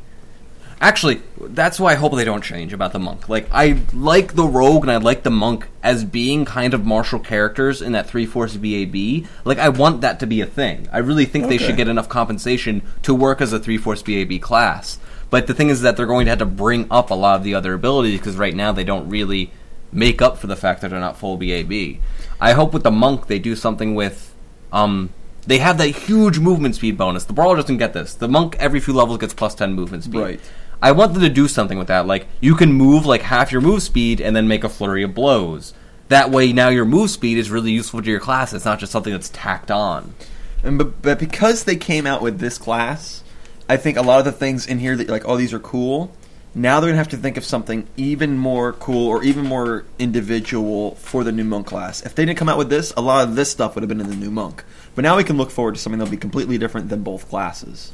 Actually, 0.80 1.22
that's 1.40 1.78
why 1.78 1.92
I 1.92 1.94
hope 1.94 2.16
they 2.16 2.24
don't 2.24 2.42
change 2.42 2.72
about 2.72 2.92
the 2.92 2.98
monk. 2.98 3.28
Like, 3.28 3.46
I 3.52 3.78
like 3.92 4.34
the 4.34 4.44
rogue 4.46 4.82
and 4.82 4.90
I 4.90 4.96
like 4.96 5.22
the 5.22 5.30
monk 5.30 5.68
as 5.80 6.04
being 6.04 6.44
kind 6.44 6.74
of 6.74 6.84
martial 6.84 7.20
characters 7.20 7.80
in 7.80 7.92
that 7.92 8.08
three 8.08 8.26
fourths 8.26 8.56
BAB. 8.56 9.28
Like, 9.44 9.58
I 9.58 9.68
want 9.68 10.00
that 10.00 10.18
to 10.20 10.26
be 10.26 10.40
a 10.40 10.46
thing. 10.46 10.88
I 10.90 10.98
really 10.98 11.24
think 11.24 11.46
they 11.46 11.58
should 11.58 11.76
get 11.76 11.86
enough 11.86 12.08
compensation 12.08 12.82
to 13.02 13.14
work 13.14 13.40
as 13.40 13.52
a 13.52 13.60
three 13.60 13.78
fourths 13.78 14.02
BAB 14.02 14.40
class. 14.40 14.98
But 15.30 15.46
the 15.46 15.54
thing 15.54 15.68
is 15.68 15.82
that 15.82 15.96
they're 15.96 16.04
going 16.04 16.26
to 16.26 16.30
have 16.30 16.40
to 16.40 16.46
bring 16.46 16.88
up 16.90 17.10
a 17.10 17.14
lot 17.14 17.36
of 17.36 17.44
the 17.44 17.54
other 17.54 17.74
abilities 17.74 18.18
because 18.18 18.36
right 18.36 18.54
now 18.54 18.72
they 18.72 18.84
don't 18.84 19.08
really 19.08 19.52
make 19.92 20.22
up 20.22 20.38
for 20.38 20.46
the 20.46 20.56
fact 20.56 20.80
that 20.80 20.88
they're 20.88 21.00
not 21.00 21.18
full 21.18 21.36
BAB. 21.36 21.98
I 22.40 22.52
hope 22.52 22.72
with 22.72 22.82
the 22.82 22.90
monk 22.90 23.26
they 23.26 23.38
do 23.38 23.54
something 23.54 23.94
with 23.94 24.34
um 24.72 25.10
they 25.46 25.58
have 25.58 25.78
that 25.78 25.88
huge 25.88 26.38
movement 26.38 26.76
speed 26.76 26.96
bonus. 26.96 27.24
The 27.24 27.32
brawler 27.32 27.56
doesn't 27.56 27.78
get 27.78 27.92
this. 27.92 28.14
The 28.14 28.28
monk 28.28 28.56
every 28.58 28.80
few 28.80 28.94
levels 28.94 29.18
gets 29.18 29.34
plus 29.34 29.54
10 29.54 29.72
movement 29.74 30.04
speed. 30.04 30.20
Right. 30.20 30.40
I 30.80 30.92
want 30.92 31.14
them 31.14 31.22
to 31.22 31.28
do 31.28 31.46
something 31.48 31.78
with 31.78 31.88
that. 31.88 32.06
Like 32.06 32.26
you 32.40 32.54
can 32.54 32.72
move 32.72 33.06
like 33.06 33.22
half 33.22 33.52
your 33.52 33.60
move 33.60 33.82
speed 33.82 34.20
and 34.20 34.34
then 34.34 34.48
make 34.48 34.64
a 34.64 34.68
flurry 34.68 35.02
of 35.02 35.14
blows. 35.14 35.74
That 36.08 36.30
way 36.30 36.52
now 36.52 36.68
your 36.68 36.84
move 36.84 37.10
speed 37.10 37.38
is 37.38 37.50
really 37.50 37.70
useful 37.70 38.02
to 38.02 38.10
your 38.10 38.20
class. 38.20 38.52
It's 38.52 38.64
not 38.64 38.78
just 38.78 38.92
something 38.92 39.12
that's 39.12 39.30
tacked 39.30 39.70
on. 39.70 40.14
And 40.62 40.78
but, 40.78 41.02
but 41.02 41.18
because 41.18 41.64
they 41.64 41.76
came 41.76 42.06
out 42.06 42.22
with 42.22 42.38
this 42.38 42.58
class, 42.58 43.22
I 43.68 43.76
think 43.76 43.96
a 43.96 44.02
lot 44.02 44.18
of 44.18 44.24
the 44.24 44.32
things 44.32 44.66
in 44.66 44.78
here 44.78 44.96
that 44.96 45.04
you're 45.04 45.12
like, 45.12 45.26
oh, 45.26 45.36
these 45.36 45.52
are 45.52 45.58
cool. 45.58 46.12
Now 46.54 46.80
they're 46.80 46.90
gonna 46.90 46.98
have 46.98 47.08
to 47.08 47.16
think 47.16 47.38
of 47.38 47.44
something 47.44 47.86
even 47.96 48.36
more 48.36 48.74
cool 48.74 49.08
or 49.08 49.24
even 49.24 49.46
more 49.46 49.84
individual 49.98 50.96
for 50.96 51.24
the 51.24 51.32
new 51.32 51.44
monk 51.44 51.66
class. 51.66 52.02
If 52.02 52.14
they 52.14 52.26
didn't 52.26 52.38
come 52.38 52.48
out 52.48 52.58
with 52.58 52.68
this, 52.68 52.92
a 52.96 53.00
lot 53.00 53.26
of 53.26 53.36
this 53.36 53.50
stuff 53.50 53.74
would 53.74 53.82
have 53.82 53.88
been 53.88 54.00
in 54.00 54.10
the 54.10 54.16
new 54.16 54.30
monk. 54.30 54.62
But 54.94 55.02
now 55.02 55.16
we 55.16 55.24
can 55.24 55.38
look 55.38 55.50
forward 55.50 55.74
to 55.76 55.80
something 55.80 55.98
that'll 55.98 56.10
be 56.10 56.18
completely 56.18 56.58
different 56.58 56.90
than 56.90 57.02
both 57.02 57.28
classes. 57.30 57.92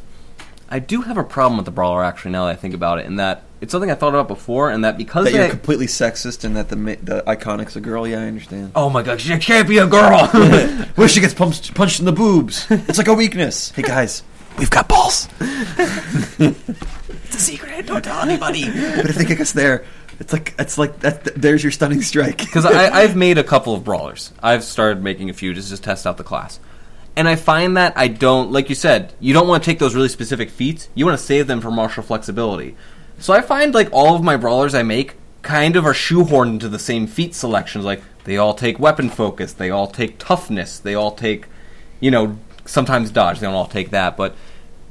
I 0.69 0.81
do 0.81 1.03
have 1.03 1.17
a 1.17 1.25
problem 1.25 1.57
with 1.57 1.67
the 1.67 1.71
brawler 1.71 2.05
actually 2.05 2.33
now 2.33 2.47
that 2.47 2.51
I 2.51 2.57
think 2.57 2.75
about 2.75 2.99
it 2.99 3.07
in 3.07 3.17
that 3.17 3.45
it's 3.61 3.73
something 3.73 3.91
I 3.91 3.95
thought 3.95 4.11
about 4.11 4.29
before 4.29 4.71
and 4.71 4.85
that 4.85 4.99
because 4.99 5.25
That 5.25 5.33
they 5.33 5.39
you're 5.39 5.49
completely 5.49 5.87
sexist 5.87 6.45
and 6.45 6.57
that 6.57 6.69
the 6.69 6.77
the 6.77 7.23
iconic's 7.27 7.77
a 7.77 7.81
girl. 7.81 8.07
Yeah, 8.07 8.21
I 8.21 8.27
understand. 8.27 8.73
Oh 8.75 8.91
my 8.91 9.03
god, 9.03 9.21
she 9.21 9.37
can't 9.39 9.69
be 9.69 9.79
a 9.79 9.87
girl. 9.87 10.27
Where 10.97 11.09
she 11.09 11.21
gets 11.21 11.33
punched, 11.35 11.75
punched 11.75 12.01
in 12.01 12.07
the 12.07 12.13
boobs. 12.13 12.67
It's 12.71 12.99
like 12.99 13.09
a 13.09 13.15
weakness. 13.15 13.71
Hey 13.71 13.83
guys, 13.83 14.23
we've 14.59 14.71
got 14.71 14.89
balls. 14.89 15.29
it's 17.29 17.37
a 17.37 17.41
secret. 17.41 17.87
Don't 17.87 18.03
tell 18.03 18.21
anybody. 18.21 18.65
But 18.97 19.11
if 19.11 19.17
they 19.17 19.25
kick 19.25 19.41
us 19.41 19.53
there, 19.53 19.85
it's 20.19 20.33
like 20.33 20.55
it's 20.59 20.79
like 20.79 21.01
that. 21.01 21.25
There's 21.41 21.63
your 21.63 21.73
stunning 21.73 22.03
strike. 22.03 22.39
because 22.39 22.65
I've 22.67 23.17
made 23.17 23.39
a 23.39 23.45
couple 23.45 23.75
of 23.75 23.85
brawlers. 23.85 24.33
I've 24.43 24.65
started 24.65 25.03
making 25.03 25.31
a 25.31 25.33
few 25.35 25.55
just 25.55 25.71
to 25.71 25.81
test 25.81 26.07
out 26.07 26.17
the 26.17 26.25
class, 26.25 26.59
and 27.17 27.29
I 27.29 27.37
find 27.37 27.77
that 27.77 27.95
I 27.97 28.09
don't, 28.09 28.51
like 28.53 28.69
you 28.69 28.75
said, 28.75 29.13
you 29.21 29.35
don't 29.35 29.47
want 29.47 29.63
to 29.63 29.71
take 29.71 29.79
those 29.79 29.95
really 29.95 30.09
specific 30.09 30.51
feats. 30.51 30.89
You 30.95 31.05
want 31.05 31.19
to 31.19 31.25
save 31.25 31.47
them 31.47 31.61
for 31.61 31.71
martial 31.71 32.03
flexibility. 32.03 32.77
So 33.19 33.33
I 33.33 33.41
find 33.41 33.75
like 33.75 33.89
all 33.93 34.15
of 34.15 34.23
my 34.23 34.37
brawlers 34.37 34.75
I 34.75 34.83
make 34.83 35.15
kind 35.43 35.77
of 35.77 35.85
are 35.87 35.93
shoehorned 35.93 36.51
into 36.51 36.69
the 36.69 36.79
same 36.79 37.07
feat 37.07 37.35
selections. 37.35 37.85
Like 37.85 38.03
they 38.25 38.37
all 38.37 38.55
take 38.55 38.79
weapon 38.79 39.11
focus, 39.11 39.53
they 39.53 39.71
all 39.71 39.87
take 39.89 40.19
toughness, 40.19 40.79
they 40.79 40.95
all 40.95 41.13
take, 41.13 41.47
you 42.01 42.11
know, 42.11 42.39
sometimes 42.65 43.11
dodge. 43.11 43.41
They 43.41 43.47
don't 43.47 43.55
all 43.55 43.67
take 43.67 43.91
that, 43.91 44.17
but 44.17 44.37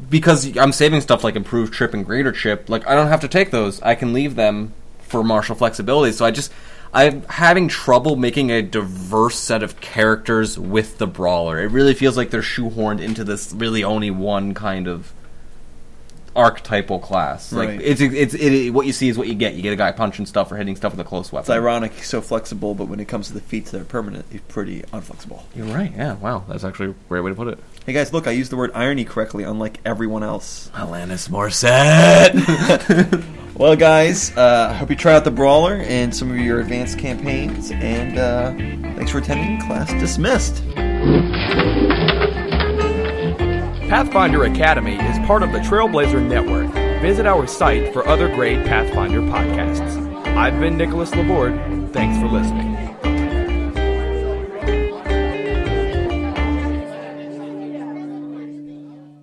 because 0.09 0.55
I'm 0.57 0.71
saving 0.71 1.01
stuff 1.01 1.23
like 1.23 1.35
improved 1.35 1.73
trip 1.73 1.93
and 1.93 2.05
greater 2.05 2.31
trip, 2.31 2.69
like 2.69 2.87
I 2.87 2.95
don't 2.95 3.07
have 3.07 3.21
to 3.21 3.27
take 3.27 3.51
those. 3.51 3.81
I 3.81 3.95
can 3.95 4.13
leave 4.13 4.35
them 4.35 4.73
for 4.99 5.23
martial 5.23 5.55
flexibility. 5.55 6.11
So 6.11 6.25
I 6.25 6.31
just 6.31 6.51
I'm 6.93 7.23
having 7.23 7.67
trouble 7.67 8.15
making 8.15 8.49
a 8.51 8.61
diverse 8.61 9.37
set 9.37 9.63
of 9.63 9.79
characters 9.81 10.57
with 10.57 10.97
the 10.97 11.07
brawler. 11.07 11.59
It 11.59 11.71
really 11.71 11.93
feels 11.93 12.15
like 12.17 12.29
they're 12.29 12.41
shoehorned 12.41 13.01
into 13.01 13.23
this 13.23 13.53
really 13.53 13.83
only 13.83 14.11
one 14.11 14.53
kind 14.53 14.87
of 14.87 15.11
archetypal 16.37 16.99
class. 16.99 17.51
Like 17.51 17.69
Right. 17.69 17.81
it's 17.81 17.99
it's 17.99 18.33
it, 18.33 18.69
what 18.69 18.85
you 18.85 18.93
see 18.93 19.09
is 19.09 19.17
what 19.17 19.27
you 19.27 19.33
get. 19.35 19.55
You 19.55 19.61
get 19.61 19.73
a 19.73 19.75
guy 19.75 19.91
punching 19.91 20.25
stuff 20.27 20.51
or 20.51 20.55
hitting 20.55 20.75
stuff 20.75 20.93
with 20.93 20.99
a 20.99 21.03
close 21.03 21.31
weapon. 21.31 21.43
It's 21.43 21.49
ironic 21.49 21.91
he's 21.93 22.07
so 22.07 22.21
flexible, 22.21 22.73
but 22.75 22.87
when 22.87 22.99
it 22.99 23.07
comes 23.07 23.27
to 23.27 23.33
the 23.33 23.41
feats 23.41 23.71
that 23.71 23.81
are 23.81 23.85
permanent, 23.85 24.25
he's 24.31 24.41
pretty 24.41 24.81
unflexible. 24.93 25.41
You're 25.55 25.65
right. 25.67 25.91
Yeah. 25.95 26.13
Wow. 26.15 26.45
That's 26.47 26.63
actually 26.63 26.91
a 26.91 26.95
great 27.09 27.21
way 27.21 27.31
to 27.31 27.35
put 27.35 27.47
it. 27.49 27.59
Hey 27.85 27.93
guys, 27.93 28.13
look, 28.13 28.27
I 28.27 28.31
used 28.31 28.51
the 28.51 28.57
word 28.57 28.71
irony 28.75 29.03
correctly, 29.05 29.43
unlike 29.43 29.79
everyone 29.85 30.23
else. 30.23 30.69
Alanis 30.73 31.27
Morissette. 31.29 33.23
Well, 33.57 33.75
guys, 33.75 34.37
uh, 34.37 34.67
I 34.69 34.73
hope 34.75 34.91
you 34.91 34.95
try 34.95 35.15
out 35.15 35.23
the 35.23 35.31
brawler 35.31 35.77
and 35.77 36.15
some 36.15 36.29
of 36.29 36.37
your 36.37 36.59
advanced 36.59 36.99
campaigns, 36.99 37.71
and 37.71 38.15
uh, 38.15 38.51
thanks 38.95 39.09
for 39.09 39.17
attending. 39.17 39.59
Class 39.61 39.91
dismissed. 39.93 40.61
Pathfinder 43.87 44.43
Academy 44.43 44.95
is 44.95 45.17
part 45.25 45.43
of 45.43 45.53
the 45.53 45.59
Trailblazer 45.59 46.21
Network. 46.21 46.69
Visit 47.01 47.25
our 47.25 47.47
site 47.47 47.93
for 47.93 48.05
other 48.05 48.27
great 48.27 48.65
Pathfinder 48.65 49.21
podcasts. 49.21 49.95
I've 50.35 50.59
been 50.59 50.75
Nicholas 50.75 51.15
Laborde. 51.15 51.93
Thanks 51.93 52.19
for 52.19 52.27
listening. 52.27 52.76